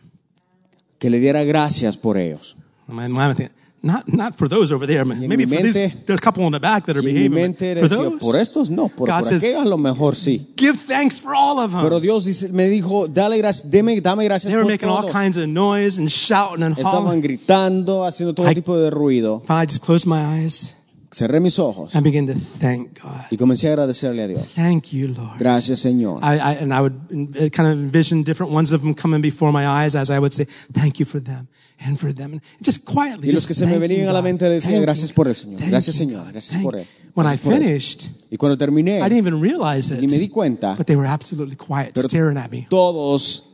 que 0.99 1.09
le 1.09 1.19
diera 1.19 1.43
gracias 1.43 1.97
por 1.97 2.17
ellos. 2.17 2.55
And 2.87 2.97
my 3.13 3.33
thinking, 3.33 3.49
not, 3.85 4.11
not 4.11 4.37
for 4.37 4.47
those 4.49 4.71
over 4.73 4.85
there. 4.87 5.05
Maybe 5.05 5.45
mi 5.45 5.55
for 5.55 5.63
these, 5.63 5.75
mente- 5.75 6.05
there's 6.05 6.17
a 6.17 6.21
couple 6.21 6.43
in 6.45 6.51
the 6.51 6.59
back 6.59 6.85
that 6.87 6.97
are 6.97 7.01
Y 7.03 7.09
en 7.09 7.13
mi 7.15 7.29
behaving. 7.29 7.33
mente 7.55 7.75
For 7.79 7.87
those, 7.87 8.19
por 8.19 8.35
estos 8.35 8.69
no, 8.69 8.89
por, 8.89 9.07
God 9.07 9.23
por 9.23 9.25
says- 9.29 9.43
aquellos 9.43 9.61
a 9.61 9.65
lo 9.69 9.77
mejor 9.77 10.13
sí. 10.15 10.47
give 10.57 10.75
thanks 10.77 11.19
for 11.19 11.33
all 11.35 11.59
of 11.59 11.71
them. 11.71 11.81
Pero 11.83 11.99
Dios 11.99 12.25
dice- 12.25 12.51
me 12.51 12.67
dijo, 12.67 13.07
dale 13.07 13.37
gracias, 13.37 13.69
deme, 13.69 14.01
dame 14.01 14.25
gracias 14.25 14.51
They 14.51 14.57
were 14.57 14.63
por 14.65 14.71
making 14.71 14.89
all 14.89 15.01
todos. 15.03 15.13
kinds 15.13 15.37
of 15.37 15.47
noise 15.47 15.97
and 15.99 16.09
shouting 16.09 16.63
and 16.63 16.75
Estaban 16.77 17.03
hollering. 17.03 17.21
gritando, 17.21 18.03
haciendo 18.05 18.33
todo 18.33 18.49
I- 18.49 18.55
tipo 18.55 18.75
de 18.77 18.89
ruido. 18.89 19.43
I 19.47 19.65
just 19.65 19.81
closed 19.81 20.07
my 20.07 20.19
eyes 20.41 20.73
Cerré 21.11 21.39
mis 21.39 21.59
ojos 21.59 21.95
and 21.95 22.03
began 22.03 22.25
to 22.27 22.33
thank 22.59 22.99
God. 23.01 23.11
y 23.31 23.37
comencé 23.37 23.67
a 23.69 23.73
agradecerle 23.73 24.23
a 24.23 24.27
Dios. 24.27 24.53
Thank 24.55 24.91
you, 24.91 25.07
Lord. 25.09 25.37
Gracias, 25.39 25.79
Señor. 25.79 26.19
I, 26.21 26.35
I, 26.37 26.57
and 26.61 26.73
I 26.73 26.81
would 26.81 26.93
uh, 27.13 27.49
kind 27.49 27.67
of 27.69 27.73
envision 27.79 28.23
different 28.23 28.51
ones 28.53 28.71
of 28.73 28.81
them 28.81 28.93
coming 28.93 29.21
before 29.21 29.51
my 29.51 29.65
eyes 29.67 29.95
as 29.95 30.09
I 30.09 30.19
would 30.19 30.33
say, 30.33 30.45
thank 30.73 30.99
you 30.99 31.05
for 31.05 31.21
them 31.21 31.47
and 31.79 31.97
for 31.99 32.13
them. 32.13 32.33
And 32.33 32.41
just 32.61 32.85
quietly. 32.85 33.29
Y 33.29 33.31
los 33.33 33.45
que 33.47 33.53
se 33.53 33.65
me 33.65 33.77
venían 33.77 34.07
a 34.09 34.13
la 34.13 34.21
mente 34.21 34.45
decía, 34.49 34.71
Thank 34.73 34.81
gracias 34.83 35.11
por 35.13 35.27
el 35.27 35.35
Señor, 35.35 35.61
gracias, 35.69 35.95
Señor, 35.95 36.31
gracias 36.31 36.61
por 36.61 36.75
él. 36.75 36.85
When 37.13 37.25
I 37.27 37.29
Gracias 37.37 37.43
por 37.43 37.53
ello. 37.53 37.63
finished, 37.67 38.01
Y 38.29 38.37
cuando 38.37 38.57
terminé, 38.57 38.99
I 38.99 39.03
didn't 39.03 39.19
even 39.19 39.41
realize 39.41 39.93
it. 39.93 40.01
ni 40.01 40.07
me 40.07 40.17
di 40.17 40.27
cuenta, 40.27 40.75
But 40.75 40.85
they 40.87 40.97
were 40.97 41.07
absolutely 41.07 41.55
quiet, 41.55 41.97
staring 41.97 42.37
at 42.37 42.49
me. 42.51 42.67
todos 42.69 43.45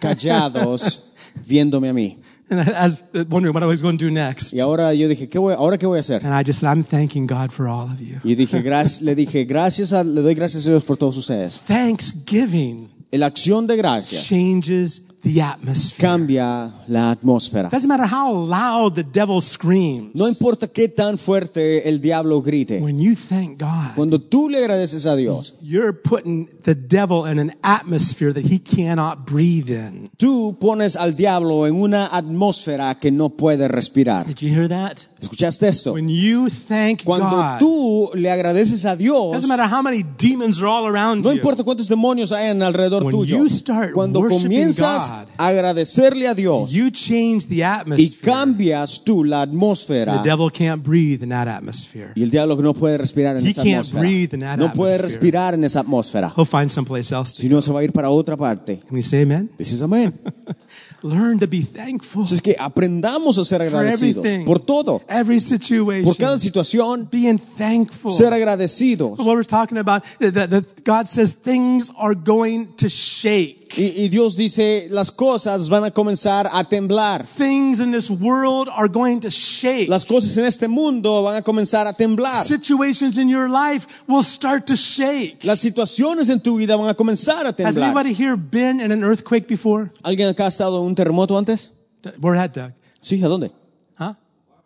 callados 0.00 1.12
viéndome 1.46 1.88
a 1.88 1.92
mí. 1.92 2.18
And 2.58 2.68
as 2.76 3.02
wondering 3.28 3.52
what 3.54 3.62
I 3.62 3.66
was 3.66 3.82
going 3.82 3.96
to 3.98 4.04
do 4.06 4.10
next. 4.10 4.52
Y 4.52 4.60
ahora 4.60 4.92
yo 4.94 5.08
dije, 5.08 5.28
¿qué 5.28 5.38
voy, 5.38 5.54
¿ahora 5.54 5.78
qué 5.78 5.86
voy 5.86 5.98
a 5.98 6.00
hacer? 6.00 6.24
And 6.24 6.34
I 6.34 6.42
just 6.44 6.60
said, 6.60 6.70
I'm 6.70 6.84
thanking 6.84 7.26
God 7.26 7.50
for 7.50 7.66
all 7.68 7.90
of 7.90 8.00
you. 8.00 8.20
Y 8.24 8.34
dije, 8.34 8.62
gracias, 8.62 9.02
le 9.02 9.14
dije, 9.14 9.44
gracias 9.44 9.92
a- 9.92 10.02
le 10.04 10.20
doy 10.22 10.34
gracias 10.34 10.66
a 10.66 10.70
Dios 10.70 10.84
por 10.84 10.96
todos 10.96 11.16
ustedes. 11.16 11.58
Thanksgiving 11.66 12.90
La 13.12 13.26
acción 13.26 13.66
de 13.68 13.76
gracias 13.76 14.24
changes 14.26 15.02
the 15.24 15.42
atmosphere. 15.42 16.06
cambia 16.08 16.70
la 16.86 17.10
atmósfera. 17.10 17.68
Doesn't 17.70 17.88
matter 17.88 18.06
how 18.06 18.30
loud 18.32 18.94
the 18.94 19.02
devil 19.02 19.40
screams. 19.40 20.14
No 20.14 20.28
importa 20.28 20.68
qué 20.68 20.88
tan 20.88 21.18
fuerte 21.18 21.88
el 21.88 22.00
diablo 22.00 22.40
grite. 22.42 22.80
When 22.80 23.00
you 23.00 23.14
thank 23.16 23.58
God, 23.58 23.96
Cuando 23.96 24.20
tú 24.20 24.48
le 24.48 24.58
agradeces 24.58 25.06
a 25.06 25.16
Dios, 25.16 25.54
you're 25.60 25.92
putting 25.92 26.48
the 26.62 26.74
devil 26.74 27.24
in 27.26 27.38
an 27.38 27.54
atmosphere 27.62 28.32
that 28.32 28.44
he 28.44 28.58
cannot 28.58 29.24
breathe 29.26 29.70
in. 29.70 30.10
tú 30.16 30.56
pones 30.60 30.94
al 30.94 31.16
diablo 31.16 31.66
en 31.66 31.74
una 31.74 32.06
atmósfera 32.06 32.94
que 33.00 33.10
no 33.10 33.30
puede 33.30 33.66
respirar. 33.66 34.26
Did 34.26 34.38
you 34.42 34.50
hear 34.54 34.68
that? 34.68 35.08
¿Escuchaste 35.24 35.68
esto? 35.68 35.92
When 35.92 36.08
you 36.08 36.48
thank 36.48 37.02
Cuando 37.04 37.30
God, 37.36 37.58
tú 37.58 38.10
le 38.14 38.30
agradeces 38.30 38.84
a 38.84 38.96
Dios, 38.96 39.32
doesn't 39.32 39.48
matter 39.48 39.66
how 39.66 39.82
many 39.82 40.02
demons 40.16 40.60
are 40.60 40.66
all 40.66 40.86
around 40.86 41.22
no 41.24 41.30
you. 41.30 41.36
importa 41.36 41.64
cuántos 41.64 41.88
demonios 41.88 42.32
hayan 42.32 42.62
alrededor 42.62 43.04
When 43.04 43.14
tuyo, 43.16 43.38
you 43.38 43.48
start 43.48 43.92
cuando 43.92 44.20
comienzas 44.28 45.10
God, 45.10 45.28
a 45.38 45.46
agradecerle 45.48 46.28
a 46.28 46.34
Dios 46.34 46.72
You 46.72 46.90
change 46.90 47.46
the 47.48 47.56
y 47.56 47.62
atmosphere. 47.62 48.20
cambias 48.32 49.02
tú 49.04 49.24
la 49.24 49.42
atmósfera, 49.42 50.22
The 50.22 50.28
devil 50.28 50.50
can't 50.50 50.82
breathe 50.82 51.22
in 51.22 51.30
that 51.30 51.48
atmosphere. 51.48 52.12
y 52.14 52.22
el 52.22 52.30
diablo 52.30 52.56
no 52.56 52.74
puede 52.74 52.98
respirar 52.98 53.36
en 53.36 53.44
He 53.46 53.50
esa 53.50 53.62
can't 53.62 53.76
atmósfera, 53.86 54.00
breathe 54.00 54.34
in 54.34 54.40
that 54.40 54.58
no 54.58 54.72
puede 54.72 54.98
respirar 54.98 55.54
en 55.54 55.64
esa 55.64 55.80
atmósfera, 55.80 56.32
He'll 56.36 56.46
find 56.46 56.70
someplace 56.70 57.12
else 57.14 57.32
to 57.34 57.40
si 57.42 57.48
no 57.48 57.60
se 57.62 57.72
va 57.72 57.80
a 57.80 57.84
ir 57.84 57.92
para 57.92 58.10
otra 58.10 58.36
parte. 58.36 58.80
Can 58.86 58.94
we 58.96 59.02
say 59.02 59.22
amen? 59.22 59.50
Dices 59.58 59.80
amén. 59.82 60.12
Learn 61.04 61.38
to 61.38 61.46
be 61.46 61.60
thankful 61.60 62.22
Entonces 62.22 62.40
que 62.40 62.56
aprendamos 62.58 63.36
a 63.36 63.44
ser 63.44 63.60
agradecidos 63.60 64.24
everything. 64.24 64.46
por 64.46 64.58
todo, 64.58 65.02
Every 65.06 65.38
situation. 65.38 66.02
por 66.04 66.16
cada 66.16 66.38
situación, 66.38 67.06
Being 67.12 67.38
thankful. 67.38 68.10
ser 68.14 68.32
agradecidos. 68.32 69.18
What 69.18 69.36
we're 69.36 69.44
talking 69.44 69.76
about, 69.76 70.02
that, 70.18 70.48
that 70.48 70.64
God 70.82 71.06
says 71.06 71.34
things 71.34 71.92
are 71.98 72.14
going 72.14 72.68
to 72.78 72.88
shake. 72.88 73.63
Y, 73.76 74.04
y 74.04 74.08
Dios 74.08 74.36
dice, 74.36 74.86
las 74.90 75.10
cosas 75.10 75.68
van 75.68 75.84
a 75.84 75.90
comenzar 75.90 76.48
a 76.52 76.62
temblar. 76.64 77.26
Things 77.26 77.80
in 77.80 77.90
this 77.90 78.08
world 78.10 78.68
are 78.72 78.88
going 78.88 79.18
to 79.20 79.30
shake. 79.30 79.88
Las 79.88 80.04
cosas 80.04 80.36
en 80.36 80.44
este 80.44 80.68
mundo 80.68 81.22
van 81.22 81.36
a 81.36 81.42
comenzar 81.42 81.86
a 81.86 81.92
temblar. 81.92 82.44
Situations 82.44 83.18
in 83.18 83.28
your 83.28 83.48
life 83.48 83.86
will 84.06 84.22
start 84.22 84.66
to 84.66 84.76
shake. 84.76 85.44
Las 85.44 85.60
situaciones 85.60 86.30
en 86.30 86.40
tu 86.40 86.56
vida 86.56 86.76
van 86.76 86.88
a 86.88 86.94
comenzar 86.94 87.46
a 87.46 87.52
temblar. 87.52 87.66
Has 87.66 87.78
anybody 87.78 88.12
here 88.14 88.36
been 88.36 88.80
in 88.80 88.92
an 88.92 89.02
earthquake 89.02 89.48
before? 89.48 89.90
¿Alguien 90.02 90.28
acá 90.28 90.44
ha 90.44 90.48
estado 90.48 90.80
en 90.80 90.86
un 90.86 90.94
terremoto 90.94 91.36
antes? 91.36 91.72
Where 92.20 92.36
at, 92.38 92.52
Doug? 92.52 92.72
Sí, 93.00 93.22
¿a 93.22 93.28
dónde? 93.28 93.50
Huh? 93.98 94.14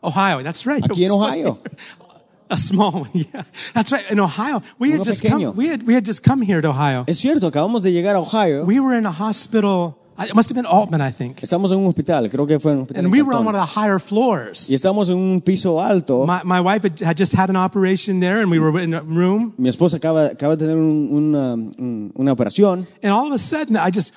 Ohio, 0.03 0.43
that's 0.43 0.67
right. 0.67 0.85
Aquí 0.85 1.05
en 1.05 1.11
Ohio. 1.13 1.59
A 2.51 2.57
small 2.57 2.93
one, 2.93 3.11
yeah. 3.13 3.43
That's 3.75 3.93
right. 3.93 4.11
In 4.11 4.19
Ohio, 4.21 4.63
we 4.79 4.89
had 4.91 5.01
Uno 5.01 5.05
just 5.05 5.23
pequeño. 5.23 5.51
come. 5.51 5.57
We 5.57 5.69
had 5.69 5.87
we 5.87 5.95
had 5.95 6.05
just 6.07 6.23
come 6.23 6.41
here 6.43 6.61
to 6.63 6.69
Ohio. 6.71 7.05
Es 7.07 7.19
cierto, 7.19 7.47
acabamos 7.51 7.83
de 7.83 7.91
llegar 7.93 8.17
a 8.17 8.21
Ohio. 8.21 8.65
We 8.65 8.81
were 8.81 8.97
in 8.97 9.05
a 9.07 9.13
hospital. 9.13 9.97
Uh, 10.19 10.25
it 10.25 10.35
must 10.35 10.49
have 10.49 10.57
been 10.57 10.65
Aultman, 10.67 11.01
I 11.01 11.13
think. 11.13 11.43
Estamos 11.45 11.71
en 11.71 11.79
un 11.79 11.87
hospital, 11.87 12.29
creo 12.29 12.45
que 12.49 12.59
fue 12.59 12.73
en 12.73 12.79
un 12.79 12.83
hospital. 12.85 12.99
And 13.05 13.07
en 13.07 13.13
we 13.13 13.23
were 13.23 13.35
on 13.35 13.45
Cantón. 13.45 13.47
one 13.47 13.55
of 13.55 13.61
the 13.69 13.81
higher 13.81 14.01
floors. 14.01 14.69
Y 14.69 14.75
estamos 14.75 15.09
en 15.11 15.17
un 15.17 15.41
piso 15.41 15.79
alto. 15.79 16.27
My, 16.27 16.41
my 16.43 16.61
wife 16.61 16.83
had, 16.83 16.99
had 17.01 17.17
just 17.17 17.33
had 17.35 17.51
an 17.51 17.57
operation 17.57 18.19
there, 18.19 18.41
and 18.43 18.51
we 18.51 18.59
were 18.59 18.77
in 18.83 18.95
a 18.95 19.03
room. 19.03 19.55
Mi 19.59 19.69
esposa 19.69 19.99
acaba, 19.99 20.31
acaba 20.33 20.57
de 20.57 20.67
tener 20.67 20.77
un- 20.77 21.09
una, 21.13 21.53
un- 21.55 22.13
una 22.17 22.33
operación 22.33 22.87
And 23.03 23.13
all 23.13 23.29
of 23.29 23.33
a 23.35 23.39
sudden, 23.39 23.77
I 23.77 23.91
just 23.95 24.13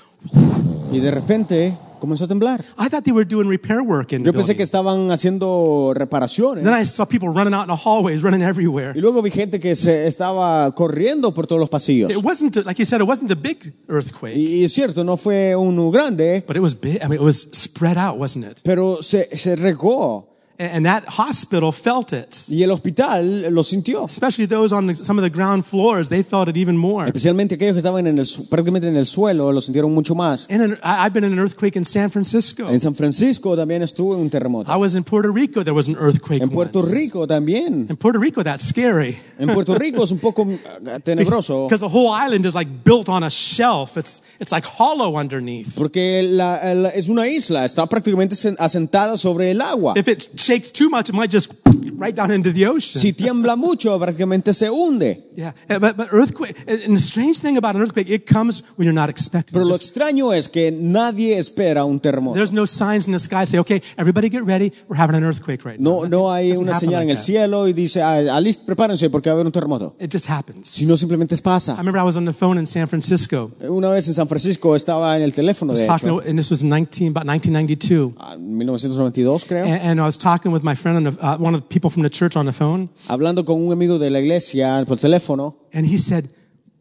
y 0.92 1.00
de 1.00 1.12
repente 1.12 1.78
comenzó 2.02 2.26
a 2.26 2.28
temblar. 2.28 2.66
I 2.78 2.90
thought 2.90 3.04
they 3.04 3.14
were 3.14 3.24
doing 3.26 3.48
repair 3.48 3.80
work 3.82 4.12
in 4.12 4.24
the 4.24 4.28
Yo 4.28 4.34
pensé 4.34 4.48
building. 4.54 4.58
que 4.58 4.64
estaban 4.64 5.10
haciendo 5.12 5.94
reparaciones. 5.96 6.66
Then 6.66 6.74
I 6.74 6.84
saw 6.84 7.06
people 7.06 7.30
running 7.30 7.54
out 7.54 7.70
in 7.70 7.74
the 7.74 7.82
hallways, 7.82 8.22
running 8.22 8.42
everywhere. 8.42 8.92
Y 8.94 9.00
luego 9.00 9.22
vi 9.22 9.32
gente 9.32 9.60
que 9.62 9.76
se 9.76 10.08
estaba 10.08 10.70
corriendo 10.76 11.34
por 11.34 11.48
todos 11.48 11.60
los 11.62 11.70
pasillos. 11.70 12.12
It 12.12 12.24
wasn't, 12.24 12.58
like 12.66 12.78
you 12.82 12.86
said, 12.86 13.00
it 13.02 13.08
wasn't 13.08 13.32
a 13.32 13.36
big 13.36 13.74
earthquake, 13.88 14.36
Y, 14.36 14.62
y 14.62 14.64
es 14.66 14.74
cierto, 14.74 15.04
no 15.06 15.16
fue 15.16 15.56
uno 15.56 15.92
grande, 15.92 16.44
but 16.46 16.58
it 16.58 16.62
was 16.62 16.74
big. 16.78 16.98
I 17.02 17.08
mean, 17.08 17.14
it 17.14 17.22
was 17.22 17.48
spread 17.54 17.98
out, 17.98 18.18
wasn't 18.20 18.46
it? 18.46 18.60
pero 18.64 19.02
se, 19.02 19.38
se 19.38 19.56
regó 19.56 20.31
And, 20.62 20.86
that 20.86 21.04
hospital 21.08 21.72
felt 21.72 22.14
it. 22.14 22.36
y 22.48 22.62
el 22.64 22.72
hospital 22.72 23.54
lo 23.54 23.64
sintió. 23.64 24.06
Especially 24.06 24.46
those 24.48 24.74
on 24.74 24.88
the, 24.88 24.96
some 24.96 25.18
of 25.20 25.24
the 25.24 25.30
ground 25.36 25.66
floors, 25.66 26.10
they 26.10 26.24
felt 26.24 26.48
it 26.50 26.58
even 26.58 26.78
more. 26.78 27.06
Especialmente 27.08 27.56
aquellos 27.56 27.74
que 27.74 27.80
estaban 27.80 28.06
en 28.08 28.18
el, 28.20 28.26
prácticamente 28.50 28.88
en 28.88 28.96
el 28.96 29.06
suelo 29.06 29.52
lo 29.52 29.62
sintieron 29.62 29.94
mucho 29.94 30.14
más. 30.16 30.48
And 30.50 30.62
an, 30.62 30.78
I've 30.84 31.14
been 31.14 31.24
in 31.24 31.34
an 31.34 31.40
earthquake 31.40 31.76
in 31.76 31.86
San 31.86 32.10
Francisco. 32.12 32.70
En 32.70 32.80
San 32.80 32.94
Francisco 32.96 33.56
también 33.56 33.82
estuvo 33.82 34.16
un 34.16 34.30
terremoto. 34.30 34.72
I 34.72 34.76
was 34.78 34.96
in 34.96 35.04
Puerto 35.04 35.32
Rico. 35.32 35.64
There 35.64 35.74
was 35.74 35.88
an 35.88 35.96
earthquake. 35.98 36.42
En 36.42 36.50
Puerto 36.50 36.80
once. 36.80 36.92
Rico 36.94 37.26
también. 37.26 37.88
In 37.90 37.98
Puerto 37.98 38.20
Rico, 38.20 38.44
that's 38.44 38.64
scary. 38.68 39.18
En 39.40 39.50
Puerto 39.54 39.76
Rico 39.76 40.04
es 40.04 40.12
un 40.12 40.20
poco 40.20 40.44
uh, 40.44 41.00
tenebroso 41.04 41.66
Because 41.68 41.82
the 41.82 41.90
whole 41.90 42.10
island 42.12 42.46
is 42.46 42.54
like 42.54 42.84
built 42.84 43.10
on 43.10 43.24
a 43.24 43.30
shelf. 43.30 43.98
It's, 43.98 44.22
it's 44.40 44.52
like 44.52 44.66
hollow 44.66 45.18
underneath. 45.18 45.76
porque 45.76 46.22
la- 46.24 46.60
la- 46.74 46.90
es 46.90 47.10
una 47.10 47.28
isla, 47.28 47.66
está 47.66 47.86
prácticamente 47.88 48.36
sen- 48.36 48.56
asentada 48.60 49.18
sobre 49.18 49.52
el 49.52 49.62
agua. 49.62 49.94
If 49.96 50.08
it 50.08 50.30
shakes 50.52 50.70
too 50.70 50.90
much, 50.90 51.08
it 51.08 51.16
might 51.16 51.30
just 51.30 51.61
right 52.02 52.16
down 52.16 52.32
into 52.32 52.52
the 52.52 52.66
ocean. 52.68 53.00
Si 53.02 53.14
tiembla 53.14 53.56
mucho, 53.56 53.98
prácticamente 54.00 54.54
se 54.54 54.70
hunde. 54.70 55.24
Yeah, 55.36 55.54
Uh, 55.70 55.80
but, 55.80 55.96
but 55.96 56.08
earthquake, 56.12 56.56
and 56.68 56.96
the 56.98 57.00
strange 57.00 57.40
thing 57.40 57.56
about 57.58 57.76
an 57.76 57.82
earthquake, 57.82 58.10
it 58.10 58.26
comes 58.26 58.64
when 58.76 58.86
you're 58.86 58.94
not 58.94 59.10
expecting 59.10 59.54
Pero 59.54 59.66
it. 59.66 59.70
lo 59.70 59.76
extraño 59.76 60.34
es 60.34 60.50
que 60.50 60.72
nadie 60.72 61.38
espera 61.38 61.86
un 61.86 62.00
terremoto. 62.00 62.36
There's 62.36 62.52
no 62.52 62.66
signs 62.66 63.06
in 63.08 63.14
the 63.14 63.20
sky 63.20 63.46
say, 63.46 63.60
okay, 63.60 63.82
everybody 63.98 64.28
get 64.30 64.44
ready, 64.46 64.74
we're 64.90 64.98
having 64.98 65.16
an 65.16 65.24
earthquake 65.24 65.64
right 65.64 65.80
No, 65.80 66.02
now. 66.04 66.10
no 66.10 66.22
no 66.22 66.32
hay 66.32 66.52
una 66.52 66.74
señal 66.74 67.02
en 67.04 67.08
like 67.08 67.12
el 67.12 67.18
that. 67.18 67.24
cielo 67.24 67.68
y 67.68 67.74
dice, 67.74 68.02
ah, 68.02 68.38
ah, 68.38 68.42
prepárense 68.66 69.10
porque 69.10 69.30
va 69.30 69.34
a 69.34 69.36
haber 69.36 69.46
un 69.46 69.52
terremoto. 69.52 69.96
It 70.00 70.12
just 70.12 70.28
happens. 70.30 70.68
Sino 70.70 70.98
simplemente 70.98 71.36
pasa. 71.38 71.74
I 71.74 71.78
remember 71.78 72.00
I 72.00 72.04
was 72.04 72.18
on 72.18 72.26
the 72.26 72.34
phone 72.34 72.58
in 72.60 72.66
San 72.66 72.88
Francisco. 72.88 73.52
Una 73.62 73.90
vez 73.90 74.08
en 74.08 74.14
San 74.14 74.28
Francisco 74.28 74.76
estaba 74.76 75.16
en 75.16 75.24
el 75.24 75.34
teléfono, 75.34 75.72
was 75.74 75.80
de 75.80 75.86
talking, 75.88 76.10
hecho, 76.10 76.30
and 76.30 76.38
this 76.38 76.50
was 76.50 76.64
19, 76.64 77.10
about 77.12 77.26
1992. 77.26 78.16
ah, 78.20 78.36
1992 78.38 79.46
creo, 79.46 79.64
And, 79.66 79.82
and 79.82 80.00
I 80.02 80.04
was 80.06 80.18
talking 80.18 80.52
with 80.52 80.64
my 80.64 80.76
friend, 80.76 80.98
on 80.98 81.04
the, 81.16 81.26
uh, 81.26 81.38
one 81.38 81.56
of 81.56 81.62
the 81.62 81.68
people 81.68 81.90
from 81.92 82.04
the 82.04 82.10
church 82.10 82.36
on 82.36 82.46
the 82.46 82.52
phone, 82.54 82.90
hablando 83.08 83.46
con 83.46 83.58
un 83.62 83.72
amigo 83.72 84.00
de 84.00 84.10
la 84.10 84.20
iglesia 84.20 84.84
por 84.88 84.98
teléfono 84.98 85.56
and 85.74 85.86
he 85.86 85.98
said, 85.98 86.30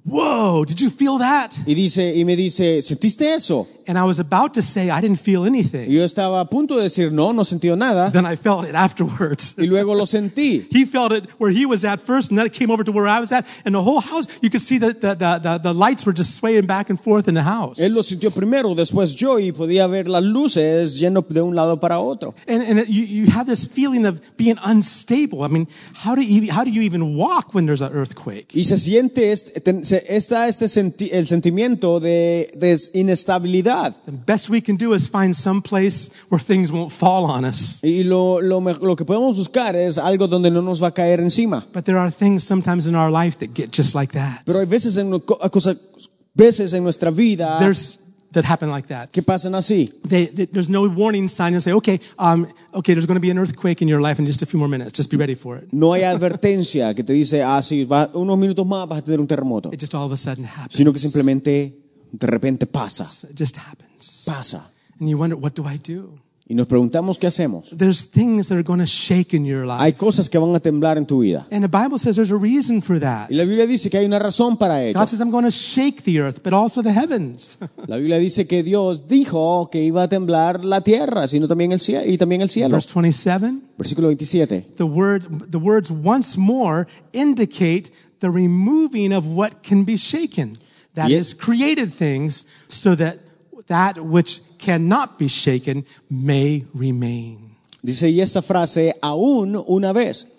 Whoa, 0.05 0.65
did 0.65 0.81
you 0.81 0.89
feel 0.91 1.19
that? 1.19 1.51
y 1.67 1.75
dice 1.75 2.15
y 2.17 2.25
me 2.25 2.35
dice, 2.37 2.81
¿sentiste 2.81 3.35
eso? 3.35 3.69
And 3.91 3.99
I 3.99 4.05
was 4.05 4.21
about 4.21 4.55
to 4.55 4.63
say, 4.63 4.89
I 4.89 5.01
didn't 5.01 5.19
feel 5.19 5.43
Y 5.43 5.49
anything. 5.49 5.91
yo 5.91 6.05
estaba 6.05 6.41
a 6.41 6.45
punto 6.45 6.77
de 6.77 6.85
decir, 6.85 7.11
no, 7.11 7.33
no 7.33 7.43
sentí 7.43 7.77
nada. 7.77 8.13
Then 8.13 8.25
I 8.25 8.37
felt 8.37 8.69
it 8.69 8.77
afterwards. 8.77 9.57
Y 9.59 9.65
luego 9.67 9.95
lo 9.97 10.05
sentí. 10.07 10.69
He 10.71 10.85
felt 10.87 11.11
it 11.11 11.29
where 11.41 11.51
he 11.51 11.67
was 11.67 11.85
at 11.85 12.01
first, 12.01 12.31
and 12.31 12.39
then 12.39 12.47
it 12.47 12.53
came 12.53 12.71
over 12.71 12.85
to 12.85 12.93
where 12.93 13.09
I 13.09 13.19
was 13.19 13.33
at, 13.33 13.47
and 13.65 13.75
the 13.75 13.83
whole 13.83 14.01
house, 14.01 14.29
you 14.41 14.49
could 14.49 14.63
see 14.63 14.79
that 14.79 15.01
the, 15.01 15.15
the, 15.17 15.39
the, 15.43 15.59
the 15.59 15.75
lights 15.75 16.07
were 16.07 16.13
just 16.13 16.37
swaying 16.37 16.67
back 16.67 16.89
and 16.89 17.01
forth 17.01 17.27
in 17.27 17.35
the 17.35 17.43
house. 17.43 17.81
Él 17.81 17.93
lo 17.97 18.03
sintió 18.03 18.31
primero, 18.31 18.77
después 18.77 19.17
yo, 19.17 19.39
y 19.41 19.51
podía 19.51 19.89
ver 19.91 20.07
las 20.09 20.23
luces 20.23 21.01
yendo 21.01 21.23
de 21.29 21.43
un 21.43 21.57
lado 21.57 21.81
para 21.81 21.99
otro. 21.99 22.33
And, 22.47 22.63
and 22.63 22.79
it, 22.79 22.89
you, 22.89 23.03
you 23.05 23.27
have 23.33 23.47
this 23.47 23.67
feeling 23.67 24.07
of 24.07 24.21
being 24.37 24.57
unstable. 24.63 25.43
I 25.43 25.49
mean, 25.49 25.67
how 25.95 26.15
do 26.15 26.23
you, 26.23 26.53
how 26.53 26.63
do 26.63 26.71
you 26.71 26.83
even 26.83 27.17
walk 27.17 27.55
when 27.55 27.67
there's 27.67 27.83
an 27.83 27.93
earthquake? 27.93 28.53
Y 28.55 28.63
se 28.63 28.77
siente 28.79 29.33
este, 29.33 29.61
está 30.09 30.47
este 30.47 30.69
senti- 30.69 31.11
el 31.13 31.27
sentimiento 31.27 31.99
de, 31.99 32.53
de 32.57 32.79
inestabilidad. 32.95 33.80
The 33.89 34.13
best 34.13 34.51
we 34.51 34.61
can 34.61 34.77
do 34.77 34.93
is 34.95 35.09
find 35.09 35.35
some 35.35 35.63
place 35.63 36.11
where 36.29 36.39
things 36.43 36.71
won't 36.71 36.91
fall 36.93 37.25
on 37.25 37.45
us. 37.45 37.81
Y 37.83 38.03
lo, 38.05 38.41
lo, 38.41 38.61
lo 38.61 38.97
que 38.97 39.05
podemos 39.05 39.37
buscar 39.39 39.77
es 39.77 39.97
algo 39.99 40.27
donde 40.29 40.51
no 40.51 40.61
nos 40.61 40.83
va 40.83 40.89
a 40.89 40.93
caer 40.93 41.21
encima. 41.21 41.67
But 41.73 41.85
there 41.85 41.99
are 41.99 42.11
things 42.11 42.45
sometimes 42.45 42.87
in 42.87 42.95
our 42.95 43.11
life 43.11 43.39
that 43.39 43.55
get 43.55 43.71
just 43.73 43.95
like 43.95 44.13
that. 44.13 44.43
Pero 44.45 44.59
hay 44.61 44.67
veces 44.67 44.97
en, 44.97 45.11
co- 45.21 45.39
cosas- 45.51 45.79
veces 46.35 46.73
en 46.75 46.83
nuestra 46.85 47.11
vida 47.11 47.59
There's 47.59 47.99
that 48.33 48.45
happen 48.45 48.71
like 48.71 48.87
that. 48.89 49.11
que 49.11 49.23
pasan 49.23 49.57
así. 49.57 49.91
They, 50.09 50.27
they- 50.27 50.47
there's 50.47 50.69
no 50.69 50.83
warning 50.89 51.29
sign 51.29 51.55
and 51.55 51.61
say, 51.63 51.73
okay, 51.73 51.99
um, 52.17 52.47
okay, 52.73 52.95
there's 52.95 53.05
going 53.07 53.17
to 53.17 53.21
be 53.21 53.31
an 53.31 53.39
earthquake 53.39 53.83
in 53.83 53.89
your 53.89 54.01
life 54.01 54.21
in 54.21 54.27
just 54.27 54.41
a 54.43 54.47
few 54.47 54.57
more 54.59 54.69
minutes. 54.69 54.93
Just 54.93 55.11
be 55.11 55.17
ready 55.17 55.35
for 55.35 55.57
it. 55.57 55.73
No 55.73 55.93
hay 55.93 56.05
advertencia 56.05 56.95
que 56.95 57.03
te 57.03 57.13
dice, 57.13 57.43
ah, 57.43 57.61
sí, 57.61 57.85
va- 57.85 58.09
unos 58.15 58.39
minutos 58.39 58.65
más 58.67 58.87
vas 58.89 58.99
a 59.01 59.03
tener 59.03 59.19
un 59.19 59.27
terremoto. 59.27 59.73
It 59.73 59.81
just 59.81 59.95
all 59.97 60.05
of 60.07 60.13
a 60.13 60.17
sudden 60.17 60.45
happens. 60.45 60.77
Sino 60.77 60.93
que 60.93 61.01
simplemente 61.01 61.80
de 62.13 62.27
repente 62.27 62.67
pasa, 62.67 63.09
It 63.31 63.37
just 63.39 63.57
happens. 63.57 64.25
pasa. 64.27 64.71
And 64.99 65.09
you 65.09 65.17
wonder, 65.19 65.37
what 65.37 65.55
do 65.55 65.67
I 65.67 65.79
do? 65.79 66.15
Y 66.47 66.55
nos 66.55 66.67
preguntamos 66.67 67.17
qué 67.17 67.29
hacemos. 67.29 67.71
There's 67.71 68.11
things 68.11 68.49
that 68.49 68.57
are 68.57 68.65
going 68.65 68.81
to 68.81 68.87
shake 68.87 69.37
in 69.37 69.45
your 69.47 69.65
life. 69.65 69.81
Hay 69.81 69.93
cosas 69.93 70.29
que 70.29 70.37
van 70.37 70.53
a 70.53 70.59
temblar 70.59 70.99
en 70.99 71.07
tu 71.07 71.21
vida. 71.21 71.47
And 71.53 71.63
the 71.63 71.69
Bible 71.69 71.97
says 71.97 72.17
there's 72.17 72.33
a 72.33 72.37
reason 72.37 72.83
for 72.83 72.99
that. 72.99 73.31
Y 73.31 73.37
la 73.37 73.45
Biblia 73.45 73.69
dice 73.69 73.89
que 73.89 73.99
hay 73.99 74.05
una 74.05 74.19
razón 74.19 74.57
para 74.57 74.83
ello. 74.83 74.99
God 74.99 75.07
says, 75.07 75.21
I'm 75.21 75.31
going 75.31 75.45
to 75.45 75.53
shake 75.53 76.03
the 76.03 76.19
earth, 76.19 76.43
but 76.43 76.53
also 76.53 76.83
the 76.83 76.91
heavens. 76.93 77.57
La 77.87 77.99
Biblia 77.99 78.19
dice 78.19 78.49
que 78.49 78.65
Dios 78.65 79.07
dijo 79.07 79.69
que 79.71 79.81
iba 79.85 80.03
a 80.03 80.09
temblar 80.09 80.65
la 80.65 80.81
tierra, 80.81 81.29
sino 81.29 81.47
también 81.47 81.71
el 81.71 81.79
cielo 81.79 82.05
y 82.05 82.19
también 82.19 82.43
el 82.43 82.51
cielo. 82.51 82.75
Verse 82.75 82.89
27, 82.93 83.53
Versículo 83.79 84.09
27. 84.09 84.75
the, 84.77 84.83
word, 84.85 85.29
the 85.53 85.59
words 85.59 85.89
once 85.93 86.37
more 86.37 86.89
indicate 87.13 87.93
the 88.19 88.29
removing 88.29 89.13
of 89.13 89.25
what 89.33 89.63
can 89.63 89.85
be 89.85 89.97
shaken. 89.97 90.59
That 90.95 91.11
is, 91.11 91.35
created 91.35 91.93
things 91.93 92.47
so 92.69 92.97
that 92.97 93.19
that 93.69 93.99
which 94.01 94.43
cannot 94.59 95.19
be 95.19 95.29
shaken 95.29 95.85
may 96.09 96.65
remain. 96.75 97.57
Dice, 97.83 98.11
y 98.11 98.21
esta 98.21 98.43
frase, 98.43 98.95
aún 99.01 99.57
una 99.67 99.93
vez, 99.93 100.33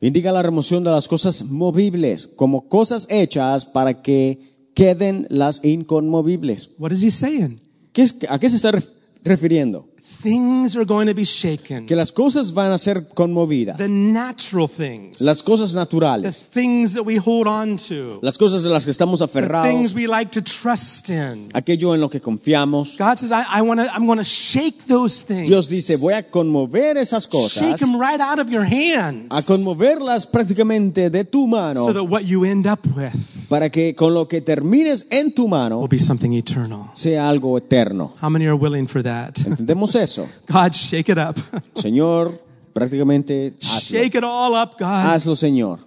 indica 0.00 0.30
la 0.30 0.42
remoción 0.42 0.84
de 0.84 0.90
las 0.90 1.08
cosas 1.08 1.42
movibles, 1.44 2.26
como 2.26 2.68
cosas 2.68 3.06
hechas 3.10 3.64
para 3.64 4.02
que 4.02 4.38
queden 4.74 5.26
las 5.30 5.64
inconmovibles. 5.64 6.70
What 6.78 6.92
is 6.92 7.02
he 7.02 7.10
saying? 7.10 7.60
¿Qué 7.92 8.02
es- 8.02 8.14
¿A 8.28 8.38
qué 8.38 8.50
se 8.50 8.56
está 8.56 8.70
ref- 8.72 8.90
refiriendo? 9.24 9.88
Things 10.06 10.76
are 10.76 10.84
going 10.84 11.06
to 11.08 11.14
be 11.14 11.24
shaken. 11.24 11.86
Que 11.86 11.96
las 11.96 12.12
cosas 12.12 12.52
van 12.52 12.70
a 12.72 12.78
ser 12.78 13.08
conmovidas. 13.14 13.76
The 13.76 13.88
natural 13.88 14.68
things. 14.68 15.20
Las 15.20 15.42
cosas 15.42 15.72
the 15.72 15.78
naturales. 15.80 16.38
things 16.40 16.94
that 16.94 17.02
we 17.04 17.16
hold 17.16 17.46
on 17.48 17.76
to. 17.88 18.20
Las 18.22 18.38
cosas 18.38 18.64
en 18.64 18.72
las 18.72 18.84
que 18.84 18.92
estamos 18.92 19.18
The 19.18 19.24
aferrados. 19.26 19.68
things 19.68 19.94
we 19.94 20.06
like 20.06 20.30
to 20.32 20.42
trust 20.42 21.10
in. 21.10 21.48
Aquello 21.52 21.92
en 21.94 22.00
lo 22.00 22.08
que 22.08 22.20
confiamos. 22.20 22.96
God 22.98 23.18
says, 23.18 23.32
I, 23.32 23.44
I 23.58 23.62
want 23.62 23.80
to, 23.80 23.92
I'm 23.92 24.06
going 24.06 24.18
to 24.18 24.24
shake 24.24 24.86
those 24.86 25.22
things. 25.22 25.48
Dios 25.48 25.68
dice, 25.68 25.96
voy 25.96 26.14
a 26.14 26.22
conmover 26.22 26.96
esas 26.96 27.24
Shake 27.24 27.30
cosas. 27.32 27.80
them 27.80 28.00
right 28.00 28.20
out 28.20 28.38
of 28.38 28.48
your 28.48 28.64
hands. 28.64 29.26
A 29.30 29.42
conmoverlas 29.42 30.26
prácticamente 30.26 31.10
de 31.10 31.24
tu 31.24 31.46
mano. 31.48 31.84
so 31.84 31.92
that 31.92 32.04
what 32.04 32.24
you 32.24 32.44
end 32.44 32.66
up 32.66 32.80
with 32.96 33.12
Para 33.48 33.70
que 33.70 33.94
con 33.94 34.12
lo 34.14 34.26
que 34.26 34.40
termines 34.40 35.06
en 35.10 35.32
tu 35.32 35.46
mano 35.46 35.78
will 35.78 35.88
be 35.88 35.98
something 36.00 36.32
eternal. 36.32 36.90
sea 36.94 37.28
algo 37.28 37.56
eterno. 37.58 38.14
How 38.20 38.28
many 38.28 38.46
are 38.46 38.56
willing 38.56 38.86
for 38.88 39.02
that? 39.02 39.36
¿Entendemos 39.46 39.94
eso? 39.96 40.28
God, 40.46 40.74
shake 40.74 41.08
it 41.08 41.18
up. 41.18 41.36
Señor, 41.74 42.32
prácticamente 42.72 43.54
hazlo. 43.60 43.80
shake 43.80 44.14
it 44.18 44.24
all 44.24 44.54
up, 44.54 44.78
God. 44.78 45.04
Hazlo, 45.04 45.34
Señor. 45.34 45.80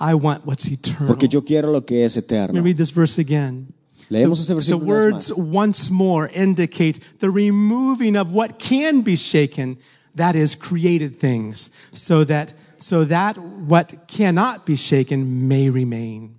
I 0.00 0.14
want 0.14 0.44
what's 0.46 0.66
eternal. 0.66 1.08
Porque 1.08 1.28
yo 1.28 1.42
quiero 1.42 1.72
lo 1.72 1.84
que 1.84 2.04
es 2.04 2.16
Let 2.16 2.52
me 2.52 2.60
read 2.60 2.76
this 2.76 2.90
verse 2.90 3.18
again. 3.18 3.72
Leemos 4.10 4.40
este 4.40 4.48
The 4.48 4.54
versículo 4.54 4.80
vez 4.80 5.30
words 5.30 5.32
once 5.32 5.90
more 5.90 6.30
indicate 6.34 7.00
the 7.18 7.30
removing 7.30 8.16
of 8.16 8.32
what 8.32 8.58
can 8.58 9.02
be 9.02 9.16
shaken, 9.16 9.78
that 10.14 10.34
is 10.34 10.56
created 10.56 11.18
things, 11.18 11.70
so 11.92 12.24
that 12.24 12.54
so 12.78 13.04
that 13.04 13.36
what 13.36 14.06
cannot 14.06 14.64
be 14.64 14.76
shaken 14.76 15.46
may 15.48 15.68
remain. 15.68 16.38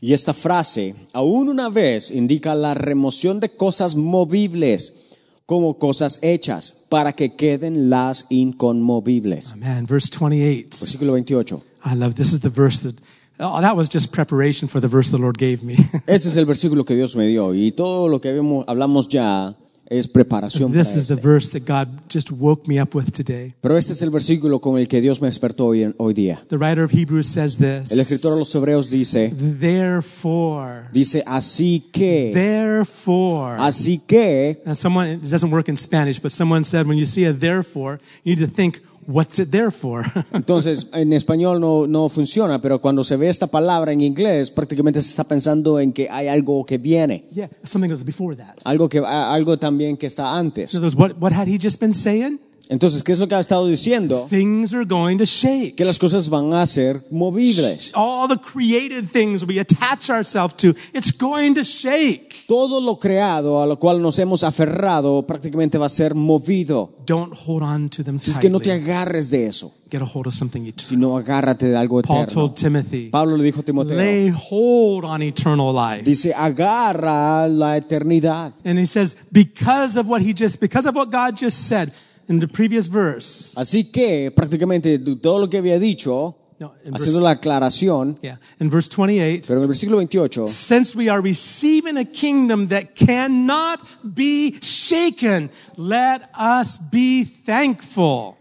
Y 0.00 0.12
esta 0.14 0.32
frase, 0.32 0.94
aún 1.12 1.48
una 1.48 1.68
vez, 1.68 2.10
indica 2.10 2.54
la 2.54 2.74
remoción 2.74 3.40
de 3.40 3.50
cosas 3.50 3.94
movibles 3.94 5.11
como 5.46 5.78
cosas 5.78 6.18
hechas 6.22 6.86
para 6.88 7.12
que 7.12 7.34
queden 7.34 7.90
las 7.90 8.26
inconmovibles. 8.30 9.52
Amen. 9.52 9.86
Verse 9.86 10.08
28. 10.10 10.78
Versículo 10.80 11.12
28. 11.12 11.62
I 11.84 11.94
love 11.94 12.14
this 12.14 12.32
is 12.32 12.40
the 12.40 12.48
verse 12.50 12.80
that 12.82 12.94
oh, 13.40 13.60
that 13.60 13.76
was 13.76 13.88
just 13.88 14.12
preparation 14.12 14.68
for 14.68 14.80
the 14.80 14.88
verse 14.88 15.10
the 15.10 15.18
Lord 15.18 15.36
gave 15.38 15.62
me. 15.64 15.74
Este 16.06 16.28
es 16.28 16.36
el 16.36 16.46
versículo 16.46 16.84
que 16.84 16.94
Dios 16.94 17.16
me 17.16 17.26
dio 17.26 17.54
y 17.54 17.72
todo 17.72 18.08
lo 18.08 18.20
que 18.20 18.32
vemos- 18.32 18.64
hablamos 18.68 19.08
ya 19.08 19.56
es 19.92 20.08
preparación 20.08 20.72
para 20.72 20.82
this 20.82 20.96
is 20.96 21.08
the 21.08 21.14
este. 21.14 21.26
verse 21.26 21.58
that 21.58 21.66
God 21.66 21.88
just 22.12 22.30
woke 22.32 22.66
me 22.66 22.80
up 22.80 22.94
with 22.94 23.10
today. 23.12 23.54
Pero 23.60 23.76
este 23.76 23.92
es 23.92 24.02
el 24.02 24.10
versículo 24.10 24.60
con 24.60 24.78
el 24.78 24.88
que 24.88 25.00
Dios 25.00 25.20
me 25.20 25.26
despertó 25.28 25.66
hoy, 25.66 25.82
en- 25.84 25.94
hoy 25.98 26.14
día. 26.14 26.40
The 26.48 26.56
writer 26.56 26.82
of 26.84 26.92
Hebrews 26.92 27.26
says 27.26 27.58
this. 27.58 27.92
El 27.92 28.00
escritor 28.00 28.32
de 28.34 28.38
los 28.40 28.54
Hebreos 28.54 28.90
dice, 28.90 29.32
Therefore, 29.36 30.84
dice, 30.92 31.22
así 31.26 31.84
que, 31.92 32.30
therefore. 32.34 33.56
así 33.58 33.98
que, 34.06 34.60
Now, 34.64 34.74
someone, 34.74 35.12
it 35.14 35.22
doesn't 35.30 35.50
work 35.50 35.68
in 35.68 35.76
Spanish, 35.76 36.18
but 36.20 36.32
someone 36.32 36.64
said 36.64 36.86
when 36.86 36.96
you 36.98 37.06
see 37.06 37.24
a 37.24 37.32
therefore, 37.32 37.98
you 38.24 38.34
need 38.34 38.44
to 38.46 38.52
think, 38.52 38.80
what's 39.06 39.38
it 39.38 39.50
there 39.50 39.70
for? 39.70 40.04
Entonces, 40.32 40.90
en 40.92 41.12
español 41.12 41.60
no, 41.60 41.86
no 41.86 42.08
funciona, 42.08 42.60
pero 42.60 42.80
cuando 42.80 43.04
se 43.04 43.16
ve 43.16 43.28
esta 43.28 43.46
palabra 43.46 43.92
en 43.92 44.00
inglés, 44.00 44.50
prácticamente 44.50 45.02
se 45.02 45.10
está 45.10 45.24
pensando 45.24 45.78
en 45.80 45.92
que 45.92 46.08
hay 46.10 46.28
algo 46.28 46.64
que 46.64 46.78
viene, 46.78 47.24
yeah, 47.32 47.48
something 47.64 47.88
that 47.88 47.98
was 47.98 48.04
before 48.04 48.36
that. 48.36 48.56
algo, 48.64 48.88
que, 48.88 48.98
algo 48.98 49.58
también 49.58 49.96
que 49.96 50.06
está 50.06 50.36
antes. 50.36 50.74
In 50.74 50.78
other 50.78 50.86
words, 50.86 50.96
what, 50.96 51.20
what 51.20 51.32
had 51.32 51.48
he 51.48 51.58
just 51.58 51.80
been 51.80 51.94
saying? 51.94 52.38
Entonces, 52.68 53.02
¿qué 53.02 53.12
es 53.12 53.18
lo 53.18 53.28
que 53.28 53.34
ha 53.34 53.40
estado 53.40 53.66
diciendo? 53.66 54.26
Things 54.30 54.72
are 54.72 54.84
going 54.86 55.18
to 55.18 55.24
shake. 55.24 55.74
Que 55.76 55.84
las 55.84 55.98
cosas 55.98 56.30
van 56.30 56.54
a 56.54 56.66
ser 56.66 57.02
movibles. 57.10 57.90
All 57.94 58.28
the 58.28 58.38
created 58.38 59.10
things 59.10 59.44
we 59.44 59.58
attach 59.60 60.08
ourselves 60.08 60.54
to, 60.56 60.68
it's 60.94 61.12
going 61.12 61.54
to 61.54 61.62
shake. 61.64 62.44
Todo 62.48 62.80
lo 62.80 62.98
creado 62.98 63.60
a 63.62 63.66
lo 63.66 63.78
cual 63.78 64.00
nos 64.00 64.18
hemos 64.18 64.42
aferrado 64.44 65.26
prácticamente 65.26 65.76
va 65.76 65.86
a 65.86 65.90
ser 65.90 66.14
movido. 66.14 66.90
Don't 67.04 67.34
hold 67.46 67.62
on 67.62 67.90
to 67.90 68.02
them 68.04 68.20
Si 68.20 68.30
es 68.30 68.38
que 68.38 68.48
no 68.48 68.58
te 68.60 68.70
tightly. 68.70 68.90
agarres 68.90 69.30
de 69.30 69.46
eso, 69.46 69.72
Get 69.90 70.00
a 70.00 70.04
hold 70.06 70.28
of 70.28 70.34
something 70.34 70.60
eternal. 70.66 70.88
sino 70.88 71.16
agárrate 71.18 71.66
de 71.66 71.76
algo 71.76 72.00
Paul 72.00 72.22
eterno. 72.22 72.42
told 72.42 72.54
Timothy, 72.54 73.08
Pablo 73.10 73.36
le 73.36 73.44
dijo 73.44 73.60
a 73.60 73.64
Timoteo, 73.64 73.96
lay 73.96 74.30
hold 74.50 75.04
on 75.04 75.20
eternal 75.22 75.74
life. 75.74 76.04
dice, 76.04 76.32
agarra 76.34 77.46
la 77.48 77.76
eternidad. 77.76 78.52
And 78.64 78.78
he 78.78 78.86
says, 78.86 79.16
because 79.30 79.98
of 79.98 80.08
what 80.08 80.22
he 80.22 80.32
just, 80.32 80.60
because 80.60 80.86
of 80.88 80.94
what 80.94 81.10
God 81.10 81.36
just 81.36 81.66
said 81.68 81.92
in 82.28 82.40
the 82.40 82.48
previous 82.48 82.88
verse. 82.88 83.54
Así 83.56 83.84
que 83.84 84.30
prácticamente 84.30 84.98
todo 84.98 85.38
lo 85.38 85.48
que 85.48 85.58
había 85.58 85.78
dicho, 85.78 86.36
No, 86.58 86.74
in 86.84 86.94
haciendo 86.94 87.20
verse, 87.20 87.22
la 87.22 87.30
aclaración, 87.30 88.18
yeah, 88.22 88.38
in 88.60 88.70
verse 88.70 88.88
28, 88.88 89.48
pero 89.48 89.58
en 89.58 89.62
el 89.62 89.68
versículo 89.68 89.96
28, 89.96 90.46
since 90.46 90.94
we 90.96 91.08
are 91.08 91.20
receiving 91.20 91.96
a 91.96 92.04
kingdom 92.04 92.68
that 92.68 92.94
cannot 92.94 93.80
be 94.02 94.58
shaken, 94.60 95.50
let 95.76 96.30
us 96.38 96.78
be 96.78 97.24
thankful. 97.24 98.36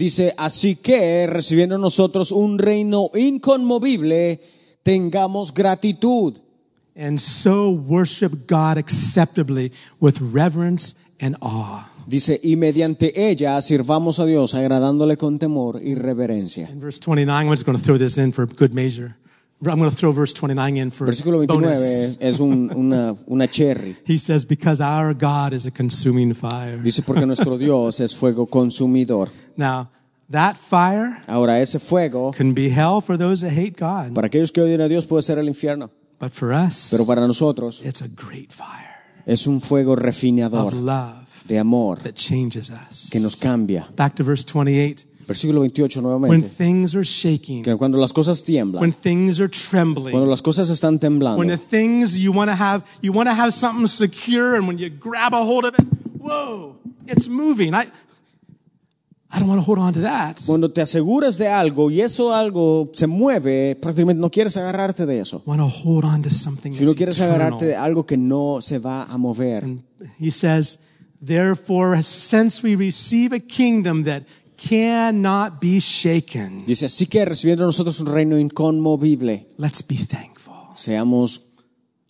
dice, 0.00 0.34
así 0.36 0.76
que 0.76 1.26
recibiendo 1.26 1.78
nosotros 1.78 2.32
un 2.32 2.58
reino 2.58 3.10
inconmovible, 3.14 4.40
tengamos 4.82 5.52
gratitud. 5.52 6.38
And 6.96 7.18
so 7.20 7.70
worship 7.70 8.46
God 8.46 8.76
acceptably 8.76 9.72
with 10.00 10.20
reverence 10.20 10.96
and 11.20 11.36
awe. 11.40 11.88
Dice, 12.10 12.40
y 12.42 12.56
mediante 12.56 13.12
ella 13.30 13.60
sirvamos 13.60 14.18
a 14.18 14.26
Dios 14.26 14.56
agradándole 14.56 15.16
con 15.16 15.38
temor 15.38 15.80
y 15.80 15.94
reverencia. 15.94 16.68
In 16.68 16.80
verse 16.80 16.98
29, 16.98 17.46
I'm 17.46 17.50
just 17.52 17.64
going 17.64 17.78
to 17.78 17.84
throw 17.84 17.96
this 17.96 18.18
in 18.18 18.32
for 18.32 18.46
good 18.46 18.72
measure. 18.74 19.14
I'm 19.64 19.78
going 19.78 19.90
to 19.90 19.96
throw 19.96 20.12
verse 20.12 20.32
29 20.34 20.76
in 20.76 20.90
for 20.90 21.06
Versículo 21.06 21.36
29 21.46 21.60
bonus. 21.62 22.16
es 22.18 22.40
un- 22.40 22.72
una, 22.74 23.14
una 23.28 23.46
cherry. 23.46 23.94
He 24.08 24.18
says, 24.18 24.44
because 24.44 24.80
our 24.82 25.14
God 25.14 25.52
is 25.52 25.66
a 25.66 25.70
consuming 25.70 26.34
fire. 26.34 26.78
Dice, 26.82 27.02
porque 27.02 27.26
nuestro 27.26 27.56
Dios 27.58 28.00
es 28.00 28.12
fuego 28.14 28.46
consumidor. 28.46 29.28
Now, 29.56 29.90
that 30.30 30.56
fire 30.56 31.18
Ahora, 31.28 31.60
ese 31.60 31.78
fuego, 31.78 32.32
can 32.32 32.54
be 32.54 32.70
hell 32.70 33.00
for 33.00 33.16
those 33.18 33.42
that 33.46 33.52
hate 33.56 33.76
God, 33.78 34.14
para 34.14 34.26
aquellos 34.28 34.50
que 34.50 34.62
odian 34.62 34.80
a 34.80 34.88
Dios, 34.88 35.06
puede 35.06 35.22
ser 35.22 35.38
el 35.38 35.46
infierno. 35.46 35.90
but 36.18 36.32
for 36.32 36.52
us, 36.52 36.88
Pero 36.90 37.04
para 37.06 37.24
nosotros 37.26 37.82
it's 37.84 38.02
a 38.02 38.08
great 38.08 38.50
fire 38.50 38.88
es 39.26 39.46
un 39.46 39.60
fuego 39.60 39.92
of 39.92 39.98
refinador 40.00 40.72
love 40.72 41.19
de 41.50 41.58
amor 41.58 41.98
that 41.98 42.12
changes 42.14 42.70
us. 42.70 43.08
que 43.10 43.18
nos 43.18 43.34
cambia. 43.34 43.86
Back 43.96 44.14
to 44.14 44.24
verse 44.24 44.44
28. 44.44 45.04
Versículo 45.26 45.60
28 45.60 45.96
When 46.00 46.02
nuevamente. 46.04 46.48
things 46.48 46.94
are 46.94 47.04
shaking, 47.04 47.62
Que 47.62 47.76
cuando 47.76 47.98
las 47.98 48.12
cosas 48.12 48.42
tiemblan, 48.42 48.80
when 48.80 48.92
things 48.92 49.40
are 49.40 49.48
cuando 49.48 50.00
trembling, 50.00 50.28
las 50.28 50.42
cosas 50.42 50.70
están 50.70 50.98
temblando, 50.98 51.38
when 51.38 51.48
the 51.48 51.56
things 51.58 52.16
you 52.16 52.32
want 52.32 52.50
to 52.50 52.56
have, 52.56 52.84
you 53.02 53.12
want 53.12 53.28
to 53.28 53.34
have 53.34 53.52
something 53.52 53.86
secure, 53.88 54.56
and 54.56 54.66
when 54.66 54.78
you 54.78 54.88
grab 54.90 55.32
a 55.34 55.44
hold 55.44 55.64
of 55.64 55.74
it, 55.78 55.86
whoa, 56.18 56.76
it's 57.06 57.28
moving. 57.28 57.74
I, 57.74 57.86
I 59.32 59.38
don't 59.38 59.46
want 59.48 59.60
to 59.60 59.64
hold 59.64 59.78
on 59.78 59.92
to 59.92 60.00
that. 60.00 60.40
cuando 60.44 60.72
te 60.72 60.80
aseguras 60.80 61.38
de 61.38 61.46
algo 61.46 61.92
y 61.92 62.00
eso 62.00 62.34
algo 62.34 62.90
se 62.92 63.06
mueve, 63.06 63.76
prácticamente 63.76 64.20
no 64.20 64.30
quieres 64.30 64.56
agarrarte 64.56 65.06
de 65.06 65.20
eso. 65.20 65.42
Want 65.46 65.60
to 65.60 65.68
hold 65.68 66.04
on 66.04 66.22
to 66.22 66.30
something 66.30 66.72
Si 66.72 66.84
no 66.84 66.94
quieres 66.94 67.20
agarrarte 67.20 67.66
de 67.66 67.70
eternal. 67.72 67.84
algo 67.88 68.04
que 68.04 68.16
no 68.16 68.60
se 68.60 68.80
va 68.80 69.04
a 69.04 69.16
mover. 69.16 69.62
And 69.62 69.82
he 70.18 70.32
says, 70.32 70.80
therefore, 71.20 72.02
since 72.02 72.62
we 72.62 72.74
receive 72.76 73.32
a 73.32 73.40
kingdom 73.40 74.04
that 74.04 74.24
cannot 74.56 75.60
be 75.60 75.80
shaken, 75.80 76.64
Dice, 76.66 76.86
así 76.86 77.06
que 77.06 77.24
recibiendo 77.24 77.64
nosotros 77.64 77.98
un 78.00 78.06
reino 78.06 78.38
inconmovible, 78.38 79.46
let's 79.56 79.82
be 79.86 79.96
thankful 79.96 80.54
seamos 80.76 81.42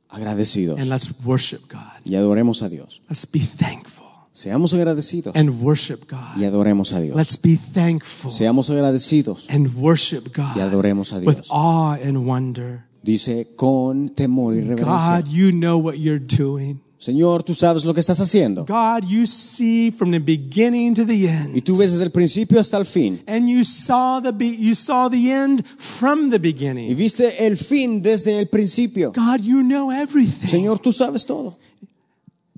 agradecidos 0.09 0.79
and 0.81 0.89
let's 0.91 1.11
worship 1.25 1.63
God. 1.71 2.01
y 2.05 2.15
adoremos 2.17 2.63
a 2.63 2.69
Dios. 2.69 3.01
Let's 3.09 3.27
be 3.31 3.41
thankful 3.41 4.07
Seamos 4.33 4.73
agradecidos 4.73 5.35
and 5.37 5.61
worship 5.63 6.09
God. 6.09 6.37
y 6.37 6.45
adoremos 6.45 6.93
a 6.93 7.01
Dios. 7.01 7.15
Let's 7.17 7.37
be 7.41 7.57
thankful 7.57 8.31
Seamos 8.31 8.71
agradecidos 8.71 9.47
and 9.51 9.75
worship 9.77 10.33
God. 10.35 10.57
y 10.57 10.61
adoremos 10.61 11.13
a 11.13 11.21
Dios. 11.21 11.37
with 11.37 11.47
awe 11.51 11.95
and 12.03 12.27
wonder. 12.27 12.85
Dice, 13.03 13.49
con 13.57 14.11
temor 14.11 14.55
y 14.55 14.61
reverencia. 14.61 15.21
God, 15.23 15.29
you 15.29 15.51
know 15.53 15.79
what 15.79 15.99
you're 15.99 16.19
doing. 16.21 16.81
Señor, 17.01 17.43
tú 17.43 17.55
sabes 17.55 17.87
lo 17.87 17.95
que 17.95 18.01
estás 18.01 18.21
haciendo. 18.21 18.67
God, 18.67 19.09
you 19.09 19.25
see 19.27 19.91
from 19.91 20.11
the 20.11 20.19
beginning 20.19 20.93
to 20.95 21.07
the 21.07 21.15
Y 21.17 21.27
end. 21.27 21.63
tú 21.65 21.75
ves 21.75 21.93
desde 21.93 22.05
el 22.05 22.11
principio 22.11 22.61
hasta 22.61 22.77
el 22.77 22.85
fin. 22.85 23.23
And 23.27 23.49
you 23.49 23.65
saw 23.65 24.21
the 24.23 24.33
be- 24.33 24.55
you 24.59 24.75
saw 24.75 25.09
the 25.09 25.33
end 25.33 25.65
from 25.79 26.29
the 26.29 26.37
Y 26.37 26.39
beginning. 26.39 26.95
viste 26.95 27.47
el 27.47 27.57
fin 27.57 28.03
desde 28.03 28.39
el 28.39 28.49
principio. 28.49 29.13
God, 29.13 29.41
you 29.43 29.63
know 29.63 29.91
everything. 29.91 30.47
Señor, 30.47 30.79
tú 30.79 30.93
sabes 30.93 31.25
todo. 31.25 31.59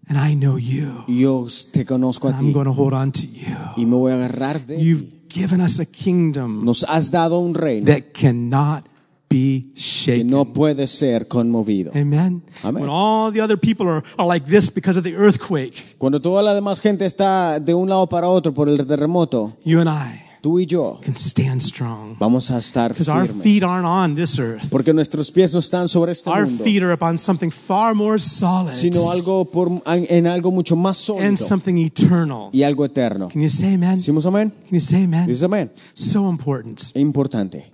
And 0.08 0.18
I 0.18 0.34
know 0.34 0.58
you. 0.58 1.04
Y 1.06 1.20
yo 1.20 1.46
te 1.72 1.86
conozco 1.86 2.26
a 2.28 2.32
I'm 2.32 2.40
ti 2.48 2.52
going 2.52 2.64
to 2.66 2.72
hold 2.72 2.94
on 2.94 3.12
to 3.12 3.20
you. 3.20 3.46
y 3.76 3.86
me 3.86 3.94
voy 3.94 4.10
a 4.10 4.16
agarrar 4.16 4.66
de 4.66 4.76
You've 4.76 5.04
ti. 5.28 5.40
given 5.40 5.60
us 5.60 5.78
a 5.78 5.86
kingdom 5.86 6.64
Nos 6.64 6.82
has 6.88 7.12
dado 7.12 7.38
un 7.38 7.54
reino 7.54 7.86
that 7.86 8.12
cannot 8.12 8.84
be 9.32 9.72
que 9.74 9.80
shaken. 9.80 10.26
no 10.28 10.44
puede 10.52 10.86
ser 10.86 11.26
conmovido. 11.28 11.92
Amen. 11.94 12.42
Amen. 12.62 12.82
When 12.82 12.90
all 12.90 13.32
the 13.32 13.40
other 13.40 13.56
people 13.58 13.88
are, 13.88 14.02
are 14.18 14.26
like 14.26 14.46
this 14.46 14.68
because 14.72 14.96
of 14.98 15.04
the 15.04 15.14
earthquake, 15.16 15.96
Cuando 15.98 16.20
toda 16.20 16.42
la 16.42 16.54
demás 16.54 16.80
gente 16.80 17.04
está 17.06 17.58
de 17.60 17.74
un 17.74 17.88
lado 17.88 18.08
para 18.08 18.28
otro 18.28 18.52
por 18.52 18.68
el 18.68 18.78
terremoto, 18.86 19.56
you 19.64 19.80
and 19.80 19.88
I, 19.88 20.20
tú 20.42 20.58
y 20.58 20.66
yo 20.66 20.98
can 21.02 21.14
stand 21.16 21.60
strong. 21.62 22.16
vamos 22.18 22.50
a 22.50 22.58
estar 22.58 22.88
Because 22.90 23.08
our 23.08 23.26
firmes. 23.28 23.42
feet 23.44 23.62
aren't 23.62 23.86
on 23.86 24.14
this 24.16 24.38
earth. 24.40 24.68
Porque 24.70 24.92
nuestros 24.92 25.30
pies 25.30 25.52
no 25.52 25.60
están 25.60 25.86
sobre 25.86 26.10
este 26.12 26.28
Our 26.30 26.46
mundo, 26.46 26.64
feet 26.64 26.82
are 26.82 26.92
upon 26.92 27.16
something 27.16 27.50
far 27.50 27.94
more 27.94 28.18
solid 28.18 28.74
sino 28.74 29.10
algo 29.12 29.44
por, 29.44 29.68
en 29.86 30.26
algo 30.26 30.50
mucho 30.50 30.74
más 30.74 30.98
and 31.10 31.18
sólido 31.18 31.36
something 31.36 31.76
eternal. 31.78 32.48
y 32.52 32.64
algo 32.64 32.84
eterno. 32.84 33.28
Can 33.28 33.40
you 33.42 33.48
say 33.48 33.74
amen? 33.74 33.90
Can 33.90 33.98
¿Decimos 33.98 34.26
amén? 34.26 34.52
you 34.70 34.80
say 34.80 35.04
amen? 35.04 35.26
Dices 35.28 35.44
amén. 35.44 35.70
So 35.94 36.28
important. 36.28 36.90
Importante. 36.96 37.70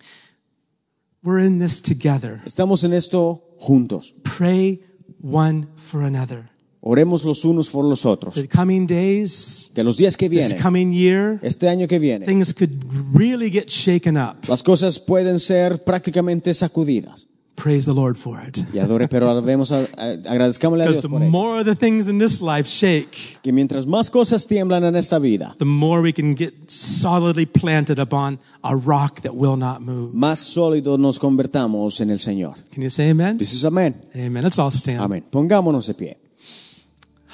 We're 1.22 1.44
in 1.44 1.58
this 1.58 1.80
together. 1.80 2.40
Estamos 2.46 2.84
en 2.84 2.92
esto 2.92 3.42
juntos. 3.58 4.14
Pray 4.22 4.80
one 5.20 5.66
for 5.76 6.02
another. 6.02 6.50
Oremos 6.80 7.24
los 7.24 7.44
unos 7.44 7.68
por 7.68 7.84
los 7.84 8.06
otros. 8.06 8.34
The 8.34 8.46
coming 8.46 8.86
days, 8.86 9.72
Que 9.74 9.82
los 9.82 9.96
días 9.96 10.16
que 10.16 10.28
this 10.28 10.50
vienen, 10.50 10.62
coming 10.62 10.92
year, 10.92 11.40
este 11.42 11.68
año 11.68 11.88
que 11.88 11.98
viene, 11.98 12.24
things 12.24 12.54
could 12.54 12.70
really 13.12 13.50
get 13.50 13.68
shaken 13.68 14.16
up. 14.16 14.48
las 14.48 14.62
cosas 14.62 14.98
pueden 15.00 15.40
ser 15.40 15.82
prácticamente 15.84 16.54
sacudidas. 16.54 17.26
Praise 17.60 17.86
the 17.86 17.92
Lord 17.92 18.16
for 18.16 18.40
it. 18.40 18.56
Y 18.72 18.78
adore, 18.78 19.08
pero 19.08 19.34
debemos 19.40 19.72
a- 19.72 19.80
a- 19.96 20.12
agradezcámosle 20.30 20.84
a 20.84 20.86
Because 20.86 21.00
Dios 21.00 21.02
the 21.02 21.08
por 21.08 21.22
ello. 21.22 21.30
more 21.32 21.64
the 21.64 21.74
things 21.74 22.06
in 22.08 22.18
this 22.20 22.40
life 22.40 22.68
shake, 22.68 23.40
Que 23.42 23.52
mientras 23.52 23.84
más 23.84 24.08
cosas 24.10 24.46
tiemblan 24.46 24.84
en 24.84 24.94
esta 24.94 25.18
vida, 25.18 25.56
the 25.58 25.64
more 25.64 26.00
we 26.00 26.12
can 26.12 26.36
get 26.36 26.54
solidly 26.70 27.46
planted 27.46 27.98
upon 27.98 28.38
a 28.62 28.76
rock 28.76 29.22
that 29.22 29.34
will 29.34 29.56
not 29.56 29.80
move. 29.80 30.12
más 30.14 30.38
sólidos 30.38 31.00
nos 31.00 31.18
convertamos 31.18 32.00
en 32.00 32.10
el 32.10 32.18
Señor. 32.20 32.54
Can 32.72 32.82
you 32.84 32.90
say 32.90 33.10
amen? 33.10 33.36
Dices 33.38 33.64
amén. 33.64 33.96
Amen. 34.14 34.44
Let's 34.44 34.58
all 34.60 34.70
stand. 34.70 35.00
Amén. 35.00 35.24
Pongámonos 35.28 35.88
de 35.88 35.94
pie. 35.94 36.16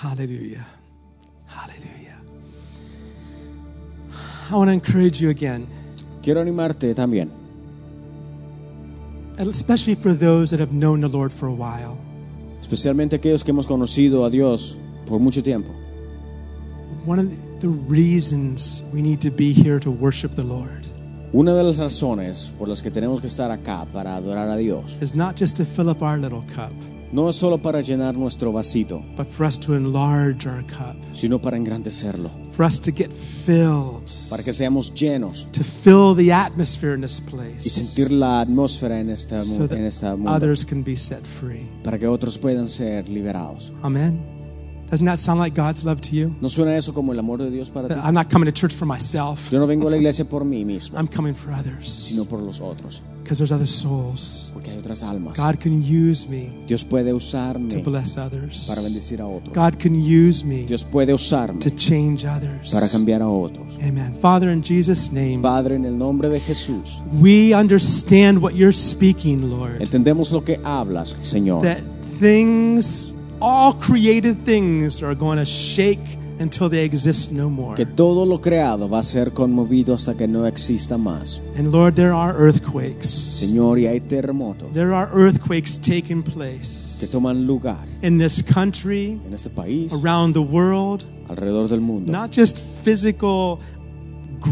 Hallelujah. 0.03 0.66
Hallelujah. 1.47 2.16
I 4.51 4.55
want 4.57 4.68
to 4.68 4.72
encourage 4.72 5.20
you 5.20 5.29
again, 5.29 5.66
Quiero 6.22 6.41
animarte 6.41 6.95
también, 6.95 7.29
especially 9.39 9.95
for 9.95 10.14
those 10.14 10.51
that 10.51 10.61
have 10.61 10.72
known 10.72 11.01
the 11.01 11.09
Lord 11.09 11.32
for 11.32 11.49
a 11.49 11.53
while. 11.53 11.99
especialmente 12.61 13.16
aquellos 13.16 13.45
que 13.45 13.51
hemos 13.51 13.66
conocido 13.66 14.24
a 14.24 14.30
Dios 14.30 14.78
por 15.07 15.20
mucho 15.20 15.43
tiempo. 15.43 15.70
One 17.07 17.18
of 17.20 17.28
the 17.61 17.68
reasons 17.68 18.82
we 18.93 19.03
need 19.03 19.20
to 19.20 19.30
be 19.30 19.53
here 19.53 19.78
to 19.80 19.91
worship 19.91 20.35
the 20.35 20.43
Lord 20.45 20.87
Una 21.35 21.53
de 21.53 21.62
las 21.64 21.78
razones 21.80 22.55
por 22.59 22.68
las 22.68 22.80
que 22.80 22.91
tenemos 22.91 23.20
que 23.20 23.26
estar 23.26 23.51
acá 23.51 23.85
para 23.93 24.14
adorar 24.14 24.49
a 24.49 24.57
Dios 24.57 24.97
is 25.03 25.14
not 25.14 25.37
just 25.37 25.57
to 25.57 25.64
fill 25.64 25.91
up 25.91 26.01
our 26.01 26.16
little 26.16 26.43
cup, 26.55 26.72
no 27.12 27.28
es 27.28 27.37
solo 27.37 27.59
para 27.59 27.80
llenar 27.82 28.14
nuestro 28.16 28.53
vasito, 28.53 29.03
but 29.16 29.26
for 29.26 29.45
us 29.45 29.59
to 29.59 29.74
enlarge 29.74 30.47
our 30.47 30.62
cup, 30.64 30.97
sino 31.12 31.41
para 31.41 31.57
engrandecerlo, 31.57 32.30
for 32.57 32.64
us 32.64 32.78
to 32.80 32.90
get 32.90 33.12
filled, 33.12 34.09
para 34.30 34.42
que 34.42 34.52
seamos 34.52 34.92
llenos 34.94 35.48
to 35.52 35.64
fill 35.64 36.14
the 36.14 36.32
atmosphere 36.32 36.94
in 36.94 37.00
this 37.00 37.20
y 37.26 37.30
place, 37.30 37.70
sentir 37.70 38.12
la 38.12 38.40
atmósfera 38.40 39.00
en 39.00 39.11
esta, 39.11 39.38
so 39.38 39.64
en 39.64 39.84
esta 39.84 40.11
that 40.11 40.16
mundo, 40.16 40.32
others 40.32 40.64
can 40.64 40.82
be 40.82 40.96
set 40.96 41.24
free. 41.24 41.68
para 41.82 41.98
que 41.98 42.07
otros 42.07 42.38
puedan 42.38 42.68
ser 42.68 43.09
liberados. 43.09 43.72
Amen. 43.82 44.34
Doesn't 44.95 45.07
that 45.07 45.18
sound 45.18 45.40
like 45.40 45.57
God's 45.57 45.84
love 45.84 46.01
to 46.03 46.14
you? 46.14 46.36
¿No 46.40 46.49
suena 46.49 46.76
eso 46.76 46.95
como 46.95 47.12
el 47.12 47.18
amor 47.18 47.38
de 47.38 47.51
Dios 47.51 47.68
para 47.68 47.88
ti? 47.88 47.95
I'm 47.95 48.14
not 48.14 48.30
coming 48.30 48.47
to 48.47 48.53
church 48.53 48.72
for 48.72 48.86
myself. 48.86 49.51
Yo 49.51 49.59
no 49.59 49.66
vengo 49.66 49.88
a 49.88 49.90
la 49.90 49.97
iglesia 49.97 50.24
por 50.24 50.45
mí 50.45 50.64
mismo, 50.64 50.97
I'm 50.97 51.09
coming 51.09 51.34
for 51.34 51.51
others 51.53 51.88
sino 51.88 52.26
por 52.26 52.38
los 52.38 52.61
otros, 52.61 53.03
because 53.24 53.38
there's 53.38 53.51
other 53.51 53.66
souls. 53.66 54.53
porque 54.55 54.70
hay 54.70 54.78
otras 54.78 55.03
almas. 55.03 55.36
God 55.36 55.59
can 55.59 55.82
use 55.82 56.28
me 56.28 56.53
Dios 56.68 56.84
puede 56.84 57.11
to 57.11 57.16
usarme 57.16 57.82
bless 57.82 58.16
others. 58.16 58.68
para 58.68 58.82
bendecir 58.82 59.20
a 59.20 59.26
otros. 59.26 59.53
God 59.53 59.80
can 59.80 59.97
use 59.97 60.45
me 60.45 60.64
Dios 60.64 60.84
puede 60.84 61.12
usarme 61.12 61.59
to 61.59 61.70
change 61.70 62.24
others. 62.24 62.72
para 62.72 62.88
cambiar 62.88 63.20
a 63.20 63.26
otros. 63.26 63.76
Amen. 63.82 64.14
Father, 64.22 64.49
in 64.49 64.62
Jesus' 64.62 65.11
name, 65.11 65.42
Padre, 65.42 65.74
en 65.74 65.86
el 65.86 65.99
nombre 65.99 66.28
de 66.28 66.38
Jesús, 66.38 67.03
we 67.20 67.53
understand 67.53 68.40
what 68.40 68.55
you're 68.55 68.70
speaking, 68.72 69.51
Lord. 69.51 69.82
entendemos 69.82 70.30
lo 70.30 70.45
que 70.45 70.61
hablas, 70.62 71.16
Señor. 71.22 71.62
That 71.62 71.82
things, 72.20 73.12
all 73.41 73.72
created 73.74 74.45
things, 74.45 75.03
are 75.03 75.14
going 75.14 75.39
to 75.39 75.45
shake 75.45 76.01
until 76.39 76.68
they 76.68 76.85
exist 76.85 77.30
no 77.32 77.49
more. 77.49 77.76
Que 77.76 77.87
todo 77.87 78.24
lo 78.26 78.41
creado 78.41 78.89
va 78.89 78.99
a 78.99 79.03
ser 79.03 79.32
conmovido 79.32 79.95
hasta 79.95 80.14
que 80.14 80.26
no 80.26 80.47
exista 80.47 80.99
más. 80.99 81.41
And 81.57 81.72
Lord, 81.72 81.95
there 81.95 82.12
are 82.12 82.35
earthquakes. 82.37 83.09
Señor, 83.09 83.78
y 83.78 83.87
hay 83.87 84.01
terremotos 84.01 84.72
There 84.72 84.93
are 84.93 85.09
earthquakes 85.12 85.78
taking 85.78 86.22
place. 86.22 86.99
que 87.01 87.07
toman 87.07 87.47
lugar 87.47 87.87
in 88.03 88.18
this 88.18 88.43
country, 88.43 89.20
en 89.26 89.32
este 89.35 89.51
país, 89.51 89.93
around 89.93 90.35
the 90.35 90.43
world. 90.43 91.05
alrededor 91.28 91.68
del 91.68 91.80
mundo. 91.80 92.11
Not 92.12 92.30
just 92.32 92.59
physical 92.85 93.61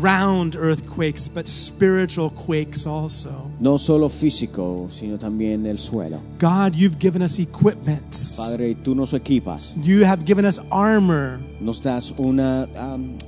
ground 0.00 0.56
earthquakes, 0.56 1.28
but 1.28 1.46
spiritual 1.46 2.30
quakes 2.30 2.86
also. 2.86 3.50
No 3.60 3.76
solo 3.76 4.08
físico, 4.08 4.88
sino 4.90 5.18
también 5.18 5.66
el 5.66 5.76
suelo. 5.78 6.20
God, 6.38 6.74
you've 6.74 6.98
given 6.98 7.20
us 7.22 7.38
equipment. 7.38 8.16
Padre, 8.36 8.74
tú 8.74 8.94
nos 8.96 9.12
equipas, 9.12 9.74
You 9.76 10.04
have 10.04 10.24
given 10.24 10.44
us 10.46 10.58
armor. 10.70 11.38
nos 11.60 11.80
das 11.80 12.12
una 12.18 12.66
am, 12.74 13.18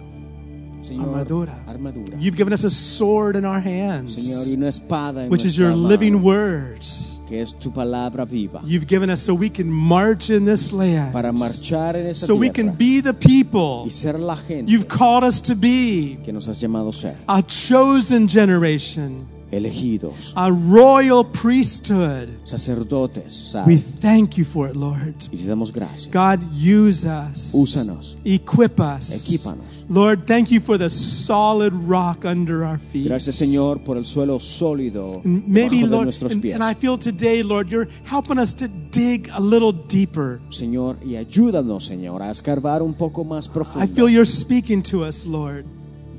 Señor, 0.82 1.08
Armadura. 1.08 1.58
armadura. 1.66 2.16
You've 2.18 2.36
given 2.36 2.52
us 2.52 2.64
a 2.64 2.70
sword 2.70 3.36
in 3.36 3.44
our 3.44 3.60
hands, 3.60 4.16
Señor, 4.16 4.46
y 4.48 4.54
una 4.56 4.68
espada 4.68 5.24
en 5.24 5.30
which 5.30 5.44
is 5.44 5.56
your 5.58 5.70
mano, 5.70 5.86
living 5.88 6.22
words. 6.22 7.13
Que 7.28 7.40
es 7.40 7.54
tu 7.54 7.70
palabra 7.72 8.24
viva, 8.24 8.60
You've 8.64 8.86
given 8.86 9.10
us 9.10 9.20
so 9.20 9.34
we 9.34 9.48
can 9.50 9.70
march 9.70 10.30
in 10.30 10.44
this 10.44 10.72
land, 10.72 11.12
para 11.12 11.32
marchar 11.32 11.96
en 11.96 12.06
esta 12.08 12.26
so 12.26 12.34
we 12.36 12.50
can 12.50 12.74
be 12.76 13.00
the 13.00 13.14
people 13.14 13.84
y 13.86 13.90
ser 13.90 14.18
la 14.18 14.36
gente 14.36 14.70
you've 14.70 14.88
called 14.88 15.24
us 15.24 15.40
to 15.40 15.54
be, 15.54 16.18
que 16.24 16.32
nos 16.32 16.46
has 16.48 16.60
llamado 16.60 16.92
ser, 16.92 17.16
a 17.26 17.42
chosen 17.42 18.28
generation, 18.28 19.26
elegidos, 19.50 20.32
a 20.36 20.50
royal 20.50 21.24
priesthood. 21.24 22.28
sacerdotes, 22.44 23.54
We 23.66 23.76
thank 23.76 24.36
you 24.36 24.44
for 24.44 24.68
it, 24.68 24.76
Lord. 24.76 25.14
y 25.32 25.36
te 25.38 25.44
damos 25.44 25.72
gracias. 25.72 26.10
God, 26.10 26.40
use 26.52 27.04
us. 27.06 27.52
Úsanos. 27.54 28.16
Equip 28.24 28.80
us. 28.80 29.10
Equípanos. 29.10 29.73
Lord, 29.88 30.26
thank 30.26 30.50
you 30.50 30.60
for 30.60 30.78
the 30.78 30.88
solid 30.88 31.74
rock 31.74 32.24
under 32.24 32.64
our 32.64 32.78
feet. 32.78 33.08
Gracias, 33.08 33.36
Señor, 33.36 33.84
por 33.84 33.96
el 33.96 34.04
suelo 34.04 34.40
sólido 34.40 35.20
And 35.24 35.46
maybe, 35.46 35.80
de 35.82 35.86
Lord, 35.86 36.04
nuestros 36.04 36.32
and, 36.32 36.42
pies. 36.42 36.54
and 36.54 36.64
I 36.64 36.74
feel 36.74 36.96
today, 36.96 37.42
Lord, 37.42 37.68
you're 37.70 37.88
helping 38.04 38.38
us 38.38 38.52
to 38.54 38.68
dig 38.68 39.28
a 39.32 39.40
little 39.40 39.72
deeper. 39.72 40.40
Señor, 40.50 40.96
y 41.04 41.16
ayúdanos, 41.16 41.84
Señor, 41.84 42.22
a 42.22 42.30
escarbar 42.30 42.82
un 42.82 42.94
poco 42.94 43.24
más 43.24 43.48
profundo. 43.48 43.84
I 43.84 43.86
feel 43.86 44.08
you're 44.08 44.24
speaking 44.24 44.82
to 44.84 45.04
us, 45.04 45.26
Lord. 45.26 45.66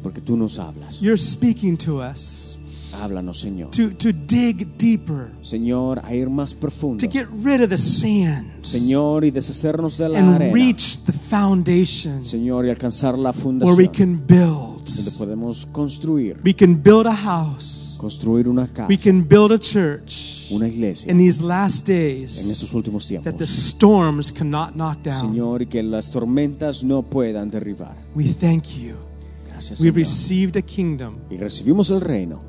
porque 0.04 0.22
tú 0.22 0.38
nos 0.38 0.60
hablas. 0.60 1.02
You're 1.02 1.18
speaking 1.18 1.78
to 1.78 2.00
us 2.00 2.60
Háblanos, 3.02 3.40
Señor. 3.40 3.72
to, 3.72 3.92
to 3.98 4.12
dig 4.12 4.78
deeper, 4.78 5.32
Señor, 5.42 6.02
a 6.04 6.14
ir 6.14 6.30
más 6.30 6.54
profundo. 6.54 7.06
to 7.06 7.12
get 7.12 7.28
rid 7.44 7.62
of 7.62 7.70
the 7.70 7.78
sand, 7.78 8.52
Señor, 8.64 9.26
y 9.26 9.32
deshacernos 9.32 9.98
de 9.98 10.10
la 10.10 10.20
and 10.20 10.36
arena. 10.36 10.54
reach 10.54 11.00
the 11.06 11.14
foundation 11.14 12.26
Señor, 12.26 12.66
y 12.66 12.70
alcanzar 12.70 13.18
la 13.18 13.32
where 13.32 13.38
we 13.76 13.86
fundación 13.88 13.88
can 13.94 14.24
build. 14.28 14.86
donde 14.86 15.12
podemos 15.18 15.66
construir, 15.68 16.38
We 16.44 16.54
can 16.56 16.82
build 16.82 17.08
a 17.08 17.16
house. 17.16 17.98
construir 18.00 18.48
una 18.50 18.68
casa, 18.68 18.88
We 18.90 18.98
can 18.98 19.28
build 19.28 19.52
a 19.52 19.60
church 19.60 20.48
una 20.52 20.68
iglesia 20.68 21.12
in 21.12 21.18
these 21.18 21.44
last 21.44 21.88
en 21.90 21.96
days 21.96 22.38
estos 22.50 22.74
últimos 22.74 23.08
that 23.08 23.22
the 23.24 23.30
tiempos. 23.30 23.50
storms 23.50 24.32
cannot 24.32 24.74
knock 24.76 25.02
down. 25.04 25.20
Señor, 25.20 25.62
y 25.64 25.66
que 25.68 25.82
las 25.84 26.12
tormentas 26.12 26.84
no 26.84 27.02
puedan 27.04 27.50
derribar. 27.50 27.96
We 28.16 28.26
thank 28.34 28.66
you. 28.80 28.96
Gracias, 29.48 29.80
We've 29.80 29.94
Señor. 29.94 29.96
received 29.96 30.58
a 30.58 30.62
kingdom 30.62 31.16
Y 31.32 31.38
recibimos 31.38 31.90
el 31.90 32.02
reino 32.02 32.40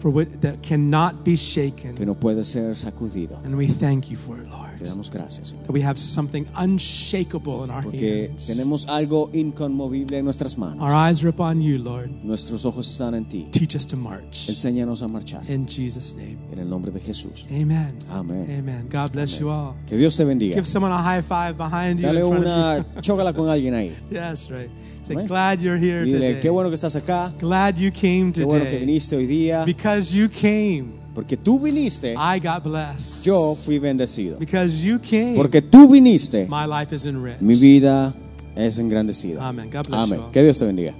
for 0.00 0.10
what 0.10 0.26
that 0.40 0.62
cannot 0.62 1.22
be 1.24 1.36
shaken. 1.36 1.94
que 1.94 2.04
no 2.06 2.14
puede 2.14 2.42
ser 2.44 2.74
sacudido. 2.74 3.38
And 3.44 3.54
we 3.56 3.66
thank 3.68 4.10
you 4.10 4.16
for 4.16 4.38
it, 4.38 4.44
Te 4.44 4.50
Lord. 4.50 4.80
damos 4.80 5.10
gracias, 5.10 5.48
Señor. 5.50 5.66
That 5.66 5.72
we 5.72 5.82
have 5.82 5.98
something 5.98 6.46
unshakable 6.56 7.64
in 7.64 7.70
our 7.70 7.82
Porque 7.82 8.28
hands. 8.30 8.46
tenemos 8.46 8.86
algo 8.88 9.30
inconmovible 9.32 10.18
en 10.18 10.24
nuestras 10.24 10.56
manos. 10.58 10.82
Our 10.82 10.94
eyes 10.94 11.22
are 11.22 11.28
upon 11.28 11.60
you, 11.60 11.78
Lord. 11.78 12.10
Nuestros 12.24 12.64
ojos 12.64 12.88
están 12.90 13.14
en 13.14 13.26
ti. 13.26 13.48
Teach 13.52 13.74
us 13.76 13.86
to 13.86 13.96
march. 13.96 14.48
Enséñanos 14.48 15.02
a 15.02 15.08
marchar. 15.08 15.42
In 15.50 15.66
Jesus' 15.66 16.14
name. 16.14 16.38
En 16.52 16.58
el 16.58 16.68
nombre 16.68 16.90
de 16.90 17.00
Jesús. 17.00 17.46
Amen. 17.50 17.98
Amén. 18.10 18.46
Amen. 18.58 18.88
God 18.90 19.12
bless 19.12 19.38
you 19.38 19.48
all. 19.50 19.74
Que 19.86 19.96
Dios 19.96 20.16
te 20.16 20.24
bendiga. 20.24 20.54
Give 20.54 20.66
someone 20.66 20.92
a 20.92 21.02
high 21.02 21.22
five 21.22 21.56
behind 21.56 21.98
you. 22.00 22.06
Dale 22.06 22.24
una, 22.24 22.84
chócala 23.00 23.32
con 23.34 23.48
alguien 23.48 23.74
ahí. 23.74 23.88
you. 24.10 24.16
Yes, 24.20 24.50
right. 24.50 24.70
Say, 25.10 25.16
Amén. 25.16 25.26
glad 25.26 25.58
you're 25.60 25.76
here 25.76 26.02
Y 26.06 26.12
dile, 26.12 26.20
today. 26.20 26.40
qué 26.40 26.50
bueno 26.50 26.70
que 26.70 26.74
estás 26.76 26.94
acá. 26.94 27.32
Glad 27.40 27.74
you 27.78 27.90
came 27.90 28.30
Qué 28.32 28.44
bueno 28.44 28.64
que 28.64 28.70
today. 28.70 28.86
viniste 28.86 29.16
hoy 29.16 29.26
día. 29.26 29.64
Because 29.64 30.16
you 30.16 30.28
came, 30.28 30.84
Porque 31.12 31.36
tú 31.36 31.58
viniste, 31.58 32.12
I 32.14 32.38
got 32.38 32.62
blessed. 32.62 33.24
yo 33.26 33.56
fui 33.56 33.80
bendecido. 33.80 34.38
Because 34.38 34.80
you 34.80 35.00
came, 35.00 35.34
Porque 35.34 35.60
tú 35.60 35.88
viniste, 35.88 36.46
my 36.48 36.64
life 36.64 36.94
is 36.94 37.04
enriched. 37.06 37.40
mi 37.42 37.56
vida 37.56 38.14
es 38.54 38.78
engrandecida. 38.78 39.40
Amen. 39.46 39.68
God 39.68 39.88
bless 39.88 40.08
you 40.08 40.14
Amén. 40.14 40.20
all. 40.26 40.30
Que 40.30 40.44
Dios 40.44 40.58
te 40.60 40.64
bendiga. 40.66 40.94